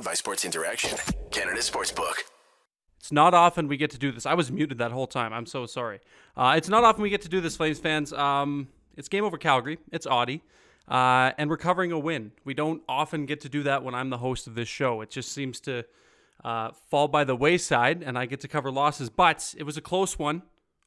Powered 0.00 0.12
by 0.12 0.14
Sports 0.14 0.46
Interaction, 0.46 0.96
Canada 1.30 1.60
Sportsbook. 1.60 2.14
It's 2.98 3.12
not 3.12 3.34
often 3.34 3.68
we 3.68 3.76
get 3.76 3.90
to 3.90 3.98
do 3.98 4.10
this. 4.12 4.24
I 4.24 4.32
was 4.32 4.50
muted 4.50 4.78
that 4.78 4.92
whole 4.92 5.06
time. 5.06 5.30
I'm 5.34 5.44
so 5.44 5.66
sorry. 5.66 6.00
Uh, 6.34 6.54
it's 6.56 6.70
not 6.70 6.84
often 6.84 7.02
we 7.02 7.10
get 7.10 7.20
to 7.22 7.28
do 7.28 7.42
this, 7.42 7.58
Flames 7.58 7.78
fans. 7.78 8.10
Um, 8.14 8.68
it's 8.96 9.10
game 9.10 9.24
over 9.24 9.36
Calgary. 9.36 9.76
It's 9.92 10.06
Auddie. 10.06 10.40
Uh, 10.88 11.32
and 11.36 11.50
we're 11.50 11.58
covering 11.58 11.92
a 11.92 11.98
win. 11.98 12.32
We 12.46 12.54
don't 12.54 12.80
often 12.88 13.26
get 13.26 13.42
to 13.42 13.50
do 13.50 13.62
that 13.64 13.84
when 13.84 13.94
I'm 13.94 14.08
the 14.08 14.16
host 14.16 14.46
of 14.46 14.54
this 14.54 14.68
show. 14.68 15.02
It 15.02 15.10
just 15.10 15.32
seems 15.32 15.60
to 15.60 15.84
uh, 16.42 16.70
fall 16.88 17.06
by 17.06 17.24
the 17.24 17.36
wayside, 17.36 18.02
and 18.02 18.16
I 18.16 18.24
get 18.24 18.40
to 18.40 18.48
cover 18.48 18.70
losses. 18.70 19.10
But 19.10 19.54
it 19.58 19.64
was 19.64 19.76
a 19.76 19.82
close 19.82 20.18
one. 20.18 20.40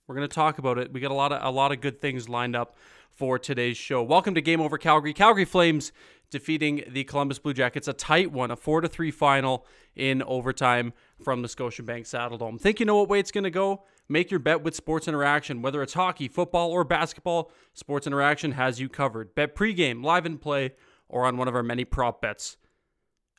We're 0.08 0.16
going 0.16 0.28
to 0.28 0.34
talk 0.34 0.58
about 0.58 0.80
it. 0.80 0.92
We 0.92 1.00
got 1.00 1.12
a 1.12 1.14
lot 1.14 1.32
of 1.32 1.44
a 1.44 1.52
lot 1.52 1.72
of 1.72 1.82
good 1.82 2.02
things 2.02 2.28
lined 2.30 2.56
up 2.56 2.76
for 3.16 3.38
today's 3.38 3.78
show. 3.78 4.02
Welcome 4.02 4.36
to 4.36 4.42
Game 4.42 4.60
Over 4.60 4.78
Calgary. 4.78 5.14
Calgary 5.14 5.46
Flames 5.46 5.92
defeating 6.30 6.84
the 6.88 7.04
Columbus 7.04 7.40
Blue 7.40 7.54
Jackets, 7.54 7.88
a 7.88 7.94
tight 7.94 8.32
one, 8.32 8.50
a 8.50 8.56
four 8.56 8.82
to 8.82 8.88
three 8.88 9.12
final 9.12 9.66
in 9.96 10.24
overtime 10.24 10.94
from 11.24 11.42
the 11.44 11.48
Scotiabank 11.48 12.02
Saddledome. 12.02 12.60
Think 12.60 12.80
you 12.80 12.86
know 12.86 12.98
what 12.98 13.10
way 13.10 13.20
it's 13.20 13.32
going 13.32 13.44
to 13.44 13.52
go? 13.52 13.84
Make 14.10 14.32
your 14.32 14.40
bet 14.40 14.64
with 14.64 14.76
Sports 14.76 15.08
Interaction. 15.08 15.62
Whether 15.62 15.82
it's 15.84 15.94
hockey, 15.94 16.28
football, 16.28 16.72
or 16.72 16.84
basketball, 16.84 17.52
Sports 17.74 18.08
Interaction 18.08 18.54
has 18.54 18.80
you 18.80 18.90
covered. 18.90 19.36
Bet 19.36 19.56
pregame, 19.56 20.04
live 20.04 20.26
and 20.26 20.42
play, 20.42 20.74
or 21.08 21.26
on 21.26 21.38
one 21.38 21.48
of 21.48 21.56
our 21.56 21.64
many 21.64 21.86
prop 21.86 22.22
bets. 22.22 22.58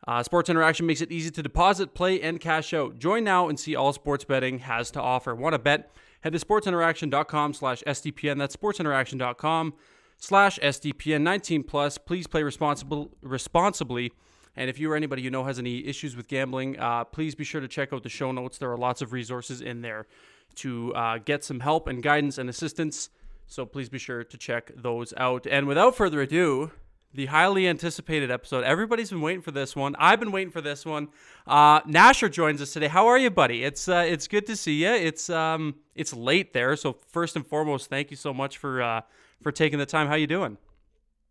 Uh, 0.06 0.22
sports 0.22 0.50
Interaction 0.50 0.86
makes 0.86 1.00
it 1.00 1.11
easy 1.11 1.30
to 1.30 1.42
deposit, 1.42 1.95
play, 1.95 2.20
and 2.20 2.38
cash 2.38 2.72
out. 2.72 2.98
Join 2.98 3.25
now 3.25 3.48
and 3.48 3.59
see 3.59 3.75
all 3.75 3.92
sports 3.92 4.25
betting 4.25 4.61
has 4.61 4.91
to 4.92 5.00
offer. 5.00 5.34
Want 5.34 5.55
to 5.55 5.59
bet? 5.59 5.91
Head 6.24 6.33
to 6.33 6.38
sportsinteraction.com 6.38 7.53
slash 7.53 7.83
SDPN. 7.86 8.39
That's 8.39 8.56
sportsinteraction.com 8.56 9.75
slash 10.17 10.58
SDPN 10.58 11.20
19 11.20 11.64
plus. 11.64 11.98
Please 11.98 12.27
play 12.27 12.42
responsible 12.42 13.11
responsibly. 13.20 14.11
And 14.56 14.70
if 14.70 14.81
you 14.81 14.91
or 14.91 14.97
anybody 14.97 15.20
you 15.20 15.31
know 15.31 15.44
has 15.44 15.58
any 15.58 15.86
issues 15.86 16.16
with 16.16 16.27
gambling, 16.27 16.78
uh, 16.78 17.05
please 17.05 17.34
be 17.34 17.44
sure 17.44 17.61
to 17.61 17.69
check 17.69 17.92
out 17.92 18.05
the 18.05 18.08
show 18.08 18.33
notes. 18.33 18.56
There 18.56 18.72
are 18.72 18.78
lots 18.78 19.03
of 19.03 19.12
resources 19.12 19.61
in 19.61 19.83
there 19.83 20.06
to 20.55 20.94
uh, 20.94 21.19
get 21.19 21.44
some 21.44 21.61
help 21.61 21.89
and 21.89 22.03
guidance 22.03 22.38
and 22.38 22.48
assistance. 22.48 23.11
So 23.47 23.66
please 23.66 23.91
be 23.91 23.98
sure 23.98 24.25
to 24.25 24.38
check 24.38 24.70
those 24.75 25.12
out. 25.19 25.47
And 25.47 25.66
without 25.66 25.94
further 25.94 26.22
ado, 26.22 26.70
the 27.15 27.27
highly 27.27 27.69
anticipated 27.69 28.31
episode. 28.31 28.65
Everybody's 28.65 29.11
been 29.11 29.20
waiting 29.20 29.43
for 29.43 29.53
this 29.53 29.77
one. 29.77 29.95
I've 29.98 30.19
been 30.19 30.33
waiting 30.33 30.51
for 30.51 30.61
this 30.61 30.84
one. 30.84 31.09
Uh, 31.47 31.81
Nasher 31.83 32.31
joins 32.31 32.61
us 32.61 32.73
today. 32.73 32.89
How 32.89 33.06
are 33.06 33.19
you, 33.19 33.31
buddy? 33.31 33.62
It's 33.62 33.89
uh, 33.89 34.05
it's 34.06 34.27
good 34.27 34.47
to 34.47 34.56
see 34.56 34.83
you. 34.83 34.91
It's 34.91 35.31
um 35.31 35.77
it's 35.95 36.12
late 36.12 36.53
there, 36.53 36.77
so 36.77 36.97
first 37.09 37.37
and 37.37 37.47
foremost, 37.47 37.89
thank 37.89 38.11
you 38.11 38.17
so 38.17 38.34
much 38.34 38.59
for 38.59 38.83
uh, 38.83 39.03
for 39.43 39.53
taking 39.53 39.79
the 39.79 39.87
time. 39.87 40.09
How 40.09 40.17
you 40.17 40.27
doing? 40.27 40.59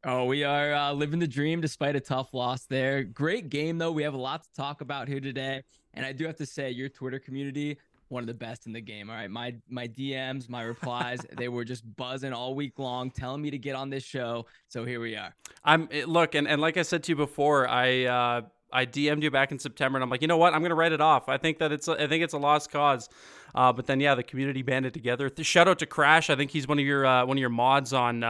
Oh, 0.06 0.26
we 0.26 0.44
are 0.44 0.74
uh, 0.74 0.92
living 0.92 1.20
the 1.20 1.28
dream 1.28 1.62
despite 1.62 1.96
a 1.96 2.02
tough 2.02 2.34
loss 2.34 2.66
there. 2.66 3.04
Great 3.04 3.50
game 3.50 3.78
though. 3.78 3.92
We 3.92 4.04
have 4.04 4.14
a 4.14 4.18
lot 4.18 4.44
to 4.44 4.54
talk 4.54 4.82
about 4.82 5.08
here 5.08 5.20
today, 5.20 5.64
and 5.94 6.06
I 6.06 6.14
do 6.14 6.26
have 6.26 6.38
to 6.38 6.46
say, 6.46 6.72
your 6.72 6.90
Twitter 6.90 7.20
community 7.20 7.78
one 8.14 8.24
of 8.24 8.28
the 8.28 8.34
best 8.34 8.68
in 8.68 8.72
the 8.72 8.82
game. 8.82 9.10
All 9.10 9.16
right, 9.16 9.30
my 9.30 9.56
my 9.70 9.88
DMs, 9.88 10.48
my 10.48 10.62
replies, 10.62 11.20
they 11.38 11.50
were 11.50 11.66
just 11.66 11.84
buzzing 11.98 12.32
all 12.32 12.56
week 12.56 12.80
long, 12.80 13.12
telling 13.12 13.42
me 13.42 13.52
to 13.52 13.58
get 13.58 13.76
on 13.76 13.90
this 13.90 14.04
show. 14.04 14.46
So 14.70 14.86
here 14.86 15.02
we 15.02 15.16
are. 15.16 15.36
I'm 15.66 15.90
look, 16.06 16.36
and, 16.36 16.48
and 16.48 16.62
like 16.62 16.78
I 16.78 16.84
said 16.84 17.04
to 17.04 17.12
you 17.12 17.16
before, 17.16 17.68
I 17.68 18.06
uh, 18.06 18.42
I 18.72 18.86
DM'd 18.86 19.24
you 19.24 19.32
back 19.32 19.52
in 19.52 19.60
September, 19.60 19.98
and 19.98 20.04
I'm 20.04 20.10
like, 20.10 20.22
you 20.22 20.28
know 20.28 20.38
what? 20.38 20.54
I'm 20.54 20.62
gonna 20.62 20.76
write 20.76 20.94
it 20.94 21.02
off. 21.02 21.28
I 21.28 21.38
think 21.38 21.58
that 21.58 21.72
it's 21.72 21.88
a, 21.88 22.04
I 22.04 22.08
think 22.08 22.24
it's 22.24 22.34
a 22.34 22.38
lost 22.38 22.72
cause. 22.72 23.10
Uh, 23.56 23.74
but 23.74 23.86
then 23.88 24.00
yeah, 24.00 24.16
the 24.16 24.24
community 24.24 24.62
banded 24.62 24.94
together. 24.94 25.30
Shout 25.42 25.68
out 25.68 25.80
to 25.80 25.86
Crash. 25.86 26.30
I 26.30 26.36
think 26.36 26.52
he's 26.52 26.68
one 26.68 26.80
of 26.80 26.86
your 26.86 27.06
uh, 27.06 27.26
one 27.26 27.38
of 27.38 27.42
your 27.42 27.50
mods 27.50 27.92
on. 27.94 28.24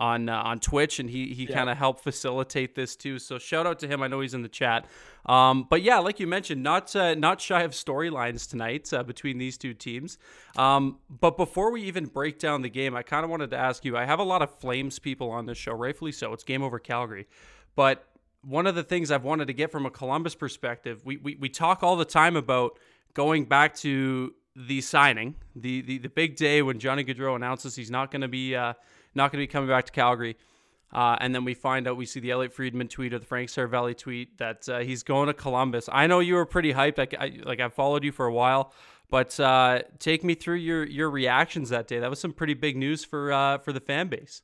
On 0.00 0.28
uh, 0.28 0.42
on 0.42 0.60
Twitch, 0.60 1.00
and 1.00 1.10
he 1.10 1.34
he 1.34 1.44
yeah. 1.44 1.56
kind 1.56 1.68
of 1.68 1.76
helped 1.76 2.04
facilitate 2.04 2.76
this 2.76 2.94
too. 2.94 3.18
So 3.18 3.36
shout 3.36 3.66
out 3.66 3.80
to 3.80 3.88
him. 3.88 4.00
I 4.00 4.06
know 4.06 4.20
he's 4.20 4.32
in 4.32 4.42
the 4.42 4.48
chat. 4.48 4.86
Um, 5.26 5.66
but 5.68 5.82
yeah, 5.82 5.98
like 5.98 6.20
you 6.20 6.28
mentioned, 6.28 6.62
not 6.62 6.94
uh, 6.94 7.14
not 7.14 7.40
shy 7.40 7.62
of 7.62 7.72
storylines 7.72 8.48
tonight 8.48 8.92
uh, 8.92 9.02
between 9.02 9.38
these 9.38 9.58
two 9.58 9.74
teams. 9.74 10.16
Um, 10.56 10.98
but 11.10 11.36
before 11.36 11.72
we 11.72 11.82
even 11.82 12.06
break 12.06 12.38
down 12.38 12.62
the 12.62 12.70
game, 12.70 12.94
I 12.94 13.02
kind 13.02 13.24
of 13.24 13.30
wanted 13.30 13.50
to 13.50 13.56
ask 13.56 13.84
you. 13.84 13.96
I 13.96 14.04
have 14.04 14.20
a 14.20 14.24
lot 14.24 14.40
of 14.40 14.56
Flames 14.60 15.00
people 15.00 15.30
on 15.30 15.46
this 15.46 15.58
show, 15.58 15.72
rightfully 15.72 16.12
so. 16.12 16.32
It's 16.32 16.44
game 16.44 16.62
over 16.62 16.78
Calgary, 16.78 17.26
but 17.74 18.06
one 18.42 18.66
of 18.66 18.74
the 18.74 18.84
things 18.84 19.10
I've 19.10 19.24
wanted 19.24 19.48
to 19.48 19.52
get 19.52 19.72
from 19.72 19.84
a 19.84 19.90
Columbus 19.90 20.34
perspective, 20.34 21.04
we 21.04 21.16
we, 21.16 21.34
we 21.36 21.48
talk 21.48 21.82
all 21.82 21.96
the 21.96 22.04
time 22.04 22.36
about 22.36 22.78
going 23.14 23.46
back 23.46 23.74
to 23.76 24.32
the 24.54 24.80
signing, 24.80 25.34
the 25.54 25.82
the, 25.82 25.98
the 25.98 26.08
big 26.08 26.36
day 26.36 26.62
when 26.62 26.78
Johnny 26.78 27.04
Gaudreau 27.04 27.36
announces 27.36 27.76
he's 27.76 27.90
not 27.90 28.10
going 28.10 28.22
to 28.22 28.28
be 28.28 28.54
uh, 28.54 28.74
not 29.14 29.32
going 29.32 29.42
to 29.42 29.48
be 29.48 29.52
coming 29.52 29.68
back 29.68 29.86
to 29.86 29.92
Calgary. 29.92 30.36
Uh, 30.92 31.16
and 31.20 31.34
then 31.34 31.44
we 31.44 31.54
find 31.54 31.86
out 31.86 31.96
we 31.96 32.06
see 32.06 32.20
the 32.20 32.30
Elliotte 32.30 32.52
Friedman 32.52 32.88
tweet 32.88 33.12
or 33.12 33.18
the 33.18 33.26
Frank 33.26 33.50
Seravalli 33.50 33.96
tweet 33.96 34.38
that 34.38 34.68
uh, 34.68 34.78
he's 34.78 35.02
going 35.02 35.26
to 35.26 35.34
Columbus. 35.34 35.88
I 35.92 36.06
know 36.06 36.20
you 36.20 36.34
were 36.34 36.46
pretty 36.46 36.72
hyped. 36.72 36.96
Like 36.96 37.14
I, 37.18 37.38
like 37.44 37.60
I've 37.60 37.74
followed 37.74 38.04
you 38.04 38.12
for 38.12 38.26
a 38.26 38.32
while, 38.32 38.72
but 39.10 39.38
uh, 39.38 39.82
take 39.98 40.24
me 40.24 40.34
through 40.34 40.56
your 40.56 40.86
your 40.86 41.10
reactions 41.10 41.68
that 41.68 41.88
day. 41.88 41.98
That 41.98 42.08
was 42.08 42.20
some 42.20 42.32
pretty 42.32 42.54
big 42.54 42.76
news 42.76 43.04
for 43.04 43.32
uh, 43.32 43.58
for 43.58 43.72
the 43.72 43.80
fan 43.80 44.08
base. 44.08 44.40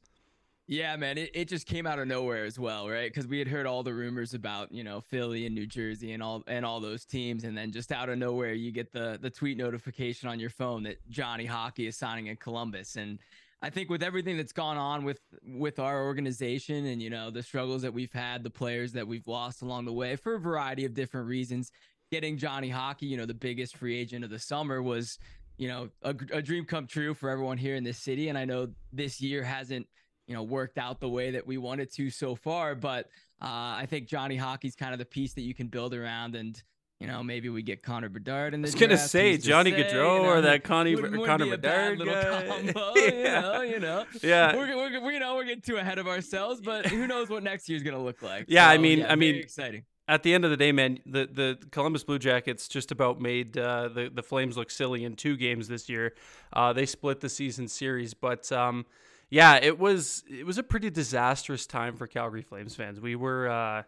Yeah, 0.67 0.97
man, 0.97 1.19
it, 1.19 1.31
it 1.35 1.49
just 1.49 1.67
came 1.67 1.87
out 1.87 1.99
of 1.99 2.09
nowhere 2.09 2.47
as 2.47 2.59
well, 2.59 2.89
right? 2.89 3.13
Because 3.13 3.27
we 3.27 3.39
had 3.39 3.49
heard 3.49 3.67
all 3.67 3.83
the 3.83 3.93
rumors 3.93 4.33
about 4.33 4.73
you 4.73 4.85
know 4.85 5.01
Philly 5.01 5.47
and 5.47 5.55
New 5.55 5.67
Jersey 5.67 6.13
and 6.13 6.23
all 6.23 6.43
and 6.47 6.65
all 6.65 6.81
those 6.81 7.07
teams, 7.07 7.45
and 7.45 7.57
then 7.57 7.73
just 7.73 7.93
out 7.93 8.11
of 8.11 8.19
nowhere 8.19 8.53
you 8.53 8.71
get 8.71 8.93
the 8.93 9.19
the 9.21 9.31
tweet 9.31 9.57
notification 9.57 10.29
on 10.29 10.39
your 10.39 10.51
phone 10.51 10.83
that 10.83 10.97
Johnny 11.09 11.47
Hockey 11.47 11.87
is 11.87 11.97
signing 11.97 12.27
in 12.27 12.37
Columbus, 12.37 12.97
and 12.97 13.19
I 13.63 13.71
think 13.71 13.89
with 13.89 14.03
everything 14.03 14.37
that's 14.37 14.53
gone 14.53 14.77
on 14.77 15.05
with 15.05 15.21
with 15.43 15.79
our 15.79 16.05
organization 16.05 16.87
and 16.87 17.03
you 17.03 17.11
know 17.11 17.31
the 17.31 17.43
struggles 17.43 17.83
that 17.83 17.95
we've 17.95 18.13
had, 18.13 18.43
the 18.43 18.51
players 18.51 18.93
that 18.93 19.07
we've 19.07 19.27
lost 19.27 19.63
along 19.63 19.87
the 19.87 19.93
way 19.93 20.17
for 20.17 20.35
a 20.35 20.39
variety 20.39 20.85
of 20.85 20.95
different 20.95 21.27
reasons, 21.27 21.71
getting 22.11 22.37
Johnny 22.37 22.69
Hockey, 22.69 23.07
you 23.07 23.17
know, 23.17 23.27
the 23.27 23.35
biggest 23.35 23.77
free 23.77 23.97
agent 23.99 24.25
of 24.25 24.31
the 24.31 24.39
summer 24.39 24.83
was, 24.83 25.19
you 25.57 25.69
know, 25.69 25.89
a, 26.03 26.15
a 26.33 26.43
dream 26.43 26.65
come 26.65 26.87
true 26.87 27.15
for 27.15 27.29
everyone 27.29 27.59
here 27.59 27.75
in 27.75 27.85
this 27.85 27.99
city. 27.99 28.29
And 28.29 28.39
I 28.39 28.45
know 28.45 28.69
this 28.93 29.21
year 29.21 29.43
hasn't, 29.43 29.87
you 30.27 30.35
know, 30.35 30.43
worked 30.43 30.79
out 30.79 31.01
the 31.01 31.09
way 31.09 31.31
that 31.33 31.47
we 31.47 31.59
wanted 31.59 31.93
to 31.95 32.11
so 32.11 32.35
far, 32.35 32.75
but 32.75 33.07
uh, 33.43 33.75
I 33.77 33.87
think 33.89 34.09
Johnny 34.09 34.37
Hockey's 34.37 34.77
kind 34.77 34.93
of 34.93 34.99
the 34.99 35.05
piece 35.05 35.35
that 35.35 35.43
you 35.43 35.55
can 35.55 35.67
build 35.67 35.93
around 35.93 36.35
and 36.35 36.63
you 37.00 37.09
know, 37.09 37.22
maybe 37.22 37.49
we 37.49 37.62
get 37.62 37.82
Connor 37.82 38.09
Bedard 38.09 38.55
in 38.55 38.62
the. 38.62 38.69
I 38.69 38.71
was 38.71 38.75
gonna 38.77 38.97
say 38.97 39.37
Johnny 39.37 39.72
say, 39.72 39.82
Gaudreau 39.82 40.22
know, 40.22 40.25
or 40.25 40.41
that 40.43 40.65
Connie 40.65 40.94
would, 40.94 41.16
would 41.16 41.27
Connor 41.27 41.50
Bedard. 41.50 41.99
Combo, 42.49 42.93
yeah. 42.97 43.03
You 43.03 43.25
know, 43.25 43.62
you 43.62 43.81
know. 43.81 44.05
Yeah. 44.22 44.56
We're, 44.56 44.77
we're, 44.77 45.00
we're, 45.03 45.12
you 45.12 45.21
know 45.21 45.34
we're 45.34 45.44
getting 45.44 45.60
too 45.60 45.77
ahead 45.77 45.99
of 45.99 46.06
ourselves, 46.06 46.60
but 46.60 46.87
who 46.87 47.06
knows 47.06 47.28
what 47.28 47.43
next 47.43 47.69
year's 47.69 47.82
gonna 47.82 48.03
look 48.03 48.22
like? 48.22 48.47
Yeah, 48.49 48.69
so, 48.69 48.75
I 48.75 48.78
mean, 48.78 49.00
yeah, 49.00 49.12
I 49.12 49.16
mean, 49.16 49.34
exciting. 49.34 49.84
At 50.06 50.22
the 50.22 50.34
end 50.34 50.44
of 50.44 50.50
the 50.50 50.56
day, 50.56 50.71
man, 50.71 50.99
the 51.05 51.28
the 51.31 51.59
Columbus 51.72 52.05
Blue 52.05 52.19
Jackets 52.19 52.69
just 52.69 52.93
about 52.93 53.21
made 53.21 53.59
uh, 53.59 53.88
the 53.88 54.11
the 54.15 54.22
Flames 54.22 54.56
look 54.56 54.71
silly 54.71 55.05
in 55.05 55.16
two 55.16 55.37
games 55.37 55.66
this 55.66 55.88
year. 55.88 56.15
Uh, 56.53 56.72
they 56.72 56.87
split 56.87 57.21
the 57.21 57.28
season 57.28 57.69
series, 57.69 58.15
but. 58.15 58.50
Um, 58.53 58.87
yeah, 59.31 59.56
it 59.56 59.81
was 59.81 60.22
it 60.31 60.47
was 60.47 60.59
a 60.59 60.62
pretty 60.62 60.91
disastrous 60.91 61.66
time 61.66 61.97
for 61.97 62.06
Calgary 62.06 62.43
Flames 62.43 62.76
fans. 62.76 63.00
We 63.00 63.16
were 63.16 63.49
uh, 63.49 63.82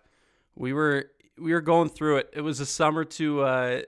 we 0.56 0.72
were 0.72 1.10
we 1.38 1.52
were 1.52 1.60
going 1.60 1.88
through 1.88 2.19
it. 2.19 2.30
It 2.32 2.41
was 2.41 2.60
a 2.60 2.66
summer 2.66 3.04
to 3.04 3.42
uh, 3.42 3.82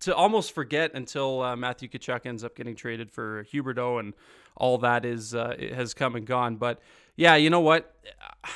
to 0.00 0.14
almost 0.14 0.52
forget 0.52 0.92
until 0.94 1.42
uh, 1.42 1.56
Matthew 1.56 1.88
Tkachuk 1.88 2.26
ends 2.26 2.44
up 2.44 2.56
getting 2.56 2.74
traded 2.74 3.10
for 3.10 3.44
Huberdeau 3.52 4.00
and 4.00 4.14
all 4.56 4.78
that 4.78 5.04
is 5.04 5.34
uh, 5.34 5.56
has 5.74 5.94
come 5.94 6.16
and 6.16 6.26
gone. 6.26 6.56
But 6.56 6.80
yeah, 7.16 7.36
you 7.36 7.50
know 7.50 7.60
what? 7.60 7.94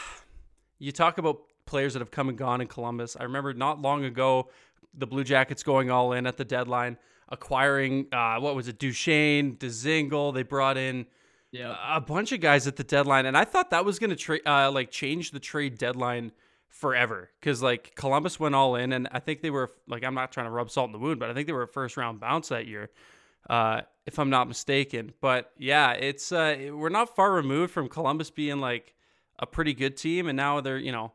You 0.79 0.93
talk 0.93 1.17
about 1.17 1.41
players 1.65 1.95
that 1.95 2.01
have 2.01 2.11
come 2.11 2.29
and 2.29 2.37
gone 2.37 2.61
in 2.61 2.67
Columbus. 2.67 3.17
I 3.19 3.23
remember 3.23 3.55
not 3.55 3.81
long 3.81 4.05
ago 4.05 4.51
the 4.93 5.07
Blue 5.07 5.25
Jackets 5.25 5.63
going 5.63 5.91
all 5.91 6.13
in 6.13 6.27
at 6.27 6.37
the 6.37 6.45
deadline, 6.45 6.99
acquiring 7.31 8.09
uh, 8.13 8.39
what 8.41 8.55
was 8.55 8.69
it, 8.69 8.79
Duchene, 8.79 9.57
Dzingel. 9.57 10.35
They 10.35 10.43
brought 10.43 10.77
in 10.77 11.07
yeah. 11.51 11.77
a 11.97 11.99
bunch 11.99 12.33
of 12.33 12.41
guys 12.41 12.67
at 12.67 12.77
the 12.77 12.85
deadline, 12.85 13.25
and 13.25 13.39
I 13.39 13.45
thought 13.45 13.71
that 13.71 13.87
was 13.87 13.99
going 13.99 14.11
to 14.11 14.17
tra- 14.17 14.41
uh, 14.45 14.71
like 14.71 14.91
change 14.91 15.31
the 15.31 15.41
trade 15.41 15.79
deadline 15.79 16.33
forever 16.69 17.31
because 17.41 17.63
like 17.63 17.95
Columbus 17.95 18.39
went 18.39 18.55
all 18.55 18.77
in, 18.77 18.93
and 18.93 19.09
I 19.11 19.19
think 19.19 19.41
they 19.41 19.51
were 19.51 19.73
like 19.89 20.05
I'm 20.05 20.15
not 20.15 20.33
trying 20.33 20.47
to 20.47 20.51
rub 20.51 20.71
salt 20.71 20.89
in 20.89 20.93
the 20.93 20.99
wound, 20.99 21.19
but 21.19 21.31
I 21.31 21.35
think 21.35 21.47
they 21.47 21.53
were 21.53 21.63
a 21.63 21.69
first 21.69 21.97
round 21.97 22.21
bounce 22.21 22.49
that 22.49 22.67
year, 22.67 22.91
uh, 23.49 23.83
if 24.05 24.19
I'm 24.19 24.31
not 24.31 24.49
mistaken. 24.49 25.13
But 25.21 25.51
yeah, 25.59 25.93
it's 25.93 26.33
uh, 26.33 26.71
we're 26.73 26.89
not 26.89 27.17
far 27.17 27.33
removed 27.33 27.73
from 27.73 27.89
Columbus 27.89 28.31
being 28.31 28.61
like 28.61 28.95
a 29.39 29.47
pretty 29.47 29.75
good 29.75 29.97
team, 29.97 30.29
and 30.29 30.37
now 30.37 30.61
they're 30.61 30.79
you 30.79 30.93
know 30.93 31.13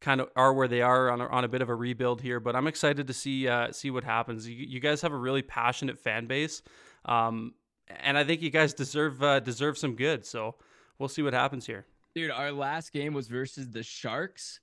kind 0.00 0.20
of 0.20 0.28
are 0.36 0.52
where 0.52 0.68
they 0.68 0.82
are 0.82 1.10
on 1.10 1.20
a, 1.20 1.26
on 1.26 1.44
a 1.44 1.48
bit 1.48 1.62
of 1.62 1.68
a 1.68 1.74
rebuild 1.74 2.20
here. 2.20 2.40
But 2.40 2.56
I'm 2.56 2.66
excited 2.66 3.06
to 3.06 3.12
see 3.12 3.48
uh, 3.48 3.72
see 3.72 3.90
what 3.90 4.04
happens. 4.04 4.48
You, 4.48 4.54
you 4.54 4.80
guys 4.80 5.02
have 5.02 5.12
a 5.12 5.18
really 5.18 5.42
passionate 5.42 5.98
fan 5.98 6.26
base, 6.26 6.62
um, 7.04 7.54
and 7.88 8.16
I 8.16 8.24
think 8.24 8.42
you 8.42 8.50
guys 8.50 8.74
deserve 8.74 9.22
uh, 9.22 9.40
deserve 9.40 9.76
some 9.76 9.96
good. 9.96 10.24
So 10.24 10.56
we'll 10.98 11.08
see 11.08 11.22
what 11.22 11.34
happens 11.34 11.66
here. 11.66 11.86
Dude, 12.14 12.30
our 12.30 12.52
last 12.52 12.92
game 12.92 13.12
was 13.12 13.26
versus 13.26 13.70
the 13.70 13.82
Sharks 13.82 14.60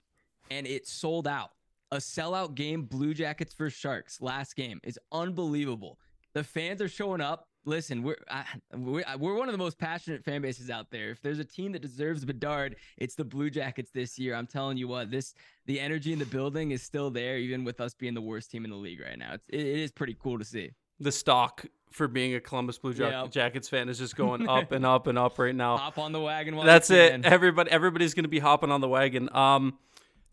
and 0.51 0.67
it 0.67 0.87
sold 0.87 1.27
out. 1.27 1.51
A 1.91 1.97
sellout 1.97 2.55
game, 2.55 2.83
Blue 2.83 3.13
Jackets 3.13 3.53
versus 3.53 3.77
Sharks 3.77 4.21
last 4.21 4.55
game 4.55 4.79
is 4.83 4.99
unbelievable. 5.11 5.97
The 6.33 6.43
fans 6.43 6.81
are 6.81 6.87
showing 6.87 7.21
up. 7.21 7.47
listen, 7.65 8.01
we're, 8.01 8.15
I, 8.29 8.45
we're 8.73 9.03
we're 9.19 9.35
one 9.35 9.47
of 9.49 9.51
the 9.51 9.57
most 9.57 9.77
passionate 9.77 10.23
fan 10.23 10.41
bases 10.41 10.69
out 10.69 10.89
there. 10.89 11.11
If 11.11 11.21
there's 11.21 11.39
a 11.39 11.45
team 11.45 11.73
that 11.73 11.81
deserves 11.81 12.23
Bedard, 12.23 12.77
it's 12.97 13.15
the 13.15 13.25
Blue 13.25 13.49
Jackets 13.49 13.91
this 13.91 14.17
year. 14.17 14.35
I'm 14.35 14.47
telling 14.47 14.77
you 14.77 14.87
what, 14.87 15.11
this 15.11 15.33
the 15.65 15.79
energy 15.79 16.13
in 16.13 16.19
the 16.19 16.25
building 16.25 16.71
is 16.71 16.81
still 16.81 17.09
there, 17.11 17.37
even 17.37 17.63
with 17.63 17.81
us 17.81 17.93
being 17.93 18.13
the 18.13 18.21
worst 18.21 18.51
team 18.51 18.63
in 18.63 18.71
the 18.71 18.77
league 18.77 19.01
right 19.01 19.17
now. 19.17 19.33
It's, 19.33 19.47
it, 19.49 19.59
it 19.59 19.79
is 19.79 19.91
pretty 19.91 20.15
cool 20.21 20.39
to 20.39 20.45
see. 20.45 20.71
The 20.99 21.11
stock 21.11 21.65
for 21.91 22.07
being 22.07 22.35
a 22.35 22.39
Columbus 22.39 22.77
Blue 22.77 22.93
yep. 22.93 23.31
Jackets 23.31 23.67
fan 23.67 23.89
is 23.89 23.97
just 23.97 24.15
going 24.15 24.47
up 24.49 24.71
and 24.71 24.85
up 24.85 25.07
and 25.07 25.17
up 25.17 25.37
right 25.37 25.55
now. 25.55 25.77
Hop 25.77 25.97
on 25.97 26.13
the 26.13 26.21
wagon. 26.21 26.55
That's 26.65 26.89
it. 26.89 27.25
Everybody, 27.25 27.69
everybody's 27.69 28.13
going 28.13 28.23
to 28.23 28.29
be 28.29 28.39
hopping 28.39 28.71
on 28.71 28.81
the 28.81 28.87
wagon. 28.87 29.27
Um, 29.35 29.77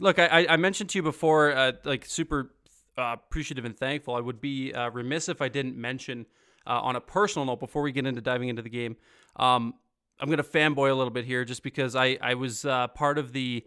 look, 0.00 0.18
I, 0.18 0.46
I 0.48 0.56
mentioned 0.56 0.90
to 0.90 0.98
you 0.98 1.02
before, 1.02 1.52
uh, 1.52 1.72
like 1.84 2.04
super 2.04 2.52
uh, 2.96 3.14
appreciative 3.14 3.64
and 3.64 3.76
thankful. 3.76 4.14
I 4.14 4.20
would 4.20 4.40
be 4.40 4.72
uh, 4.72 4.90
remiss 4.90 5.28
if 5.28 5.40
I 5.40 5.48
didn't 5.48 5.76
mention 5.76 6.26
uh, 6.66 6.80
on 6.80 6.96
a 6.96 7.00
personal 7.00 7.46
note 7.46 7.60
before 7.60 7.82
we 7.82 7.92
get 7.92 8.06
into 8.06 8.20
diving 8.20 8.48
into 8.48 8.62
the 8.62 8.70
game. 8.70 8.96
Um, 9.36 9.74
I'm 10.20 10.28
going 10.28 10.38
to 10.38 10.42
fanboy 10.42 10.90
a 10.90 10.94
little 10.94 11.12
bit 11.12 11.24
here 11.24 11.44
just 11.44 11.62
because 11.62 11.94
I, 11.94 12.18
I 12.20 12.34
was 12.34 12.64
uh, 12.64 12.88
part 12.88 13.18
of 13.18 13.32
the 13.32 13.64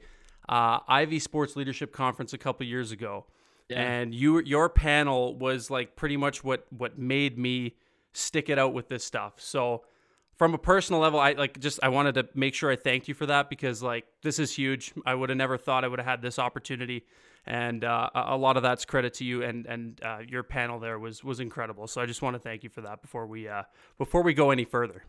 uh, 0.50 0.80
Ivy 0.88 1.20
Sports 1.20 1.56
Leadership 1.56 1.94
Conference 1.94 2.34
a 2.34 2.38
couple 2.38 2.66
years 2.66 2.92
ago. 2.92 3.26
Yeah. 3.70 3.82
And 3.82 4.14
you 4.14 4.42
your 4.42 4.68
panel 4.68 5.38
was 5.38 5.70
like 5.72 5.96
pretty 5.96 6.18
much 6.18 6.44
what 6.44 6.66
what 6.78 7.00
made 7.00 7.40
me 7.40 7.76
stick 8.12 8.50
it 8.50 8.60
out 8.60 8.74
with 8.74 8.90
this 8.90 9.06
stuff. 9.06 9.36
So 9.38 9.84
from 10.38 10.54
a 10.54 10.58
personal 10.58 11.02
level, 11.02 11.20
I 11.20 11.34
like 11.34 11.60
just 11.60 11.80
I 11.84 11.90
wanted 11.90 12.16
to 12.16 12.28
make 12.34 12.54
sure 12.56 12.72
I 12.72 12.76
thanked 12.76 13.08
you 13.08 13.14
for 13.14 13.26
that 13.28 13.50
because 13.50 13.84
like 13.84 14.06
this 14.24 14.40
is 14.40 14.54
huge. 14.54 14.94
I 15.06 15.16
would 15.16 15.30
have 15.30 15.38
never 15.38 15.58
thought 15.58 15.84
I 15.84 15.88
would 15.88 16.00
have 16.00 16.08
had 16.08 16.22
this 16.22 16.40
opportunity 16.40 17.06
and 17.46 17.84
uh, 17.84 18.10
a 18.14 18.38
lot 18.38 18.58
of 18.58 18.64
that's 18.64 18.86
credit 18.86 19.14
to 19.16 19.26
you 19.26 19.44
and 19.44 19.66
and 19.66 20.00
uh, 20.04 20.20
your 20.28 20.44
panel 20.44 20.80
there 20.80 21.00
was 21.00 21.24
was 21.24 21.40
incredible. 21.40 21.88
So 21.88 22.02
I 22.02 22.06
just 22.06 22.22
want 22.22 22.36
to 22.36 22.40
thank 22.40 22.64
you 22.64 22.70
for 22.70 22.82
that 22.82 23.02
before 23.02 23.26
we 23.26 23.48
uh, 23.48 23.64
before 23.98 24.22
we 24.22 24.34
go 24.34 24.52
any 24.52 24.66
further. 24.66 25.04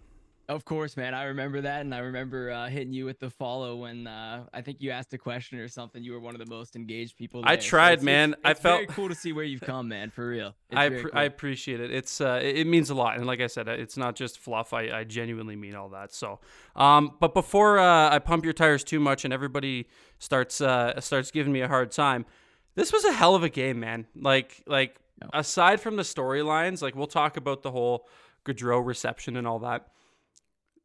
Of 0.48 0.64
course, 0.64 0.96
man. 0.96 1.14
I 1.14 1.24
remember 1.24 1.60
that, 1.60 1.82
and 1.82 1.94
I 1.94 1.98
remember 1.98 2.50
uh, 2.50 2.68
hitting 2.68 2.92
you 2.92 3.04
with 3.04 3.20
the 3.20 3.30
follow 3.30 3.76
when 3.76 4.08
uh, 4.08 4.44
I 4.52 4.60
think 4.60 4.80
you 4.80 4.90
asked 4.90 5.14
a 5.14 5.18
question 5.18 5.58
or 5.58 5.68
something. 5.68 6.02
You 6.02 6.12
were 6.12 6.20
one 6.20 6.34
of 6.34 6.40
the 6.44 6.52
most 6.52 6.74
engaged 6.74 7.16
people. 7.16 7.42
There. 7.42 7.50
I 7.50 7.56
tried, 7.56 7.90
so 7.90 7.92
it's, 7.94 8.02
man. 8.02 8.30
It's, 8.30 8.40
it's 8.40 8.50
I 8.50 8.54
felt 8.54 8.74
very 8.78 8.86
cool 8.88 9.08
to 9.08 9.14
see 9.14 9.32
where 9.32 9.44
you've 9.44 9.60
come, 9.60 9.88
man. 9.88 10.10
For 10.10 10.26
real. 10.26 10.54
I 10.72 10.88
pr- 10.88 10.96
cool. 10.96 11.10
I 11.14 11.24
appreciate 11.24 11.80
it. 11.80 11.92
It's 11.92 12.20
uh, 12.20 12.40
it 12.42 12.66
means 12.66 12.90
a 12.90 12.94
lot, 12.94 13.16
and 13.16 13.26
like 13.26 13.40
I 13.40 13.46
said, 13.46 13.68
it's 13.68 13.96
not 13.96 14.16
just 14.16 14.38
fluff. 14.38 14.72
I, 14.72 14.90
I 14.90 15.04
genuinely 15.04 15.54
mean 15.54 15.76
all 15.76 15.90
that. 15.90 16.12
So, 16.12 16.40
um, 16.74 17.16
but 17.20 17.34
before 17.34 17.78
uh, 17.78 18.10
I 18.10 18.18
pump 18.18 18.44
your 18.44 18.52
tires 18.52 18.82
too 18.82 18.98
much, 18.98 19.24
and 19.24 19.32
everybody 19.32 19.88
starts 20.18 20.60
uh, 20.60 21.00
starts 21.00 21.30
giving 21.30 21.52
me 21.52 21.60
a 21.60 21.68
hard 21.68 21.92
time, 21.92 22.26
this 22.74 22.92
was 22.92 23.04
a 23.04 23.12
hell 23.12 23.36
of 23.36 23.44
a 23.44 23.48
game, 23.48 23.78
man. 23.78 24.06
Like 24.16 24.64
like 24.66 24.96
no. 25.20 25.30
aside 25.32 25.80
from 25.80 25.94
the 25.94 26.02
storylines, 26.02 26.82
like 26.82 26.96
we'll 26.96 27.06
talk 27.06 27.36
about 27.36 27.62
the 27.62 27.70
whole 27.70 28.08
Gaudreau 28.44 28.84
reception 28.84 29.36
and 29.36 29.46
all 29.46 29.60
that 29.60 29.86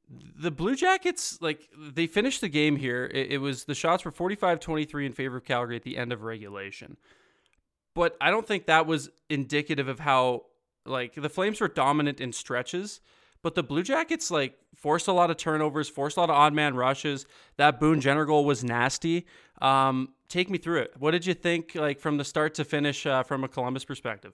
the 0.10 0.52
Blue 0.52 0.76
Jackets, 0.76 1.42
like, 1.42 1.68
they 1.78 2.08
finished 2.08 2.42
the 2.42 2.48
game 2.48 2.76
here. 2.76 3.10
It, 3.14 3.34
it, 3.34 3.38
was 3.40 3.66
the 3.66 3.76
shots 3.76 4.06
were 4.06 4.12
45 4.12 4.60
23 4.60 5.06
in 5.06 5.12
favor 5.12 5.38
of 5.38 5.44
Calgary 5.44 5.76
at 5.76 5.84
the 5.84 5.98
end 5.98 6.14
of 6.14 6.24
regulation. 6.24 6.98
But 7.94 8.16
I 8.22 8.30
don't 8.30 8.48
think 8.48 8.68
that 8.68 8.86
was 8.86 9.10
indicative 9.30 9.88
of 9.88 10.00
how, 10.00 10.46
like, 10.86 11.16
the 11.16 11.30
Flames 11.30 11.60
were 11.60 11.68
dominant 11.68 12.22
in 12.22 12.32
stretches. 12.32 13.02
But 13.42 13.56
the 13.56 13.64
Blue 13.64 13.84
Jackets, 13.84 14.32
like, 14.32 14.58
forced 14.76 15.08
a 15.08 15.14
lot 15.14 15.30
of 15.30 15.38
turnovers, 15.38 15.90
forced 15.90 16.18
a 16.18 16.22
lot 16.22 16.30
of 16.30 16.36
odd 16.36 16.54
man 16.54 16.76
rushes. 16.76 17.26
That 17.58 17.80
Boone 17.80 18.02
Jenner 18.02 18.26
goal 18.26 18.46
was 18.46 18.64
nasty. 18.64 19.26
Um, 19.62 20.14
take 20.30 20.50
me 20.50 20.58
through 20.58 20.82
it. 20.82 20.94
What 20.98 21.12
did 21.12 21.26
you 21.26 21.34
think, 21.34 21.76
like, 21.76 22.00
from 22.00 22.18
the 22.18 22.26
start 22.26 22.56
to 22.56 22.66
finish 22.66 23.06
uh, 23.06 23.24
from 23.24 23.44
a 23.44 23.48
Columbus 23.48 23.86
perspective? 23.86 24.34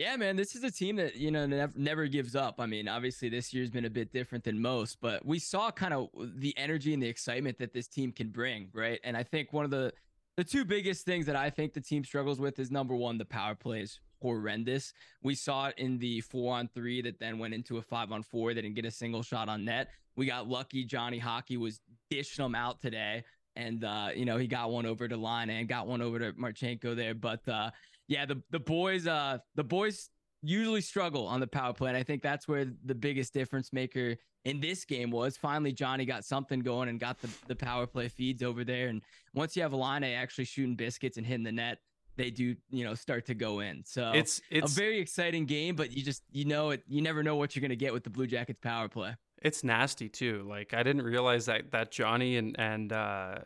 Yeah, 0.00 0.16
man, 0.16 0.34
this 0.34 0.56
is 0.56 0.64
a 0.64 0.70
team 0.70 0.96
that 0.96 1.16
you 1.16 1.30
know 1.30 1.44
never, 1.44 1.72
never 1.76 2.06
gives 2.06 2.34
up. 2.34 2.54
I 2.58 2.64
mean, 2.64 2.88
obviously 2.88 3.28
this 3.28 3.52
year's 3.52 3.68
been 3.68 3.84
a 3.84 3.90
bit 3.90 4.10
different 4.14 4.44
than 4.44 4.58
most, 4.58 4.96
but 5.02 5.26
we 5.26 5.38
saw 5.38 5.70
kind 5.70 5.92
of 5.92 6.08
the 6.38 6.56
energy 6.56 6.94
and 6.94 7.02
the 7.02 7.06
excitement 7.06 7.58
that 7.58 7.74
this 7.74 7.86
team 7.86 8.10
can 8.10 8.30
bring, 8.30 8.70
right? 8.72 8.98
And 9.04 9.14
I 9.14 9.22
think 9.22 9.52
one 9.52 9.66
of 9.66 9.70
the 9.70 9.92
the 10.38 10.44
two 10.44 10.64
biggest 10.64 11.04
things 11.04 11.26
that 11.26 11.36
I 11.36 11.50
think 11.50 11.74
the 11.74 11.82
team 11.82 12.02
struggles 12.02 12.40
with 12.40 12.58
is 12.58 12.70
number 12.70 12.96
one, 12.96 13.18
the 13.18 13.26
power 13.26 13.54
plays 13.54 14.00
horrendous. 14.22 14.94
We 15.22 15.34
saw 15.34 15.66
it 15.66 15.74
in 15.76 15.98
the 15.98 16.22
four 16.22 16.56
on 16.56 16.68
three 16.68 17.02
that 17.02 17.20
then 17.20 17.38
went 17.38 17.52
into 17.52 17.76
a 17.76 17.82
five 17.82 18.10
on 18.10 18.22
four. 18.22 18.54
They 18.54 18.62
didn't 18.62 18.76
get 18.76 18.86
a 18.86 18.90
single 18.90 19.22
shot 19.22 19.50
on 19.50 19.66
net. 19.66 19.88
We 20.16 20.24
got 20.24 20.48
lucky. 20.48 20.82
Johnny 20.82 21.18
Hockey 21.18 21.58
was 21.58 21.78
dishing 22.08 22.42
them 22.42 22.54
out 22.54 22.80
today. 22.80 23.22
And 23.54 23.84
uh, 23.84 24.08
you 24.14 24.24
know, 24.24 24.38
he 24.38 24.46
got 24.46 24.70
one 24.70 24.86
over 24.86 25.08
to 25.08 25.16
Laine 25.18 25.50
and 25.50 25.68
got 25.68 25.86
one 25.86 26.00
over 26.00 26.18
to 26.18 26.32
Marchenko 26.32 26.96
there. 26.96 27.14
But 27.14 27.46
uh, 27.46 27.70
yeah, 28.10 28.26
the 28.26 28.42
the 28.50 28.58
boys 28.58 29.06
uh 29.06 29.38
the 29.54 29.64
boys 29.64 30.10
usually 30.42 30.80
struggle 30.80 31.26
on 31.26 31.38
the 31.38 31.46
power 31.46 31.72
play. 31.72 31.90
And 31.90 31.96
I 31.96 32.02
think 32.02 32.22
that's 32.22 32.48
where 32.48 32.66
the 32.84 32.94
biggest 32.94 33.32
difference 33.32 33.72
maker 33.72 34.16
in 34.44 34.60
this 34.60 34.84
game 34.84 35.10
was. 35.10 35.36
Finally, 35.36 35.72
Johnny 35.72 36.04
got 36.04 36.24
something 36.24 36.60
going 36.60 36.88
and 36.88 36.98
got 36.98 37.20
the, 37.20 37.28
the 37.46 37.54
power 37.54 37.86
play 37.86 38.08
feeds 38.08 38.42
over 38.42 38.64
there. 38.64 38.88
And 38.88 39.02
once 39.32 39.54
you 39.54 39.62
have 39.62 39.74
a 39.74 39.76
line 39.76 40.02
actually 40.02 40.46
shooting 40.46 40.74
biscuits 40.74 41.18
and 41.18 41.26
hitting 41.26 41.44
the 41.44 41.52
net, 41.52 41.78
they 42.16 42.30
do, 42.30 42.56
you 42.70 42.84
know, 42.84 42.94
start 42.94 43.26
to 43.26 43.34
go 43.34 43.60
in. 43.60 43.84
So 43.86 44.10
it's 44.12 44.40
it's 44.50 44.72
a 44.72 44.74
very 44.74 44.98
exciting 44.98 45.46
game, 45.46 45.76
but 45.76 45.92
you 45.92 46.02
just 46.02 46.24
you 46.32 46.44
know 46.44 46.70
it 46.70 46.82
you 46.88 47.02
never 47.02 47.22
know 47.22 47.36
what 47.36 47.54
you're 47.54 47.62
gonna 47.62 47.76
get 47.76 47.92
with 47.92 48.02
the 48.02 48.10
Blue 48.10 48.26
Jackets 48.26 48.58
power 48.60 48.88
play. 48.88 49.14
It's 49.40 49.62
nasty 49.62 50.08
too. 50.08 50.44
Like 50.48 50.74
I 50.74 50.82
didn't 50.82 51.02
realize 51.02 51.46
that 51.46 51.70
that 51.70 51.92
Johnny 51.92 52.38
and 52.38 52.56
and 52.58 52.92
uh 52.92 53.38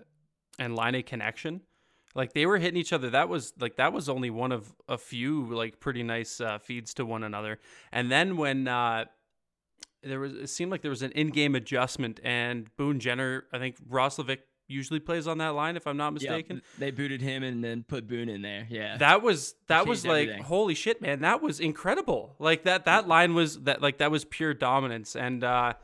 and 0.59 0.75
Laine 0.75 1.03
connection 1.03 1.61
like 2.15 2.33
they 2.33 2.47
were 2.47 2.59
hitting 2.59 2.79
each 2.79 2.93
other. 2.93 3.11
That 3.11 3.29
was 3.29 3.53
like 3.59 3.77
that 3.77 3.93
was 3.93 4.09
only 4.09 4.31
one 4.31 4.53
of 4.53 4.75
a 4.89 4.99
few 4.99 5.47
like 5.47 5.81
pretty 5.81 6.03
nice 6.03 6.41
uh, 6.41 6.59
feeds 6.59 6.95
to 6.95 7.07
one 7.07 7.23
another. 7.23 7.59
And 7.93 8.11
then 8.11 8.37
when 8.37 8.69
uh, 8.69 9.07
there 10.03 10.21
was, 10.21 10.33
it 10.35 10.49
seemed 10.49 10.71
like 10.71 10.83
there 10.83 10.91
was 10.91 11.03
an 11.03 11.13
in-game 11.13 11.55
adjustment, 11.55 12.21
and 12.23 12.75
Boone 12.77 13.01
Jenner, 13.01 13.45
I 13.53 13.59
think 13.59 13.77
Roslovic 13.89 14.39
usually 14.67 15.01
plays 15.01 15.27
on 15.27 15.39
that 15.39 15.55
line 15.55 15.77
if 15.77 15.87
I'm 15.87 15.97
not 15.97 16.15
mistaken. 16.15 16.57
Yep. 16.57 16.65
They 16.79 16.91
booted 16.91 17.21
him 17.21 17.43
and 17.43 17.63
then 17.63 17.85
put 17.87 18.09
Boone 18.09 18.29
in 18.29 18.43
there. 18.43 18.67
Yeah. 18.71 18.97
That 18.97 19.23
was 19.23 19.55
that 19.67 19.87
was 19.87 20.07
like 20.07 20.29
everything. 20.29 20.45
holy 20.45 20.75
shit, 20.75 21.03
man. 21.03 21.21
That 21.21 21.43
was 21.43 21.61
incredible. 21.61 22.35
Like 22.39 22.65
that 22.65 22.87
that 22.87 23.07
line 23.09 23.35
was 23.35 23.61
that 23.63 23.83
like 23.83 23.99
that 23.99 24.11
was 24.11 24.25
pure 24.25 24.55
dominance 24.55 25.17
and 25.17 25.45
uh 25.45 25.75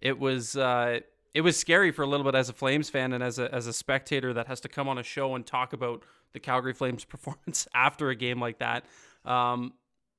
it 0.00 0.18
was 0.18 0.56
uh 0.56 1.00
it 1.34 1.40
was 1.40 1.58
scary 1.58 1.90
for 1.90 2.02
a 2.02 2.06
little 2.06 2.24
bit 2.24 2.36
as 2.36 2.48
a 2.48 2.52
Flames 2.52 2.88
fan 2.88 3.12
and 3.12 3.22
as 3.22 3.38
a 3.38 3.52
as 3.52 3.66
a 3.66 3.72
spectator 3.72 4.32
that 4.32 4.46
has 4.46 4.60
to 4.60 4.68
come 4.68 4.88
on 4.88 4.98
a 4.98 5.02
show 5.02 5.34
and 5.34 5.44
talk 5.44 5.72
about 5.72 6.04
the 6.32 6.40
Calgary 6.40 6.72
Flames 6.72 7.04
performance 7.04 7.66
after 7.74 8.08
a 8.08 8.14
game 8.14 8.40
like 8.40 8.60
that, 8.60 8.84
um, 9.24 9.74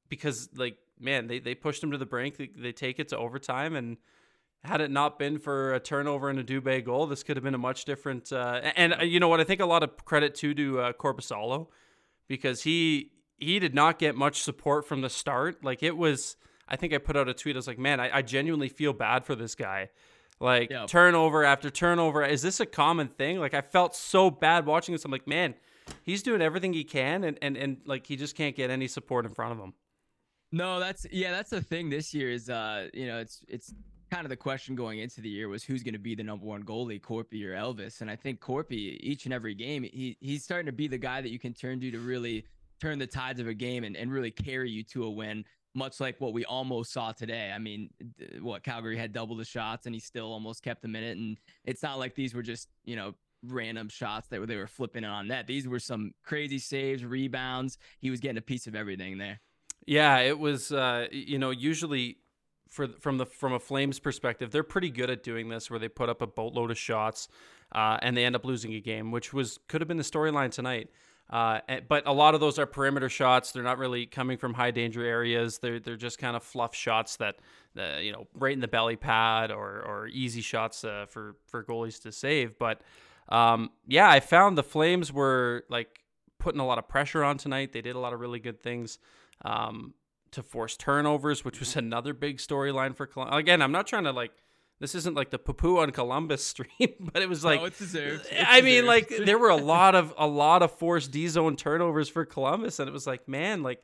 because 0.10 0.50
like 0.56 0.78
man, 1.00 1.28
they 1.28 1.40
they 1.40 1.56
pushed 1.56 1.82
them 1.82 1.92
to 1.92 1.98
the 1.98 2.06
brink. 2.06 2.38
They, 2.38 2.50
they, 2.56 2.72
take 2.74 3.00
it 3.00 3.10
to 3.10 3.18
overtime, 3.18 3.76
and 3.76 3.98
had 4.64 4.82
it 4.82 4.92
not 4.92 5.18
been 5.18 5.40
for 5.40 5.74
a 5.74 5.80
turnover 5.80 6.30
and 6.30 6.38
a 6.40 6.44
Dubé 6.44 6.84
goal, 6.84 7.08
this 7.08 7.24
could 7.24 7.38
have 7.38 7.44
been 7.44 7.56
a 7.56 7.60
much 7.60 7.86
different. 7.86 8.32
Uh, 8.32 8.62
and 8.76 8.94
uh, 8.94 9.04
you 9.04 9.20
know 9.20 9.30
what? 9.30 9.40
I 9.40 9.46
think 9.46 9.62
a 9.62 9.66
lot 9.66 9.84
of 9.84 10.04
credit 10.04 10.36
too 10.36 10.54
to 10.54 10.80
uh, 10.82 10.94
Korpisalo 10.94 11.68
because 12.28 12.64
he 12.64 13.12
he 13.38 13.60
did 13.60 13.74
not 13.74 14.00
get 14.00 14.16
much 14.16 14.42
support 14.42 14.86
from 14.86 15.00
the 15.02 15.10
start. 15.10 15.64
Like 15.64 15.82
it 15.82 15.96
was. 15.96 16.36
I 16.68 16.78
think 16.78 16.94
I 16.94 16.98
put 16.98 17.16
out 17.16 17.30
a 17.30 17.34
tweet. 17.36 17.56
I 17.56 17.60
was 17.60 17.68
like, 17.68 17.78
man, 17.78 18.00
I, 18.00 18.18
I 18.18 18.22
genuinely 18.24 18.70
feel 18.70 18.92
bad 18.92 19.24
for 19.24 19.36
this 19.36 19.54
guy 19.54 19.90
like 20.40 20.70
yep. 20.70 20.88
turnover 20.88 21.44
after 21.44 21.70
turnover. 21.70 22.24
Is 22.24 22.42
this 22.42 22.60
a 22.60 22.66
common 22.66 23.08
thing? 23.08 23.40
Like 23.40 23.54
I 23.54 23.62
felt 23.62 23.96
so 23.96 24.30
bad 24.30 24.66
watching 24.66 24.94
this. 24.94 25.06
I'm 25.06 25.12
like, 25.12 25.28
man, 25.28 25.56
he's 26.04 26.24
doing 26.24 26.42
everything 26.42 26.74
he 26.74 26.84
can, 26.84 27.24
and 27.24 27.38
and 27.42 27.58
and 27.58 27.78
like 27.86 28.06
he 28.06 28.16
just 28.16 28.36
can't 28.36 28.56
get 28.56 28.70
any 28.70 28.88
support 28.88 29.26
in 29.26 29.34
front 29.34 29.54
of 29.54 29.60
him. 29.60 29.74
No, 30.52 30.80
that's 30.80 31.06
yeah, 31.12 31.32
that's 31.32 31.50
the 31.50 31.62
thing 31.62 31.90
this 31.90 32.14
year 32.14 32.30
is 32.30 32.50
uh, 32.50 32.88
you 32.94 33.08
know, 33.08 33.20
it's 33.20 33.44
it's 33.48 33.74
kind 34.12 34.26
of 34.26 34.30
the 34.30 34.38
question 34.38 34.76
going 34.76 35.00
into 35.00 35.20
the 35.20 35.30
year 35.30 35.50
was 35.50 35.64
who's 35.64 35.84
going 35.84 35.94
to 35.94 36.00
be 36.00 36.16
the 36.16 36.24
number 36.24 36.46
one 36.46 36.64
goalie, 36.64 37.02
Corpy 37.02 37.44
or 37.44 37.54
Elvis. 37.54 38.02
And 38.02 38.10
I 38.10 38.16
think 38.16 38.40
Corpy, 38.40 38.98
each 39.02 39.26
and 39.26 39.34
every 39.34 39.56
game, 39.56 39.84
he 39.84 40.18
he's 40.20 40.44
starting 40.44 40.68
to 40.68 40.72
be 40.72 40.88
the 40.88 40.98
guy 40.98 41.22
that 41.22 41.30
you 41.30 41.40
can 41.40 41.54
turn 41.54 41.80
to 41.82 41.92
to 41.92 42.00
really 42.00 42.46
turn 42.80 43.00
the 43.00 43.08
tides 43.08 43.40
of 43.40 43.48
a 43.48 43.54
game 43.54 43.84
and, 43.84 43.96
and 43.96 44.12
really 44.12 44.32
carry 44.32 44.70
you 44.70 44.84
to 44.84 45.06
a 45.06 45.10
win 45.10 45.46
much 45.76 46.00
like 46.00 46.20
what 46.20 46.34
we 46.34 46.46
almost 46.46 46.92
saw 46.92 47.12
today. 47.12 47.52
I 47.54 47.60
mean, 47.60 47.90
what 48.42 48.64
Calgary 48.64 48.98
had 48.98 49.14
double 49.14 49.36
the 49.36 49.46
shots 49.46 49.86
and 49.86 49.94
he 49.94 50.00
still 50.00 50.32
almost 50.32 50.64
kept 50.64 50.82
them 50.82 50.96
in 50.96 51.04
it. 51.04 51.18
And 51.18 51.38
it's 51.66 51.84
not 51.84 52.00
like 52.00 52.16
these 52.16 52.34
were 52.34 52.42
just, 52.42 52.70
you 52.86 52.96
know, 52.96 53.14
random 53.44 53.90
shots 53.90 54.28
that 54.30 54.48
they 54.48 54.56
were 54.56 54.68
flipping 54.68 55.04
on 55.04 55.28
net. 55.28 55.48
These 55.48 55.68
were 55.68 55.80
some 55.80 56.14
crazy 56.24 56.60
saves, 56.60 57.04
rebounds. 57.04 57.78
He 58.00 58.10
was 58.10 58.20
getting 58.20 58.38
a 58.38 58.42
piece 58.42 58.68
of 58.68 58.76
everything 58.76 59.18
there. 59.18 59.42
Yeah, 59.86 60.18
it 60.20 60.40
was, 60.40 60.72
uh, 60.72 61.08
you 61.12 61.38
know, 61.38 61.52
usually 61.52 62.18
for 62.70 62.88
from 62.88 63.18
the 63.18 63.26
from 63.26 63.54
a 63.54 63.60
Flames 63.60 64.00
perspective, 64.00 64.52
they're 64.52 64.64
pretty 64.64 64.90
good 64.90 65.10
at 65.10 65.24
doing 65.24 65.50
this, 65.50 65.70
where 65.70 65.80
they 65.80 65.90
put 65.90 66.10
up 66.10 66.22
a 66.22 66.28
boatload 66.28 66.72
of 66.72 66.78
shots 66.78 67.28
uh, 67.72 67.98
and 68.02 68.18
they 68.18 68.26
end 68.26 68.36
up 68.36 68.46
losing 68.46 68.74
a 68.74 68.80
game, 68.80 69.12
which 69.12 69.34
was 69.34 69.60
could 69.68 69.82
have 69.82 69.88
been 69.88 69.98
the 69.98 70.04
storyline 70.04 70.52
tonight. 70.52 70.90
Uh, 71.30 71.60
but 71.88 72.06
a 72.06 72.14
lot 72.14 72.36
of 72.36 72.40
those 72.40 72.60
are 72.60 72.66
perimeter 72.66 73.10
shots. 73.10 73.52
They're 73.52 73.64
not 73.64 73.78
really 73.78 74.06
coming 74.06 74.38
from 74.38 74.54
high 74.54 74.72
danger 74.72 75.04
areas. 75.04 75.58
They're 75.58 75.80
they're 75.80 75.96
just 75.96 76.20
kind 76.20 76.36
of 76.36 76.44
fluff 76.44 76.76
shots 76.76 77.16
that, 77.18 77.38
uh, 77.78 77.98
you 78.00 78.12
know, 78.12 78.28
right 78.36 78.54
in 78.54 78.60
the 78.60 78.68
belly 78.68 78.96
pad 78.96 79.52
or 79.52 79.82
or 79.82 80.08
easy 80.08 80.42
shots 80.42 80.84
uh, 80.84 81.06
for 81.10 81.36
for 81.48 81.64
goalies 81.64 82.02
to 82.04 82.12
save. 82.12 82.60
But 82.60 82.82
um, 83.30 83.72
yeah, 83.88 84.10
I 84.10 84.20
found 84.20 84.58
the 84.58 84.64
Flames 84.64 85.12
were 85.12 85.64
like 85.68 86.00
putting 86.38 86.62
a 86.62 86.66
lot 86.66 86.78
of 86.78 86.88
pressure 86.88 87.24
on 87.24 87.38
tonight. 87.38 87.74
They 87.74 87.82
did 87.82 87.96
a 87.96 88.00
lot 88.00 88.14
of 88.14 88.20
really 88.20 88.40
good 88.40 88.62
things 88.62 89.00
um, 89.44 89.96
to 90.32 90.44
force 90.44 90.78
turnovers, 90.78 91.44
which 91.44 91.60
was 91.60 91.76
another 91.76 92.14
big 92.14 92.38
storyline 92.38 92.96
for 92.96 93.08
Columbus. 93.08 93.36
Again, 93.40 93.64
I'm 93.64 93.72
not 93.72 93.88
trying 93.88 94.04
to 94.04 94.12
like 94.12 94.32
this 94.80 94.94
isn't 94.96 95.16
like 95.16 95.30
the 95.30 95.40
poo 95.40 95.80
on 95.80 95.92
Columbus 95.92 96.46
stream, 96.48 97.10
but 97.14 97.22
it 97.22 97.30
was 97.30 97.46
like 97.46 97.60
no, 97.60 97.66
it's 97.66 97.80
deserved. 97.80 98.28
It's 98.30 98.46
I 98.48 98.62
mean, 98.62 98.86
like 98.86 99.10
there 99.26 99.38
were 99.38 99.50
a 99.50 99.56
lot 99.56 99.96
of 99.96 100.14
a 100.18 100.28
lot 100.28 100.62
of 100.62 100.72
forced 100.72 101.12
D 101.12 101.28
zone 101.28 101.56
turnovers 101.56 102.10
for 102.10 102.26
Columbus, 102.26 102.80
and 102.80 102.90
it 102.90 102.92
was 102.92 103.08
like, 103.08 103.28
man, 103.28 103.64
like 103.64 103.84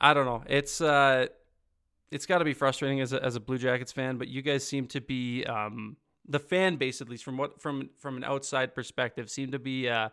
I 0.00 0.14
don't 0.14 0.26
know. 0.26 0.42
It's 0.46 0.80
uh 0.80 1.26
it's 2.10 2.26
got 2.26 2.38
to 2.38 2.44
be 2.44 2.52
frustrating 2.52 3.00
as 3.00 3.14
a, 3.14 3.24
as 3.24 3.36
a 3.36 3.40
Blue 3.40 3.56
Jackets 3.56 3.90
fan, 3.90 4.18
but 4.18 4.28
you 4.28 4.42
guys 4.42 4.66
seem 4.66 4.86
to 4.88 5.00
be 5.00 5.44
um 5.44 5.96
the 6.28 6.38
fan 6.38 6.76
base 6.76 7.00
at 7.00 7.08
least 7.08 7.24
from 7.24 7.36
what 7.36 7.60
from 7.60 7.90
from 7.98 8.16
an 8.16 8.24
outside 8.24 8.74
perspective 8.74 9.28
seem 9.28 9.50
to 9.52 9.58
be 9.58 9.88
uh 9.88 10.08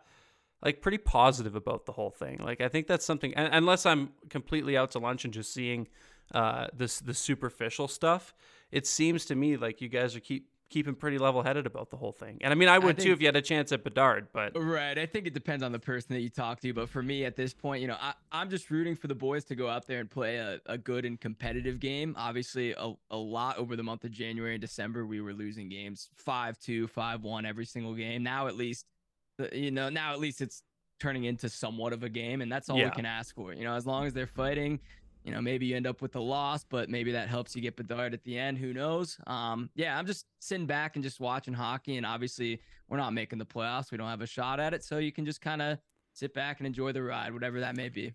like 0.63 0.81
pretty 0.81 0.97
positive 0.97 1.55
about 1.55 1.85
the 1.85 1.91
whole 1.91 2.11
thing. 2.11 2.37
Like 2.37 2.61
I 2.61 2.67
think 2.67 2.87
that's 2.87 3.05
something 3.05 3.33
unless 3.35 3.85
I'm 3.85 4.11
completely 4.29 4.75
out 4.75 4.91
to 4.91 4.99
lunch 4.99 5.23
and 5.25 5.33
just 5.33 5.53
seeing 5.53 5.87
uh 6.33 6.67
this 6.73 6.99
the 6.99 7.13
superficial 7.13 7.87
stuff, 7.87 8.33
it 8.71 8.87
seems 8.87 9.25
to 9.25 9.35
me 9.35 9.57
like 9.57 9.81
you 9.81 9.89
guys 9.89 10.15
are 10.15 10.19
keep 10.19 10.47
keeping 10.69 10.93
pretty 10.93 11.17
level 11.17 11.41
headed 11.41 11.65
about 11.65 11.89
the 11.89 11.97
whole 11.97 12.11
thing. 12.11 12.37
And 12.41 12.53
I 12.53 12.55
mean, 12.55 12.69
I 12.69 12.77
would 12.77 12.95
I 12.95 12.97
think, 12.97 13.07
too 13.07 13.13
if 13.13 13.21
you 13.21 13.27
had 13.27 13.35
a 13.35 13.41
chance 13.41 13.71
at 13.71 13.83
Bedard, 13.83 14.27
but 14.31 14.51
right. 14.55 14.97
I 14.97 15.05
think 15.05 15.25
it 15.25 15.33
depends 15.33 15.63
on 15.63 15.71
the 15.71 15.79
person 15.79 16.13
that 16.13 16.21
you 16.21 16.29
talk 16.29 16.61
to. 16.61 16.73
But 16.73 16.89
for 16.89 17.01
me 17.01 17.25
at 17.25 17.35
this 17.35 17.53
point, 17.53 17.81
you 17.81 17.87
know, 17.87 17.97
I, 17.99 18.13
I'm 18.31 18.49
just 18.49 18.69
rooting 18.69 18.95
for 18.95 19.07
the 19.07 19.15
boys 19.15 19.43
to 19.45 19.55
go 19.55 19.67
out 19.67 19.87
there 19.87 19.99
and 19.99 20.09
play 20.09 20.37
a, 20.37 20.59
a 20.67 20.77
good 20.77 21.05
and 21.05 21.19
competitive 21.19 21.79
game. 21.79 22.13
Obviously, 22.17 22.73
a, 22.73 22.93
a 23.09 23.17
lot 23.17 23.57
over 23.57 23.75
the 23.75 23.83
month 23.83 24.03
of 24.03 24.11
January 24.11 24.53
and 24.53 24.61
December, 24.61 25.05
we 25.05 25.21
were 25.21 25.33
losing 25.33 25.69
games 25.69 26.09
5 26.15 26.59
2, 26.59 26.87
5 26.87 27.23
1 27.23 27.45
every 27.45 27.65
single 27.65 27.95
game. 27.95 28.21
Now, 28.21 28.47
at 28.47 28.55
least, 28.55 28.85
you 29.51 29.71
know, 29.71 29.89
now 29.89 30.13
at 30.13 30.19
least 30.19 30.41
it's 30.41 30.61
turning 30.99 31.23
into 31.23 31.49
somewhat 31.49 31.93
of 31.93 32.03
a 32.03 32.09
game. 32.09 32.41
And 32.41 32.51
that's 32.51 32.69
all 32.69 32.77
yeah. 32.77 32.85
we 32.85 32.91
can 32.91 33.05
ask 33.05 33.33
for. 33.33 33.53
You 33.53 33.63
know, 33.63 33.73
as 33.73 33.87
long 33.87 34.05
as 34.05 34.13
they're 34.13 34.27
fighting, 34.27 34.79
you 35.23 35.31
know, 35.31 35.41
maybe 35.41 35.65
you 35.65 35.75
end 35.75 35.87
up 35.87 36.01
with 36.01 36.15
a 36.15 36.19
loss, 36.19 36.63
but 36.63 36.89
maybe 36.89 37.11
that 37.11 37.27
helps 37.27 37.55
you 37.55 37.61
get 37.61 37.75
Bedard 37.75 38.13
at 38.13 38.23
the 38.23 38.37
end. 38.37 38.57
Who 38.57 38.73
knows? 38.73 39.17
Um, 39.27 39.69
yeah, 39.75 39.97
I'm 39.97 40.05
just 40.05 40.25
sitting 40.39 40.65
back 40.65 40.95
and 40.95 41.03
just 41.03 41.19
watching 41.19 41.53
hockey. 41.53 41.97
And 41.97 42.05
obviously, 42.05 42.61
we're 42.87 42.97
not 42.97 43.13
making 43.13 43.39
the 43.39 43.45
playoffs. 43.45 43.91
We 43.91 43.97
don't 43.97 44.07
have 44.07 44.21
a 44.21 44.27
shot 44.27 44.59
at 44.59 44.73
it. 44.73 44.83
So 44.83 44.97
you 44.97 45.11
can 45.11 45.25
just 45.25 45.41
kind 45.41 45.61
of 45.61 45.77
sit 46.13 46.33
back 46.33 46.59
and 46.59 46.67
enjoy 46.67 46.93
the 46.93 47.03
ride, 47.03 47.33
whatever 47.33 47.59
that 47.59 47.75
may 47.75 47.89
be. 47.89 48.13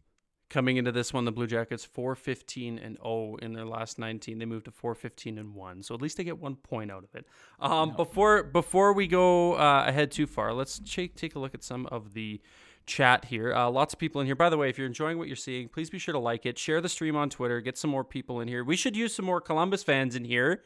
Coming 0.51 0.77
into 0.77 0.93
this 0.93 1.13
one, 1.13 1.25
the 1.25 1.33
Blue 1.33 1.47
Jackets 1.47 1.85
415 1.85 2.79
and 2.79 2.97
0 3.03 3.37
in 3.43 3.55
their 3.55 3.65
last 3.65 3.99
19. 3.99 4.39
They 4.39 4.45
moved 4.45 4.67
to 4.67 4.71
415 4.71 5.39
and 5.39 5.55
1. 5.55 5.83
So 5.83 5.95
at 5.95 6.03
least 6.03 6.17
they 6.17 6.25
get 6.25 6.39
one 6.39 6.57
point 6.57 6.91
out 6.91 7.03
of 7.05 7.15
it. 7.15 7.27
Um. 7.61 7.95
Before 7.97 8.43
before 8.43 8.93
we 8.93 9.07
go 9.07 9.55
uh, 9.55 9.85
ahead 9.87 10.11
too 10.11 10.27
far, 10.27 10.53
let's 10.53 10.79
take, 10.79 11.17
take 11.17 11.35
a 11.35 11.39
look 11.39 11.55
at 11.55 11.63
some 11.63 11.87
of 11.87 12.15
the 12.15 12.41
chat 12.87 13.27
here. 13.27 13.55
Uh, 13.55 13.71
lots 13.71 13.93
of 13.93 13.99
people 13.99 14.21
in 14.21 14.27
here. 14.27 14.37
By 14.37 14.51
the 14.51 14.59
way, 14.59 14.69
if 14.69 14.79
you're 14.79 14.87
enjoying 14.87 15.19
what 15.19 15.27
you're 15.27 15.37
seeing, 15.37 15.69
please 15.69 15.91
be 15.91 15.99
sure 15.99 16.13
to 16.13 16.19
like 16.19 16.47
it, 16.47 16.59
share 16.59 16.81
the 16.81 16.89
stream 16.89 17.17
on 17.17 17.31
Twitter, 17.31 17.61
get 17.61 17.79
some 17.79 17.91
more 17.91 18.05
people 18.05 18.41
in 18.41 18.49
here. 18.49 18.65
We 18.65 18.77
should 18.77 18.97
use 18.97 19.15
some 19.15 19.25
more 19.25 19.41
Columbus 19.41 19.83
fans 19.83 20.17
in 20.17 20.25
here. 20.25 20.63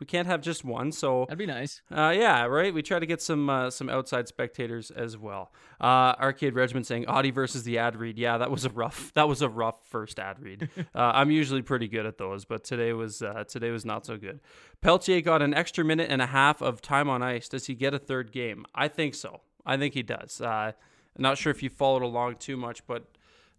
We 0.00 0.06
can't 0.06 0.28
have 0.28 0.42
just 0.42 0.64
one, 0.64 0.92
so 0.92 1.24
that'd 1.26 1.38
be 1.38 1.46
nice. 1.46 1.82
Uh, 1.90 2.14
yeah, 2.16 2.44
right. 2.44 2.72
We 2.72 2.82
try 2.82 3.00
to 3.00 3.06
get 3.06 3.20
some 3.20 3.50
uh, 3.50 3.68
some 3.70 3.88
outside 3.88 4.28
spectators 4.28 4.92
as 4.92 5.18
well. 5.18 5.52
Uh, 5.80 6.14
Arcade 6.20 6.54
Regiment 6.54 6.86
saying 6.86 7.06
Auddie 7.06 7.34
versus 7.34 7.64
the 7.64 7.78
ad 7.78 7.96
read. 7.96 8.16
Yeah, 8.16 8.38
that 8.38 8.48
was 8.48 8.64
a 8.64 8.70
rough 8.70 9.12
that 9.14 9.26
was 9.26 9.42
a 9.42 9.48
rough 9.48 9.84
first 9.88 10.18
ad 10.18 10.40
read. 10.40 10.68
Uh, 10.94 11.12
I'm 11.14 11.30
usually 11.30 11.62
pretty 11.62 11.86
good 11.86 12.06
at 12.06 12.18
those, 12.18 12.44
but 12.44 12.64
today 12.64 12.92
was 12.92 13.22
uh, 13.22 13.44
today 13.46 13.70
was 13.70 13.84
not 13.84 14.06
so 14.06 14.16
good. 14.16 14.40
Pelletier 14.80 15.20
got 15.20 15.42
an 15.42 15.52
extra 15.52 15.84
minute 15.84 16.08
and 16.10 16.22
a 16.22 16.26
half 16.26 16.60
of 16.62 16.80
time 16.80 17.08
on 17.08 17.22
ice. 17.22 17.48
Does 17.48 17.66
he 17.66 17.74
get 17.74 17.94
a 17.94 17.98
third 17.98 18.32
game? 18.32 18.64
I 18.74 18.88
think 18.88 19.14
so. 19.14 19.42
I 19.66 19.76
think 19.76 19.94
he 19.94 20.02
does. 20.02 20.40
Uh, 20.40 20.72
I'm 21.18 21.22
not 21.22 21.36
sure 21.36 21.50
if 21.50 21.62
you 21.62 21.68
followed 21.68 22.02
along 22.02 22.36
too 22.36 22.56
much, 22.56 22.86
but 22.86 23.04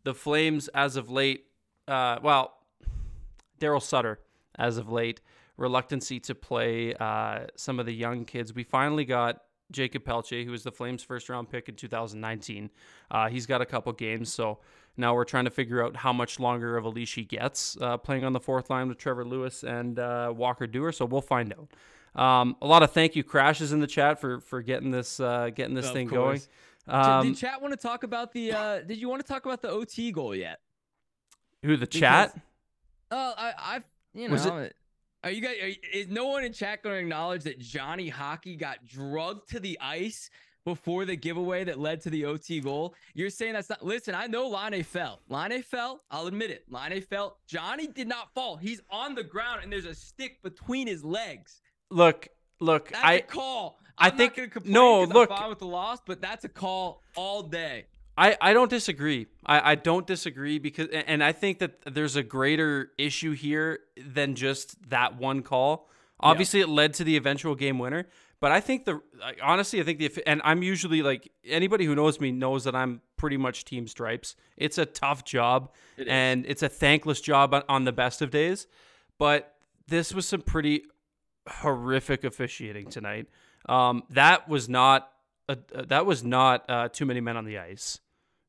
the 0.03 0.13
Flames, 0.13 0.69
as 0.69 0.95
of 0.95 1.09
late, 1.09 1.45
uh, 1.87 2.19
well, 2.23 2.53
Daryl 3.59 3.81
Sutter, 3.81 4.19
as 4.57 4.77
of 4.77 4.89
late, 4.89 5.19
reluctancy 5.57 6.19
to 6.21 6.33
play 6.33 6.93
uh, 6.95 7.47
some 7.55 7.79
of 7.79 7.85
the 7.85 7.93
young 7.93 8.23
kids. 8.23 8.53
We 8.53 8.63
finally 8.63 9.03
got 9.03 9.41
Jakob 9.71 10.05
Pelletier, 10.05 10.45
who 10.45 10.51
was 10.51 10.63
the 10.63 10.71
Flames' 10.71 11.03
first 11.03 11.27
round 11.29 11.49
pick 11.49 11.67
in 11.67 11.75
2019. 11.75 12.69
Uh, 13.11 13.27
he's 13.27 13.45
got 13.45 13.61
a 13.61 13.65
couple 13.65 13.91
games, 13.91 14.33
so 14.33 14.59
now 14.97 15.13
we're 15.13 15.25
trying 15.25 15.45
to 15.45 15.51
figure 15.51 15.83
out 15.83 15.97
how 15.97 16.13
much 16.13 16.39
longer 16.39 16.77
of 16.77 16.85
a 16.85 16.89
leash 16.89 17.15
he 17.15 17.23
gets 17.23 17.77
uh, 17.81 17.97
playing 17.97 18.23
on 18.23 18.33
the 18.33 18.39
fourth 18.39 18.69
line 18.69 18.87
with 18.87 18.97
Trevor 18.97 19.25
Lewis 19.25 19.63
and 19.63 19.99
uh, 19.99 20.33
Walker 20.35 20.65
Duehr. 20.65 20.93
So 20.93 21.05
we'll 21.05 21.21
find 21.21 21.53
out. 21.53 21.69
Um, 22.19 22.55
a 22.61 22.67
lot 22.67 22.81
of 22.81 22.91
thank 22.91 23.15
you 23.15 23.23
crashes 23.23 23.71
in 23.71 23.79
the 23.79 23.87
chat 23.87 24.19
for 24.19 24.39
for 24.39 24.61
getting 24.61 24.89
this 24.91 25.19
uh, 25.19 25.51
getting 25.53 25.75
this 25.75 25.91
thing 25.91 26.07
going. 26.07 26.41
Um, 26.89 27.27
did, 27.27 27.38
chat 27.38 27.62
want 27.62 27.74
to 27.74 27.79
talk 27.79 28.03
about 28.03 28.34
the? 28.34 28.51
Uh, 28.53 28.79
did 28.81 28.98
you 28.98 29.10
want 29.10 29.25
to 29.25 29.27
talk 29.27 29.46
about 29.46 29.62
the 29.62 29.69
OT 29.69 30.12
goal 30.12 30.36
yet? 30.36 30.60
Who 31.63 31.75
the 31.77 31.86
because, 31.86 32.00
chat? 32.00 32.39
Oh, 33.12 33.34
I, 33.38 33.53
I've 33.58 33.84
you 34.13 34.27
know. 34.27 34.34
Was 34.34 34.46
it, 34.46 34.75
are 35.24 35.31
you 35.31 35.41
guys? 35.41 35.58
Are, 35.62 35.72
is 35.93 36.08
no 36.08 36.27
one 36.27 36.43
in 36.43 36.53
chat 36.53 36.84
going 36.84 36.96
to 36.96 37.01
acknowledge 37.01 37.43
that 37.43 37.60
Johnny 37.60 38.10
Hockey 38.10 38.55
got 38.55 38.86
drugged 38.86 39.50
to 39.50 39.60
the 39.60 39.77
ice 39.81 40.29
before 40.65 41.05
the 41.05 41.15
giveaway 41.15 41.63
that 41.63 41.79
led 41.79 42.01
to 42.01 42.10
the 42.10 42.25
OT 42.25 42.62
goal? 42.62 42.96
You're 43.13 43.29
saying 43.29 43.53
that's 43.53 43.69
not. 43.69 43.86
Listen, 43.86 44.15
I 44.15 44.27
know 44.27 44.48
Laine 44.48 44.84
fell. 44.84 45.22
Laine 45.29 45.62
fell. 45.62 46.01
I'll 46.10 46.27
admit 46.27 46.51
it. 46.51 46.65
Laine 46.69 47.01
fell. 47.01 47.38
Johnny 47.48 47.88
did 47.88 48.08
not 48.08 48.34
fall. 48.34 48.58
He's 48.58 48.81
on 48.89 49.15
the 49.15 49.24
ground 49.24 49.62
and 49.63 49.72
there's 49.72 49.86
a 49.86 49.96
stick 49.96 50.41
between 50.41 50.88
his 50.88 51.03
legs. 51.03 51.62
Look, 51.91 52.29
look. 52.60 52.89
That's 52.89 53.03
I 53.03 53.22
call. 53.22 53.78
I 54.00 54.10
think 54.10 54.65
no. 54.65 55.03
Look, 55.03 55.29
I'm 55.32 55.50
with 55.50 55.60
the 55.60 55.68
loss, 55.68 56.00
but 56.06 56.22
that's 56.22 56.46
a 56.46 56.50
call 56.50 57.03
all 57.15 57.44
day. 57.44 57.86
I, 58.20 58.38
I 58.41 58.53
don't 58.53 58.70
disagree. 58.70 59.27
I, 59.46 59.72
I 59.72 59.75
don't 59.75 60.06
disagree 60.06 60.60
because 60.60 60.89
and 60.91 61.24
I 61.24 61.32
think 61.32 61.60
that 61.60 61.79
there's 61.86 62.18
a 62.18 62.24
greater 62.24 62.91
issue 62.98 63.32
here 63.32 63.79
than 63.98 64.36
just 64.36 64.89
that 64.89 65.18
one 65.18 65.41
call. 65.41 65.88
Obviously, 66.20 66.60
yeah. 66.60 66.65
it 66.65 66.70
led 66.70 66.94
to 66.96 67.06
the 67.06 67.15
eventual 67.15 67.56
game 67.56 67.79
winner, 67.79 68.08
but 68.41 68.51
I 68.51 68.60
think 68.60 68.84
the 68.84 69.01
honestly, 69.41 69.79
I 69.79 69.84
think 69.84 70.00
the 70.00 70.12
and 70.27 70.41
I'm 70.44 70.63
usually 70.63 71.01
like 71.01 71.32
anybody 71.46 71.86
who 71.86 71.96
knows 71.96 72.20
me 72.20 72.34
knows 72.34 72.65
that 72.65 72.75
I'm 72.75 73.01
pretty 73.15 73.38
much 73.38 73.63
team 73.63 73.88
stripes. 73.88 74.36
It's 74.58 74.77
a 74.77 74.86
tough 74.86 75.24
job 75.24 75.74
and 76.06 76.46
it's 76.46 76.62
a 76.62 76.70
thankless 76.70 77.22
job 77.22 77.56
on 77.70 77.86
the 77.86 77.94
best 77.94 78.22
of 78.22 78.32
days, 78.32 78.68
but 79.18 79.56
this 79.88 80.13
was 80.13 80.27
some 80.27 80.41
pretty 80.41 80.84
horrific 81.48 82.25
officiating 82.25 82.89
tonight. 82.89 83.27
Um, 83.67 84.03
that 84.11 84.47
was 84.47 84.69
not 84.69 85.11
a, 85.47 85.57
that 85.87 86.05
was 86.05 86.23
not 86.23 86.69
uh, 86.69 86.89
too 86.89 87.05
many 87.05 87.21
men 87.21 87.37
on 87.37 87.45
the 87.45 87.59
ice. 87.59 87.99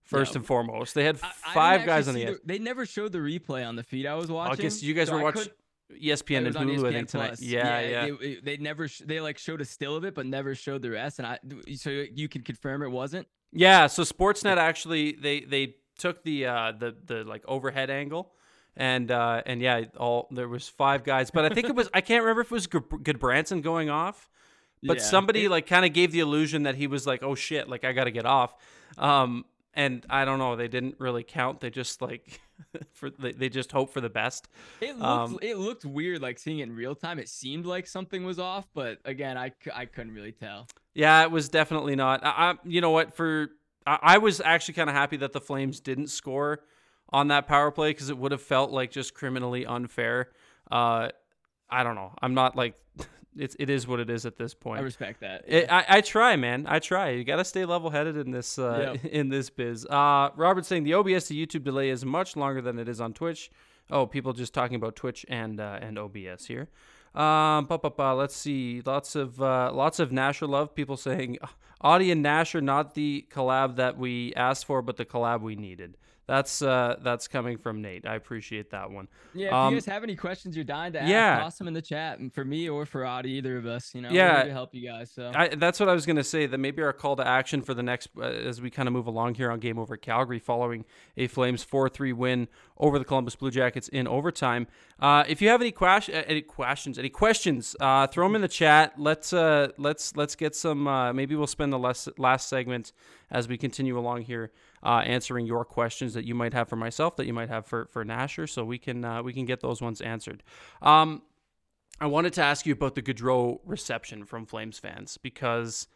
First 0.03 0.35
no. 0.35 0.39
and 0.39 0.47
foremost, 0.47 0.95
they 0.95 1.05
had 1.05 1.19
five 1.19 1.87
guys 1.87 2.09
on 2.09 2.15
the 2.15 2.27
ice. 2.27 2.35
The, 2.35 2.41
they 2.45 2.59
never 2.59 2.85
showed 2.85 3.13
the 3.13 3.19
replay 3.19 3.67
on 3.67 3.77
the 3.77 3.85
feed 3.85 4.07
I 4.07 4.15
was 4.15 4.31
watching. 4.31 4.53
I 4.53 4.63
guess 4.63 4.83
you 4.83 4.93
guys 4.93 5.07
so 5.07 5.15
were 5.15 5.23
watching 5.23 5.47
ESPN 5.93 6.47
and 6.47 6.57
Hulu. 6.57 6.79
ESPN 6.79 6.89
I 6.89 6.93
think 6.93 7.09
tonight. 7.09 7.41
Yeah, 7.41 7.81
yeah. 7.81 8.07
yeah. 8.07 8.15
They, 8.21 8.35
they, 8.43 8.57
never 8.57 8.89
they 9.05 9.21
like 9.21 9.39
showed 9.39 9.61
a 9.61 9.65
still 9.65 9.95
of 9.95 10.05
it, 10.05 10.17
but 10.17 10.27
never 10.27 10.57
showed 10.57 10.83
the 10.83 10.91
rest. 10.91 11.21
And 11.21 11.27
I 11.27 11.39
so 11.77 11.91
you 11.91 12.29
can 12.29 12.43
confirm 12.43 12.83
it 12.83 12.91
wasn't. 12.91 13.29
Yeah. 13.53 13.87
So 13.87 14.03
Sportsnet 14.03 14.57
actually 14.57 15.13
they 15.13 15.41
they 15.41 15.77
took 15.97 16.25
the 16.25 16.47
uh, 16.47 16.73
the 16.73 16.97
the 17.05 17.25
like 17.25 17.45
overhead 17.47 17.89
angle 17.89 18.33
and 18.77 19.11
uh, 19.11 19.43
and 19.47 19.61
yeah, 19.61 19.85
all 19.97 20.29
there 20.31 20.49
was 20.49 20.69
five 20.69 21.05
guys, 21.05 21.31
but 21.31 21.45
I 21.45 21.55
think 21.55 21.69
it 21.69 21.75
was 21.75 21.89
I 21.93 22.01
can't 22.01 22.23
remember 22.23 22.43
if 22.43 22.49
it 22.49 22.55
was 22.55 22.67
Gudbranson 22.67 23.63
going 23.63 23.91
off 23.91 24.29
but 24.83 24.99
yeah. 24.99 25.03
somebody 25.03 25.49
like 25.49 25.67
kind 25.67 25.85
of 25.85 25.93
gave 25.93 26.13
the 26.13 26.21
illusion 26.21 26.65
that 26.65 26.75
he 26.75 26.87
was 26.87 27.07
like, 27.07 27.23
"Oh 27.23 27.35
shit, 27.35 27.69
like 27.69 27.85
I 27.85 27.93
got 27.93 28.05
to 28.05 28.11
get 28.11 28.27
off." 28.27 28.55
Um, 28.99 29.45
and 29.75 30.05
I 30.11 30.25
don't 30.25 30.39
know, 30.39 30.57
they 30.57 30.69
didn't 30.69 30.97
really 30.99 31.23
count. 31.23 31.61
They 31.61 31.71
just 31.71 32.03
like 32.03 32.41
for 32.93 33.11
they, 33.11 33.33
they 33.33 33.49
just 33.49 33.73
hope 33.73 33.93
for 33.93 34.01
the 34.01 34.11
best. 34.11 34.49
It 34.81 34.97
looked 34.97 35.03
um, 35.03 35.39
it 35.43 35.59
looked 35.59 35.85
weird 35.85 36.23
like 36.23 36.39
seeing 36.39 36.59
it 36.59 36.65
in 36.65 36.75
real 36.75 36.95
time. 36.95 37.19
It 37.19 37.29
seemed 37.29 37.67
like 37.67 37.87
something 37.87 38.25
was 38.25 38.39
off, 38.39 38.67
but 38.75 38.99
again, 39.05 39.39
I, 39.39 39.53
I 39.75 39.87
couldn't 39.87 40.15
really 40.15 40.33
tell. 40.33 40.67
Yeah, 40.95 41.23
it 41.23 41.31
was 41.31 41.49
definitely 41.49 41.97
not. 41.97 42.25
I, 42.25 42.29
I 42.29 42.55
you 42.65 42.81
know 42.81 42.91
what 42.91 43.15
for 43.15 43.51
I, 43.87 43.99
I 44.03 44.19
was 44.19 44.41
actually 44.41 44.75
kind 44.75 44.91
of 44.91 44.97
happy 44.97 45.17
that 45.19 45.33
the 45.33 45.41
Flames 45.41 45.81
didn't 45.81 46.09
score 46.09 46.61
on 47.13 47.29
that 47.29 47.47
power 47.47 47.71
play 47.71 47.91
because 47.91 48.11
it 48.11 48.19
would 48.19 48.33
have 48.33 48.43
felt 48.43 48.71
like 48.71 48.91
just 48.91 49.15
criminally 49.15 49.67
unfair. 49.67 50.31
Uh, 50.71 51.09
I 51.69 51.83
don't 51.83 51.95
know. 51.95 52.13
I'm 52.21 52.35
not 52.35 52.57
like 52.57 52.75
it's 53.37 53.57
it 53.59 53.71
is 53.71 53.87
what 53.87 54.01
it 54.01 54.11
is 54.11 54.27
at 54.27 54.37
this 54.37 54.55
point. 54.55 54.81
I 54.81 54.83
respect 54.83 55.21
that. 55.21 55.45
Yeah. 55.47 55.57
It, 55.59 55.73
I, 55.73 55.85
I 55.89 56.01
try, 56.01 56.37
man. 56.37 56.67
I 56.69 56.79
try. 56.79 57.11
You 57.11 57.25
got 57.25 57.37
to 57.37 57.45
stay 57.45 57.65
level 57.65 57.91
headed 57.91 58.17
in 58.17 58.31
this 58.31 58.59
uh, 58.59 58.97
yep. 59.03 59.05
in 59.13 59.29
this 59.29 59.51
biz. 59.51 59.87
Uh, 59.87 60.31
Robert 60.37 60.67
saying 60.67 60.85
the 60.85 60.95
OBS 60.95 61.29
to 61.29 61.35
YouTube 61.35 61.65
delay 61.65 61.91
is 61.91 62.05
much 62.05 62.37
longer 62.37 62.61
than 62.61 62.79
it 62.79 62.89
is 62.89 63.01
on 63.01 63.13
Twitch. 63.13 63.51
Oh, 63.91 64.07
people 64.07 64.33
just 64.33 64.55
talking 64.55 64.77
about 64.77 64.97
Twitch 64.97 65.25
and 65.29 65.61
uh, 65.61 65.79
and 65.81 65.99
OBS 65.99 66.47
here. 66.47 66.69
Um, 67.15 67.67
bah, 67.67 67.79
bah, 67.83 67.91
bah, 67.97 68.13
let's 68.15 68.37
see. 68.37 68.83
Lots 68.85 69.17
of 69.17 69.41
uh, 69.41 69.73
lots 69.73 69.99
of 69.99 70.11
Nasher 70.11 70.49
love. 70.49 70.75
People 70.75 70.97
saying 70.97 71.39
Auddie 71.83 72.13
and 72.13 72.23
Nash 72.23 72.55
are 72.55 72.61
not 72.61 72.95
the 72.95 73.27
collab 73.31 73.77
that 73.77 73.99
we 73.99 74.33
asked 74.35 74.67
for, 74.67 74.83
but 74.83 74.97
the 74.97 75.05
collab 75.05 75.41
we 75.41 75.57
needed. 75.57 75.97
That's 76.31 76.63
uh, 76.63 76.95
that's 77.03 77.27
coming 77.27 77.59
from 77.59 77.83
Nate. 77.83 78.07
I 78.07 78.15
appreciate 78.15 78.71
that 78.71 78.89
one. 78.89 79.09
Yeah, 79.35 79.49
if 79.49 79.53
Um, 79.53 79.75
you 79.75 79.81
guys 79.81 79.87
have 79.87 80.05
any 80.05 80.15
questions 80.15 80.55
you're 80.55 80.65
dying 80.65 80.93
to 80.93 81.01
ask, 81.03 81.11
yeah. 81.11 81.41
toss 81.41 81.59
them 81.59 81.67
in 81.67 81.75
the 81.75 81.83
chat, 81.83 82.21
and 82.21 82.33
for 82.33 82.45
me 82.45 82.69
or 82.69 82.87
for 82.87 83.01
Auddie, 83.01 83.31
either 83.39 83.57
of 83.59 83.67
us, 83.67 83.93
you 83.97 84.01
know, 84.01 84.11
Yeah. 84.11 84.45
to 84.45 84.53
help 84.53 84.73
you 84.73 84.89
guys. 84.89 85.11
So 85.11 85.33
I, 85.35 85.49
that's 85.49 85.81
what 85.81 85.89
I 85.89 85.93
was 85.93 86.07
going 86.07 86.19
to 86.19 86.23
say. 86.23 86.47
That 86.47 86.59
maybe 86.59 86.83
our 86.83 86.93
call 86.93 87.17
to 87.17 87.27
action 87.27 87.63
for 87.63 87.75
the 87.75 87.83
next, 87.83 88.11
uh, 88.17 88.21
as 88.23 88.61
we 88.61 88.71
kind 88.71 88.87
of 88.87 88.93
move 88.93 89.09
along 89.09 89.35
here 89.35 89.51
on 89.51 89.59
Game 89.59 89.77
Over 89.77 89.97
Calgary, 89.97 90.39
following 90.39 90.85
a 91.17 91.27
Flames 91.27 91.65
four-three 91.65 92.13
win 92.13 92.47
over 92.79 92.97
the 93.01 93.05
Columbus 93.05 93.35
Blue 93.35 93.51
Jackets 93.51 93.89
in 93.89 94.07
overtime. 94.07 94.69
Uh, 95.01 95.25
if 95.27 95.43
you 95.43 95.49
have 95.49 95.61
any, 95.61 95.75
uh, 95.81 96.01
any 96.29 96.43
questions, 96.43 96.97
any 96.97 97.09
questions, 97.09 97.75
uh, 97.81 98.07
throw 98.07 98.27
them 98.29 98.37
in 98.37 98.43
the 98.43 98.47
chat. 98.47 98.93
Let's 98.97 99.33
uh, 99.33 99.71
let's 99.79 100.15
let's 100.15 100.37
get 100.37 100.55
some. 100.55 100.87
Uh, 100.87 101.13
maybe 101.13 101.35
we'll 101.35 101.49
spend 101.49 101.73
the 101.73 101.79
last 101.81 102.09
last 102.21 102.49
segment 102.49 102.93
as 103.33 103.49
we 103.49 103.57
continue 103.57 103.99
along 103.99 104.23
here, 104.23 104.51
uh, 104.83 105.03
answering 105.05 105.47
your 105.47 105.65
questions 105.65 106.15
that 106.15 106.25
you 106.25 106.35
might 106.35 106.53
have 106.53 106.69
for 106.69 106.77
myself, 106.77 107.17
that 107.17 107.27
you 107.27 107.33
might 107.33 107.49
have 107.49 107.67
for 107.67 107.87
for 107.87 108.05
Nasher, 108.05 108.49
so 108.49 108.65
we 108.65 108.79
can 108.79 109.05
uh, 109.05 109.23
we 109.23 109.33
can 109.33 109.45
get 109.45 109.61
those 109.61 109.81
ones 109.81 110.01
answered. 110.01 110.43
Um, 110.83 111.23
I 112.01 112.07
wanted 112.07 112.33
to 112.35 112.43
ask 112.43 112.65
you 112.65 112.73
about 112.73 112.95
the 112.95 113.03
Gaudreau 113.03 113.61
reception 113.65 114.25
from 114.25 114.47
Flames 114.47 114.79
fans 114.79 115.19
because 115.19 115.87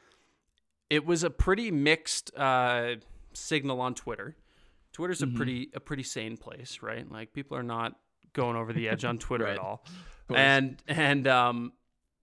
it 0.90 1.06
was 1.06 1.24
a 1.24 1.30
pretty 1.30 1.70
mixed 1.70 2.36
uh, 2.36 2.96
signal 3.32 3.80
on 3.80 3.94
Twitter. 3.94 4.36
Twitter's 4.92 5.22
a 5.22 5.26
pretty 5.26 5.70
a 5.74 5.80
pretty 5.80 6.02
sane 6.02 6.36
place, 6.36 6.80
right? 6.82 7.10
Like 7.10 7.32
people 7.32 7.56
are 7.56 7.62
not 7.64 7.94
going 8.32 8.56
over 8.56 8.72
the 8.72 8.88
edge 8.88 9.04
on 9.04 9.18
Twitter 9.26 9.46
at 9.46 9.58
all. 9.58 9.84
And 10.32 10.80
and 10.86 11.26
um, 11.26 11.72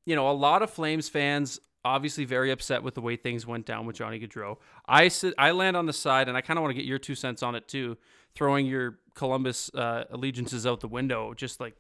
you 0.06 0.16
know, 0.16 0.30
a 0.30 0.32
lot 0.32 0.62
of 0.62 0.70
Flames 0.70 1.10
fans 1.10 1.60
obviously 1.84 2.26
very 2.26 2.52
upset 2.52 2.84
with 2.84 2.96
the 2.96 3.02
way 3.02 3.16
things 3.16 3.46
went 3.46 3.66
down 3.66 3.86
with 3.86 3.96
Johnny 3.96 4.20
Gaudreau. 4.20 4.58
I 4.88 5.08
sit, 5.08 5.34
I 5.38 5.52
land 5.52 5.76
on 5.76 5.86
the 5.86 5.94
side, 5.94 6.28
and 6.28 6.38
I 6.38 6.42
kind 6.42 6.58
of 6.58 6.62
want 6.62 6.72
to 6.72 6.76
get 6.76 6.86
your 6.86 7.00
two 7.00 7.16
cents 7.16 7.44
on 7.44 7.56
it 7.56 7.68
too. 7.68 7.98
Throwing 8.36 8.66
your 8.66 9.00
Columbus 9.14 9.70
uh, 9.74 10.06
allegiances 10.12 10.66
out 10.66 10.80
the 10.80 10.88
window, 10.88 11.34
just 11.34 11.60
like 11.60 11.76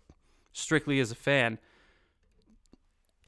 strictly 0.54 1.00
as 1.00 1.12
a 1.12 1.16
fan 1.16 1.60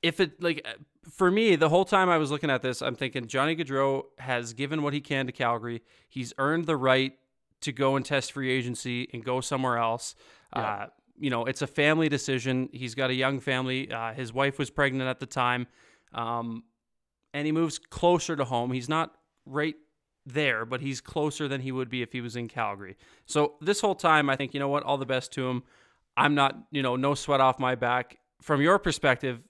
if 0.04 0.20
it 0.20 0.44
like 0.44 0.62
uh, 0.66 0.74
for 1.10 1.32
me 1.32 1.56
the 1.56 1.70
whole 1.70 1.86
time 1.86 2.10
I 2.10 2.18
was 2.18 2.30
looking 2.30 2.52
at 2.52 2.62
this, 2.62 2.82
I'm 2.82 2.96
thinking 2.96 3.26
Johnny 3.26 3.56
Gaudreau 3.56 4.04
has 4.20 4.54
given 4.54 4.84
what 4.84 4.94
he 4.94 5.02
can 5.02 5.26
to 5.26 5.32
Calgary. 5.32 5.82
He's 6.10 6.34
earned 6.38 6.66
the 6.66 6.78
right 6.78 7.14
to 7.62 7.72
go 7.72 7.96
and 7.96 8.06
test 8.06 8.34
free 8.34 8.52
agency 8.52 9.10
and 9.14 9.24
go 9.24 9.42
somewhere 9.42 9.78
else. 9.78 10.16
Uh, 10.52 10.88
you 11.18 11.30
know, 11.30 11.46
it's 11.46 11.62
a 11.62 11.68
family 11.68 12.10
decision. 12.10 12.70
He's 12.74 12.94
got 12.94 13.10
a 13.10 13.14
young 13.14 13.40
family. 13.40 13.90
Uh, 13.90 14.14
his 14.14 14.34
wife 14.34 14.60
was 14.60 14.70
pregnant 14.70 15.10
at 15.10 15.20
the 15.20 15.26
time, 15.26 15.68
um, 16.14 16.64
and 17.34 17.46
he 17.46 17.52
moves 17.52 17.80
closer 17.80 18.36
to 18.36 18.46
home. 18.46 18.72
He's 18.72 18.90
not 18.90 19.16
right 19.46 19.76
there, 20.26 20.66
but 20.66 20.82
he's 20.82 21.02
closer 21.02 21.48
than 21.48 21.62
he 21.62 21.72
would 21.72 21.90
be 21.90 22.02
if 22.02 22.12
he 22.14 22.22
was 22.22 22.36
in 22.36 22.48
Calgary. 22.48 22.96
So 23.26 23.56
this 23.62 23.82
whole 23.82 23.96
time, 23.96 24.30
I 24.30 24.36
think 24.36 24.54
you 24.54 24.60
know 24.60 24.70
what, 24.70 24.84
all 24.84 24.98
the 24.98 25.06
best 25.06 25.32
to 25.34 25.48
him. 25.50 25.64
I'm 26.16 26.36
not, 26.36 26.56
you 26.72 26.82
know, 26.84 26.96
no 26.96 27.14
sweat 27.16 27.42
off 27.42 27.60
my 27.60 27.76
back. 27.76 28.20
From 28.42 28.62
your 28.62 28.78
perspective, 28.80 29.42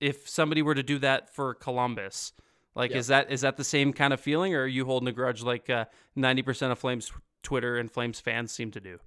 if 0.00 0.28
somebody 0.28 0.62
were 0.62 0.74
to 0.74 0.82
do 0.82 0.98
that 1.00 1.34
for 1.34 1.54
Columbus, 1.54 2.32
like 2.74 2.90
Yep. 2.90 2.98
is 2.98 3.06
that 3.08 3.32
is 3.32 3.40
that 3.40 3.56
the 3.56 3.64
same 3.64 3.92
kind 3.92 4.12
of 4.12 4.20
feeling, 4.20 4.54
or 4.54 4.62
are 4.62 4.66
you 4.66 4.84
holding 4.84 5.08
a 5.08 5.12
grudge 5.12 5.42
like 5.42 5.68
uh, 5.68 5.86
ninety 6.14 6.42
percent 6.42 6.70
of 6.72 6.78
Flames 6.78 7.10
Twitter 7.42 7.76
and 7.78 7.90
Flames 7.90 8.20
fans 8.20 8.52
seem 8.52 8.70
to 8.72 8.80
do? 8.80 8.98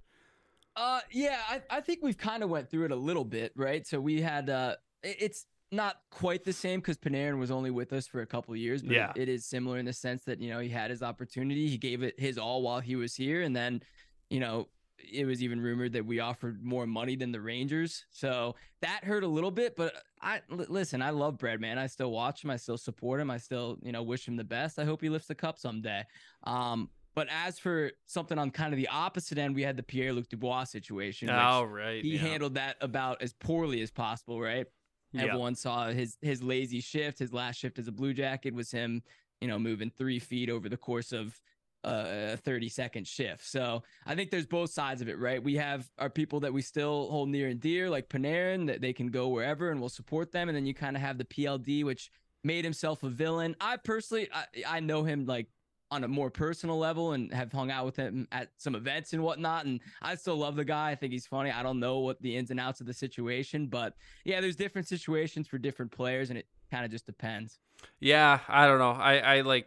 Uh, 0.76 1.00
yeah, 1.10 1.38
I, 1.48 1.62
I 1.70 1.80
think 1.80 2.00
we've 2.02 2.18
kind 2.18 2.42
of 2.42 2.50
went 2.50 2.70
through 2.70 2.84
it 2.86 2.90
a 2.92 2.96
little 2.96 3.24
bit, 3.24 3.52
right? 3.56 3.86
So 3.86 4.00
we 4.00 4.20
had 4.20 4.50
uh, 4.50 4.74
it- 5.02 5.16
it's 5.20 5.46
not 5.72 5.98
quite 6.10 6.44
the 6.44 6.52
same 6.52 6.80
because 6.80 6.98
Panarin 6.98 7.38
was 7.38 7.50
only 7.50 7.70
with 7.70 7.92
us 7.92 8.06
for 8.06 8.22
a 8.22 8.26
couple 8.26 8.52
of 8.52 8.58
years, 8.58 8.82
but 8.82 8.92
Yeah. 8.92 9.12
it 9.16 9.28
is 9.28 9.44
similar 9.44 9.78
in 9.78 9.84
the 9.84 9.92
sense 9.92 10.24
that 10.24 10.40
you 10.40 10.50
know 10.50 10.58
he 10.60 10.68
had 10.68 10.90
his 10.90 11.02
opportunity, 11.02 11.68
he 11.68 11.78
gave 11.78 12.02
it 12.02 12.18
his 12.18 12.38
all 12.38 12.62
while 12.62 12.80
he 12.80 12.96
was 12.96 13.14
here, 13.14 13.42
and 13.42 13.54
then 13.54 13.82
you 14.28 14.40
know 14.40 14.68
it 15.12 15.24
was 15.24 15.42
even 15.42 15.60
rumored 15.60 15.92
that 15.94 16.04
we 16.04 16.20
offered 16.20 16.62
more 16.62 16.86
money 16.86 17.16
than 17.16 17.32
the 17.32 17.40
Rangers, 17.40 18.04
so 18.10 18.54
that 18.82 19.02
hurt 19.04 19.24
a 19.24 19.28
little 19.28 19.50
bit. 19.50 19.74
But 19.76 19.94
I 20.20 20.40
listen, 20.48 21.00
I 21.02 21.10
love 21.10 21.38
Bread, 21.38 21.60
man. 21.60 21.78
I 21.78 21.86
still 21.86 22.10
watch 22.10 22.44
him, 22.44 22.50
I 22.50 22.56
still 22.56 22.76
support 22.78 23.20
him, 23.20 23.30
I 23.30 23.38
still 23.38 23.78
you 23.82 23.92
know 23.92 24.02
wish 24.02 24.26
him 24.26 24.36
the 24.36 24.44
best. 24.44 24.78
I 24.78 24.84
hope 24.84 25.00
he 25.00 25.08
lifts 25.08 25.28
the 25.28 25.34
cup 25.34 25.58
someday. 25.58 26.04
Um, 26.44 26.90
but 27.14 27.28
as 27.30 27.58
for 27.58 27.90
something 28.06 28.38
on 28.38 28.50
kind 28.50 28.72
of 28.72 28.76
the 28.76 28.88
opposite 28.88 29.36
end, 29.38 29.54
we 29.54 29.62
had 29.62 29.76
the 29.76 29.82
Pierre 29.82 30.12
Luc 30.12 30.28
Dubois 30.28 30.64
situation. 30.64 31.28
Oh, 31.30 31.64
right. 31.64 32.04
he 32.04 32.16
handled 32.16 32.54
that 32.54 32.76
about 32.80 33.20
as 33.20 33.32
poorly 33.32 33.82
as 33.82 33.90
possible, 33.90 34.40
right? 34.40 34.66
Yeah. 35.12 35.24
Everyone 35.24 35.54
saw 35.54 35.88
his 35.88 36.16
his 36.20 36.42
lazy 36.42 36.80
shift. 36.80 37.18
His 37.18 37.32
last 37.32 37.56
shift 37.56 37.78
as 37.78 37.88
a 37.88 37.92
Blue 37.92 38.14
Jacket 38.14 38.54
was 38.54 38.70
him, 38.70 39.02
you 39.40 39.48
know, 39.48 39.58
moving 39.58 39.90
three 39.90 40.18
feet 40.18 40.48
over 40.50 40.68
the 40.68 40.76
course 40.76 41.12
of 41.12 41.40
uh, 41.84 42.32
a 42.32 42.36
30 42.36 42.68
second 42.68 43.06
shift. 43.06 43.46
So 43.46 43.82
I 44.06 44.14
think 44.14 44.30
there's 44.30 44.46
both 44.46 44.70
sides 44.70 45.00
of 45.00 45.08
it, 45.08 45.18
right? 45.18 45.42
We 45.42 45.56
have 45.56 45.90
our 45.98 46.10
people 46.10 46.40
that 46.40 46.52
we 46.52 46.62
still 46.62 47.08
hold 47.10 47.28
near 47.28 47.48
and 47.48 47.60
dear, 47.60 47.88
like 47.88 48.08
Panarin, 48.08 48.66
that 48.66 48.80
they 48.80 48.92
can 48.92 49.08
go 49.08 49.28
wherever 49.28 49.70
and 49.70 49.80
we'll 49.80 49.88
support 49.88 50.32
them. 50.32 50.48
And 50.48 50.56
then 50.56 50.66
you 50.66 50.74
kind 50.74 50.96
of 50.96 51.02
have 51.02 51.18
the 51.18 51.24
PLD, 51.24 51.84
which 51.84 52.10
made 52.44 52.64
himself 52.64 53.02
a 53.02 53.08
villain. 53.08 53.56
I 53.60 53.76
personally, 53.76 54.28
I, 54.32 54.44
I 54.66 54.80
know 54.80 55.04
him 55.04 55.26
like 55.26 55.48
on 55.90 56.04
a 56.04 56.08
more 56.08 56.30
personal 56.30 56.78
level 56.78 57.12
and 57.12 57.32
have 57.32 57.52
hung 57.52 57.70
out 57.70 57.84
with 57.84 57.96
him 57.96 58.28
at 58.30 58.50
some 58.58 58.74
events 58.74 59.12
and 59.12 59.22
whatnot. 59.22 59.64
And 59.64 59.80
I 60.00 60.14
still 60.14 60.36
love 60.36 60.56
the 60.56 60.64
guy. 60.64 60.90
I 60.90 60.94
think 60.94 61.12
he's 61.12 61.26
funny. 61.26 61.50
I 61.50 61.62
don't 61.62 61.80
know 61.80 61.98
what 61.98 62.20
the 62.22 62.36
ins 62.36 62.50
and 62.50 62.60
outs 62.60 62.80
of 62.80 62.86
the 62.86 62.94
situation, 62.94 63.66
but 63.66 63.94
yeah, 64.24 64.40
there's 64.40 64.56
different 64.56 64.86
situations 64.86 65.48
for 65.48 65.58
different 65.58 65.90
players, 65.90 66.30
and 66.30 66.38
it 66.38 66.46
kind 66.70 66.84
of 66.84 66.90
just 66.90 67.06
depends. 67.06 67.58
Yeah, 67.98 68.40
I 68.48 68.66
don't 68.66 68.78
know. 68.78 68.90
I, 68.90 69.18
I 69.18 69.40
like. 69.40 69.66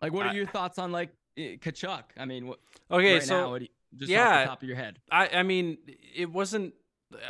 Like, 0.00 0.12
what 0.12 0.26
are 0.26 0.30
I- 0.30 0.34
your 0.34 0.46
thoughts 0.46 0.78
on 0.78 0.92
like 0.92 1.10
eh, 1.36 1.56
Tkachuk? 1.56 2.02
I 2.18 2.24
mean, 2.24 2.46
what, 2.46 2.58
Okay, 2.90 3.14
right 3.14 3.22
so 3.22 3.40
now, 3.40 3.54
you, 3.56 3.68
just 3.96 4.10
off 4.10 4.16
yeah. 4.16 4.40
the 4.40 4.46
top 4.46 4.62
of 4.62 4.68
your 4.68 4.76
head. 4.76 4.98
I, 5.10 5.28
I 5.28 5.42
mean, 5.42 5.78
it 6.14 6.30
wasn't. 6.30 6.74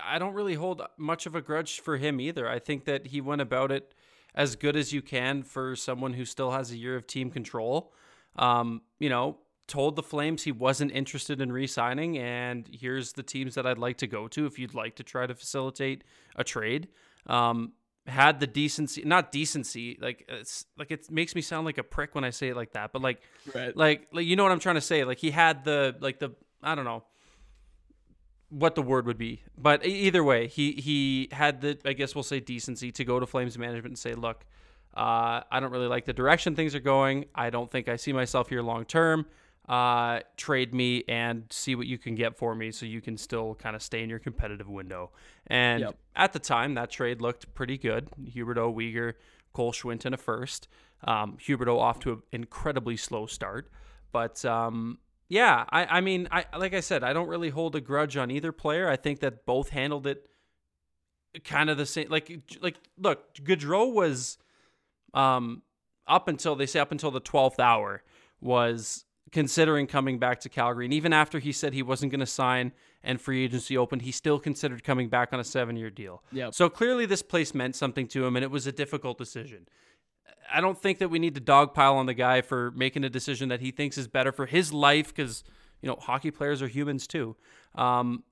I 0.05 0.19
don't 0.19 0.35
really 0.35 0.55
hold 0.55 0.83
much 0.99 1.27
of 1.27 1.35
a 1.35 1.41
grudge 1.41 1.81
for 1.81 1.97
him 1.97 2.21
either. 2.21 2.49
I 2.49 2.59
think 2.59 2.87
that 2.87 3.07
he 3.09 3.21
went 3.21 3.41
about 3.43 3.71
it 3.71 3.93
as 4.37 4.55
good 4.57 4.77
as 4.77 4.93
you 4.93 5.01
can 5.03 5.43
for 5.43 5.75
someone 5.75 6.13
who 6.13 6.25
still 6.25 6.51
has 6.51 6.71
a 6.71 6.77
year 6.77 6.95
of 6.97 7.07
team 7.07 7.31
control. 7.31 7.93
Um, 8.37 8.83
you 8.99 9.09
know, 9.09 9.39
told 9.67 9.97
the 9.97 10.03
Flames 10.03 10.43
he 10.45 10.53
wasn't 10.53 10.93
interested 10.93 11.41
in 11.41 11.51
re-signing, 11.51 12.19
and 12.19 12.69
here's 12.71 13.13
the 13.15 13.23
teams 13.23 13.55
that 13.55 13.67
I'd 13.67 13.79
like 13.79 13.97
to 13.99 14.07
go 14.07 14.29
to 14.29 14.47
if 14.47 14.59
you'd 14.59 14.75
like 14.75 14.97
to 14.97 15.03
try 15.03 15.27
to 15.27 15.35
facilitate 15.35 16.05
a 16.37 16.45
trade. 16.45 16.89
Um, 17.27 17.73
had 18.07 18.39
the 18.39 18.47
decency, 18.47 19.03
not 19.05 19.33
decency, 19.33 19.99
like 20.01 20.25
it's 20.29 20.67
like 20.79 20.93
it 20.93 21.11
makes 21.11 21.35
me 21.35 21.41
sound 21.41 21.65
like 21.65 21.79
a 21.79 21.83
prick 21.83 22.15
when 22.15 22.23
I 22.23 22.31
say 22.31 22.51
it 22.51 22.57
like 22.57 22.73
that, 22.75 22.93
but 22.93 23.03
like 23.03 23.21
Right. 23.53 23.77
like 23.77 24.07
like 24.13 24.27
you 24.27 24.37
know 24.37 24.45
what 24.45 24.53
I'm 24.53 24.61
trying 24.61 24.77
to 24.77 24.81
say. 24.81 25.03
Like 25.03 25.19
he 25.19 25.33
had 25.33 25.65
the 25.65 25.97
like 25.99 26.21
the 26.21 26.31
I 26.63 26.77
don't 26.77 26.85
know 26.85 27.03
what 28.49 28.75
the 28.75 28.83
word 28.83 29.07
would 29.07 29.19
be, 29.19 29.43
but 29.59 29.85
either 29.85 30.23
way, 30.23 30.47
he 30.47 30.73
he 30.73 31.29
had 31.33 31.61
the 31.61 31.79
I 31.85 31.93
guess 31.93 32.15
we'll 32.15 32.23
say 32.25 32.41
decency 32.41 32.93
to 32.93 33.05
go 33.05 33.19
to 33.21 33.27
Flames 33.27 33.59
management 33.59 33.87
and 33.87 33.99
say, 33.99 34.15
look, 34.15 34.45
uh, 34.95 35.43
I 35.51 35.61
don't 35.61 35.73
really 35.73 35.89
like 35.89 36.05
the 36.05 36.13
direction 36.13 36.55
things 36.55 36.75
are 36.75 36.81
going. 36.81 37.27
I 37.35 37.51
don't 37.51 37.71
think 37.71 37.89
I 37.89 37.97
see 37.97 38.13
myself 38.13 38.49
here 38.49 38.63
long 38.63 38.85
term. 38.85 39.27
Uh, 39.69 40.21
trade 40.37 40.73
me 40.73 41.03
and 41.09 41.43
see 41.51 41.75
what 41.75 41.89
you 41.89 41.99
can 41.99 42.15
get 42.15 42.37
for 42.37 42.55
me, 42.55 42.71
so 42.71 42.87
you 42.87 43.01
can 43.01 43.17
still 43.19 43.57
kind 43.57 43.75
of 43.75 43.83
stay 43.83 44.01
in 44.03 44.09
your 44.09 44.21
competitive 44.21 44.69
window. 44.69 45.11
And 45.49 45.81
Yep. 45.81 45.97
at 46.15 46.33
the 46.33 46.39
time, 46.39 46.75
that 46.75 46.89
trade 46.89 47.21
looked 47.21 47.53
pretty 47.53 47.77
good. 47.77 48.09
Huberdeau, 48.23 48.73
Weegar, 48.73 49.15
Cole 49.53 49.73
Schwindt 49.73 50.07
in 50.07 50.15
a 50.15 50.17
first. 50.17 50.69
Um, 51.03 51.37
Huberdeau 51.37 51.81
off 51.81 51.99
to 52.01 52.13
an 52.13 52.23
incredibly 52.31 52.97
slow 52.97 53.27
start, 53.27 53.69
but 54.13 54.45
um, 54.45 54.99
yeah, 55.29 55.65
I, 55.71 55.87
I 55.87 56.01
mean, 56.01 56.29
I 56.31 56.45
like 56.57 56.75
I 56.75 56.81
said, 56.81 57.03
I 57.03 57.13
don't 57.13 57.29
really 57.29 57.51
hold 57.51 57.75
a 57.77 57.81
grudge 57.81 58.17
on 58.17 58.31
either 58.31 58.53
player. 58.53 58.89
I 58.89 58.97
think 58.97 59.21
that 59.21 59.45
both 59.45 59.71
handled 59.71 60.07
it 60.07 60.29
kind 61.45 61.69
of 61.69 61.77
the 61.77 61.87
same. 61.87 62.09
Like, 62.09 62.31
like 62.61 62.77
look, 62.97 63.35
Gaudreau 63.35 63.93
was 63.93 64.39
um, 65.15 65.63
up 66.07 66.29
until 66.29 66.55
they 66.55 66.67
say 66.67 66.81
up 66.81 66.93
until 66.93 67.11
the 67.11 67.21
twelfth 67.21 67.59
hour 67.59 68.03
was 68.41 69.05
considering 69.33 69.89
coming 69.89 70.19
back 70.19 70.41
to 70.41 70.49
Calgary, 70.49 70.85
and 70.87 70.95
even 70.95 71.13
after 71.13 71.41
he 71.41 71.51
said 71.51 71.75
he 71.75 71.83
wasn't 71.83 72.13
going 72.13 72.21
to 72.21 72.27
sign 72.27 72.73
and 73.03 73.21
free 73.21 73.45
agency 73.45 73.77
opened, 73.77 74.03
he 74.03 74.13
still 74.13 74.39
considered 74.39 74.85
coming 74.85 75.09
back 75.09 75.33
on 75.33 75.41
a 75.41 75.45
seven-year 75.45 75.91
deal. 75.91 76.23
Yep. 76.33 76.55
So 76.55 76.69
clearly, 76.69 77.07
this 77.07 77.23
place 77.23 77.55
meant 77.55 77.75
something 77.75 78.07
to 78.09 78.25
him, 78.25 78.37
and 78.37 78.45
it 78.45 78.51
was 78.51 78.67
a 78.67 78.73
difficult 78.73 79.19
decision. 79.19 79.69
I 80.53 80.61
don't 80.61 80.81
think 80.81 80.99
that 80.99 81.09
we 81.09 81.19
need 81.19 81.35
to 81.35 81.41
dogpile 81.41 81.95
on 81.95 82.07
the 82.07 82.15
guy 82.15 82.41
for 82.41 82.71
making 82.73 83.05
a 83.05 83.11
decision 83.11 83.49
that 83.49 83.61
he 83.61 83.71
thinks 83.71 83.99
is 83.99 84.09
better 84.09 84.33
for 84.33 84.47
his 84.47 84.73
life 84.73 85.15
because 85.15 85.45
you 85.83 85.89
know 85.89 85.97
hockey 86.01 86.31
players 86.31 86.63
are 86.63 86.69
humans 86.69 87.07
too. 87.07 87.37
Um, 87.75 88.25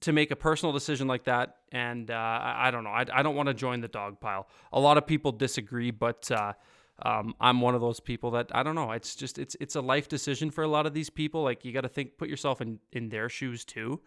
to 0.00 0.12
make 0.12 0.30
a 0.30 0.36
personal 0.36 0.72
decision 0.72 1.06
like 1.06 1.24
that, 1.24 1.56
and 1.70 2.10
uh, 2.10 2.40
I, 2.42 2.70
don't 2.72 2.82
know, 2.82 2.90
I, 2.90 3.04
I 3.12 3.22
don't 3.22 3.36
want 3.36 3.46
to 3.46 3.54
join 3.54 3.80
the 3.80 3.88
dog 3.88 4.20
pile. 4.20 4.48
A 4.72 4.80
lot 4.80 4.98
of 4.98 5.06
people 5.06 5.30
disagree, 5.30 5.92
but 5.92 6.28
uh, 6.32 6.54
um, 7.02 7.34
I'm 7.40 7.60
one 7.60 7.76
of 7.76 7.80
those 7.80 8.00
people 8.00 8.32
that 8.32 8.50
I 8.52 8.62
don't 8.62 8.74
know. 8.74 8.90
It's 8.92 9.14
just 9.14 9.38
it's 9.38 9.56
it's 9.60 9.76
a 9.76 9.80
life 9.80 10.08
decision 10.08 10.50
for 10.50 10.64
a 10.64 10.68
lot 10.68 10.86
of 10.86 10.94
these 10.94 11.10
people. 11.10 11.42
Like 11.42 11.64
you 11.64 11.72
got 11.72 11.82
to 11.82 11.88
think, 11.88 12.18
put 12.18 12.28
yourself 12.28 12.60
in 12.60 12.80
in 12.92 13.08
their 13.08 13.28
shoes 13.28 13.64
too. 13.64 14.00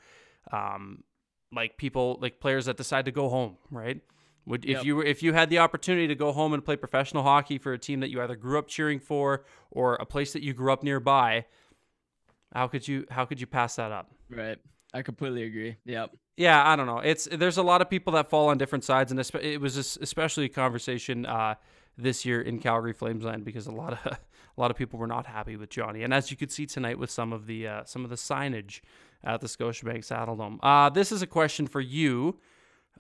Um, 0.51 1.03
like 1.51 1.77
people, 1.77 2.17
like 2.21 2.39
players 2.39 2.65
that 2.65 2.77
decide 2.77 3.05
to 3.05 3.11
go 3.11 3.29
home, 3.29 3.57
right? 3.71 4.01
Would 4.47 4.63
if 4.65 4.69
Yep. 4.77 4.85
you 4.85 4.95
were 4.95 5.03
if 5.03 5.21
you 5.21 5.33
had 5.33 5.49
the 5.49 5.59
opportunity 5.59 6.07
to 6.07 6.15
go 6.15 6.31
home 6.31 6.53
and 6.53 6.63
play 6.65 6.75
professional 6.77 7.21
hockey 7.23 7.57
for 7.57 7.73
a 7.73 7.77
team 7.77 7.99
that 7.99 8.09
you 8.09 8.21
either 8.21 8.35
grew 8.35 8.57
up 8.57 8.67
cheering 8.67 8.99
for 8.99 9.43
or 9.71 9.95
a 9.95 10.05
place 10.05 10.33
that 10.33 10.41
you 10.41 10.53
grew 10.53 10.71
up 10.73 10.83
nearby, 10.83 11.45
How 12.53 12.67
could 12.67 12.87
you 12.87 13.05
how 13.11 13.25
could 13.25 13.39
you 13.41 13.47
pass 13.47 13.75
that 13.75 13.91
up? 13.91 14.09
Right. 14.29 14.57
I 14.93 15.01
completely 15.01 15.43
agree. 15.43 15.75
Yep. 15.85 16.15
Yeah, 16.37 16.65
I 16.65 16.75
don't 16.75 16.85
know. 16.87 16.99
It's 16.99 17.27
there's 17.31 17.57
a 17.57 17.63
lot 17.63 17.81
of 17.81 17.89
people 17.89 18.13
that 18.13 18.29
fall 18.29 18.47
on 18.49 18.57
different 18.57 18.83
sides, 18.85 19.11
and 19.11 19.19
it 19.19 19.59
was 19.59 19.75
especially 20.01 20.45
a 20.45 20.49
conversation 20.49 21.25
uh, 21.25 21.55
this 21.97 22.25
year 22.25 22.41
in 22.41 22.59
Calgary 22.59 22.93
Flamesland 22.93 23.43
because 23.43 23.67
a 23.67 23.71
lot 23.71 23.93
of 23.93 23.99
a 24.05 24.19
lot 24.61 24.71
of 24.71 24.77
people 24.77 24.97
were 24.97 25.07
not 25.07 25.25
happy 25.25 25.57
with 25.57 25.69
Johnny, 25.69 26.03
and 26.03 26.13
as 26.13 26.31
you 26.31 26.37
could 26.37 26.51
see 26.51 26.65
tonight 26.65 26.97
with 26.97 27.09
some 27.11 27.33
of 27.33 27.47
the 27.47 27.67
uh, 27.67 27.83
some 27.83 28.03
of 28.05 28.09
the 28.09 28.15
signage 28.15 28.79
at 29.23 29.41
the 29.41 29.47
Scotiabank 29.47 30.05
Saddledome. 30.05 30.59
Uh, 30.63 30.89
this 30.89 31.11
is 31.11 31.21
a 31.21 31.27
question 31.27 31.67
for 31.67 31.81
you. 31.81 32.39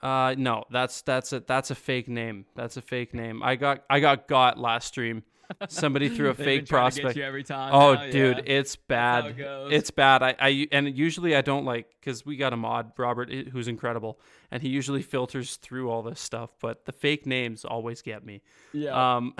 Uh, 0.01 0.35
no, 0.37 0.63
that's 0.69 1.01
that's 1.01 1.33
a 1.33 1.39
that's 1.39 1.71
a 1.71 1.75
fake 1.75 2.07
name. 2.07 2.45
That's 2.55 2.77
a 2.77 2.81
fake 2.81 3.13
name. 3.13 3.41
I 3.43 3.55
got 3.55 3.83
I 3.89 3.99
got 3.99 4.27
got 4.27 4.59
last 4.59 4.87
stream. 4.87 5.23
Somebody 5.69 6.09
threw 6.15 6.29
a 6.29 6.33
fake 6.33 6.67
prospect. 6.67 7.17
every 7.17 7.43
time. 7.43 7.73
Oh, 7.73 7.93
now, 7.93 8.09
dude, 8.09 8.37
yeah. 8.37 8.43
it's 8.45 8.75
bad. 8.75 9.39
it. 9.39 9.73
It's 9.73 9.91
bad. 9.91 10.21
I, 10.21 10.35
I 10.39 10.67
and 10.71 10.97
usually 10.97 11.35
I 11.35 11.41
don't 11.41 11.65
like 11.65 11.87
because 11.99 12.25
we 12.25 12.37
got 12.37 12.53
a 12.53 12.57
mod 12.57 12.91
Robert 12.97 13.31
who's 13.31 13.67
incredible, 13.67 14.19
and 14.51 14.61
he 14.61 14.69
usually 14.69 15.01
filters 15.01 15.55
through 15.57 15.89
all 15.89 16.03
this 16.03 16.19
stuff. 16.19 16.51
But 16.61 16.85
the 16.85 16.91
fake 16.91 17.25
names 17.25 17.65
always 17.65 18.01
get 18.01 18.25
me. 18.25 18.41
yeah. 18.73 19.15
Um, 19.15 19.35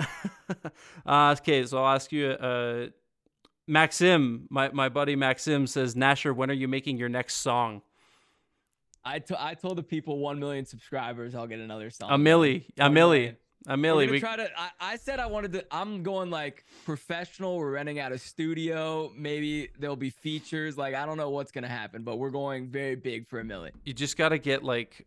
uh, 1.06 1.36
okay, 1.38 1.64
so 1.64 1.78
I'll 1.78 1.94
ask 1.94 2.12
you. 2.12 2.28
Uh, 2.28 2.86
Maxim, 3.70 4.46
my 4.48 4.70
my 4.70 4.88
buddy 4.88 5.14
Maxim 5.14 5.66
says, 5.66 5.94
Nasher, 5.94 6.34
when 6.34 6.50
are 6.50 6.54
you 6.54 6.66
making 6.66 6.96
your 6.96 7.10
next 7.10 7.34
song? 7.34 7.82
I, 9.04 9.18
t- 9.20 9.34
I 9.38 9.54
told 9.54 9.78
the 9.78 9.82
people 9.82 10.18
1 10.18 10.38
million 10.38 10.64
subscribers, 10.64 11.34
I'll 11.34 11.46
get 11.46 11.60
another 11.60 11.90
song. 11.90 12.10
A 12.10 12.16
milli, 12.16 12.64
a 12.78 12.88
milli, 12.88 13.36
a 13.66 13.76
milli. 13.76 14.10
We, 14.10 14.20
try 14.20 14.36
to. 14.36 14.48
I, 14.56 14.70
I 14.80 14.96
said 14.96 15.20
I 15.20 15.26
wanted 15.26 15.52
to. 15.52 15.64
I'm 15.70 16.02
going 16.02 16.30
like 16.30 16.64
professional. 16.84 17.58
We're 17.58 17.72
renting 17.72 17.98
out 17.98 18.12
a 18.12 18.18
studio. 18.18 19.12
Maybe 19.16 19.70
there'll 19.78 19.96
be 19.96 20.10
features. 20.10 20.78
Like 20.78 20.94
I 20.94 21.06
don't 21.06 21.16
know 21.16 21.30
what's 21.30 21.52
gonna 21.52 21.68
happen, 21.68 22.02
but 22.02 22.16
we're 22.16 22.30
going 22.30 22.68
very 22.68 22.96
big 22.96 23.26
for 23.28 23.40
a 23.40 23.44
million. 23.44 23.74
you 23.84 23.92
just 23.92 24.16
got 24.16 24.30
to 24.30 24.38
get 24.38 24.62
like 24.62 25.06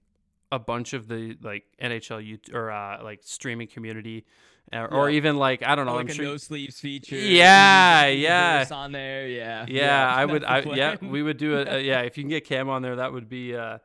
a 0.51 0.59
bunch 0.59 0.93
of 0.93 1.07
the 1.07 1.37
like 1.41 1.63
NHL 1.81 2.25
you 2.25 2.39
or 2.53 2.71
uh, 2.71 3.03
like 3.03 3.19
streaming 3.23 3.67
community, 3.67 4.25
or, 4.73 4.93
or 4.93 5.09
even 5.09 5.37
like 5.37 5.63
I 5.63 5.75
don't 5.75 5.85
know. 5.85 5.93
like 5.93 6.05
I'm 6.05 6.09
a 6.09 6.13
sure. 6.13 6.25
no 6.25 6.37
sleeves 6.37 6.79
feature. 6.79 7.15
Yeah, 7.15 8.05
yeah. 8.07 8.65
on 8.71 8.91
there. 8.91 9.27
Yeah. 9.27 9.65
yeah, 9.67 10.13
I 10.13 10.25
would. 10.31 10.43
I 10.43 10.59
yeah, 10.61 10.95
we 11.01 11.23
would 11.23 11.37
do 11.37 11.57
it. 11.57 11.67
Uh, 11.71 11.77
yeah, 11.77 12.01
if 12.01 12.17
you 12.17 12.23
can 12.23 12.29
get 12.29 12.45
Cam 12.45 12.69
on 12.69 12.81
there, 12.81 12.97
that 12.97 13.13
would 13.13 13.29
be 13.29 13.55
uh, 13.55 13.79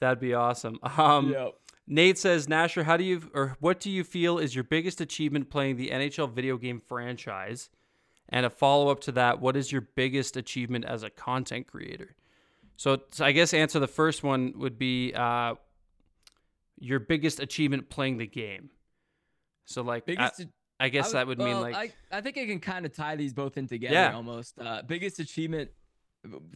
that'd 0.00 0.20
be 0.20 0.34
awesome. 0.34 0.78
Um, 0.82 1.30
Yep. 1.30 1.54
Nate 1.86 2.16
says, 2.16 2.46
Nasher, 2.46 2.84
how 2.84 2.96
do 2.96 3.04
you 3.04 3.30
or 3.34 3.56
what 3.60 3.80
do 3.80 3.90
you 3.90 4.04
feel 4.04 4.38
is 4.38 4.54
your 4.54 4.64
biggest 4.64 5.00
achievement 5.00 5.50
playing 5.50 5.76
the 5.76 5.90
NHL 5.90 6.32
video 6.32 6.56
game 6.56 6.80
franchise? 6.80 7.70
And 8.28 8.46
a 8.46 8.50
follow 8.50 8.88
up 8.88 9.00
to 9.00 9.12
that, 9.12 9.40
what 9.40 9.56
is 9.56 9.70
your 9.70 9.82
biggest 9.82 10.36
achievement 10.38 10.86
as 10.86 11.02
a 11.02 11.10
content 11.10 11.66
creator? 11.66 12.14
So, 12.76 13.02
so 13.10 13.24
I 13.26 13.32
guess 13.32 13.52
answer 13.52 13.78
the 13.78 13.86
first 13.86 14.22
one 14.22 14.54
would 14.56 14.78
be 14.78 15.12
uh, 15.14 15.56
your 16.78 16.98
biggest 17.00 17.40
achievement 17.40 17.88
playing 17.88 18.18
the 18.18 18.26
game. 18.26 18.70
So 19.66 19.82
like, 19.82 20.02
I, 20.04 20.06
Biggest. 20.06 20.46
I 20.80 20.88
guess 20.88 21.10
I 21.10 21.18
that 21.18 21.26
would 21.28 21.38
mean 21.38 21.60
like, 21.60 21.76
I, 21.76 21.92
I 22.10 22.20
think 22.20 22.36
I 22.38 22.44
can 22.46 22.58
kind 22.58 22.84
of 22.84 22.92
tie 22.94 23.14
these 23.14 23.32
both 23.32 23.56
in 23.56 23.68
together 23.68 23.94
Yeah. 23.94 24.14
almost. 24.14 24.58
Uh, 24.58 24.82
biggest 24.82 25.20
achievement 25.20 25.70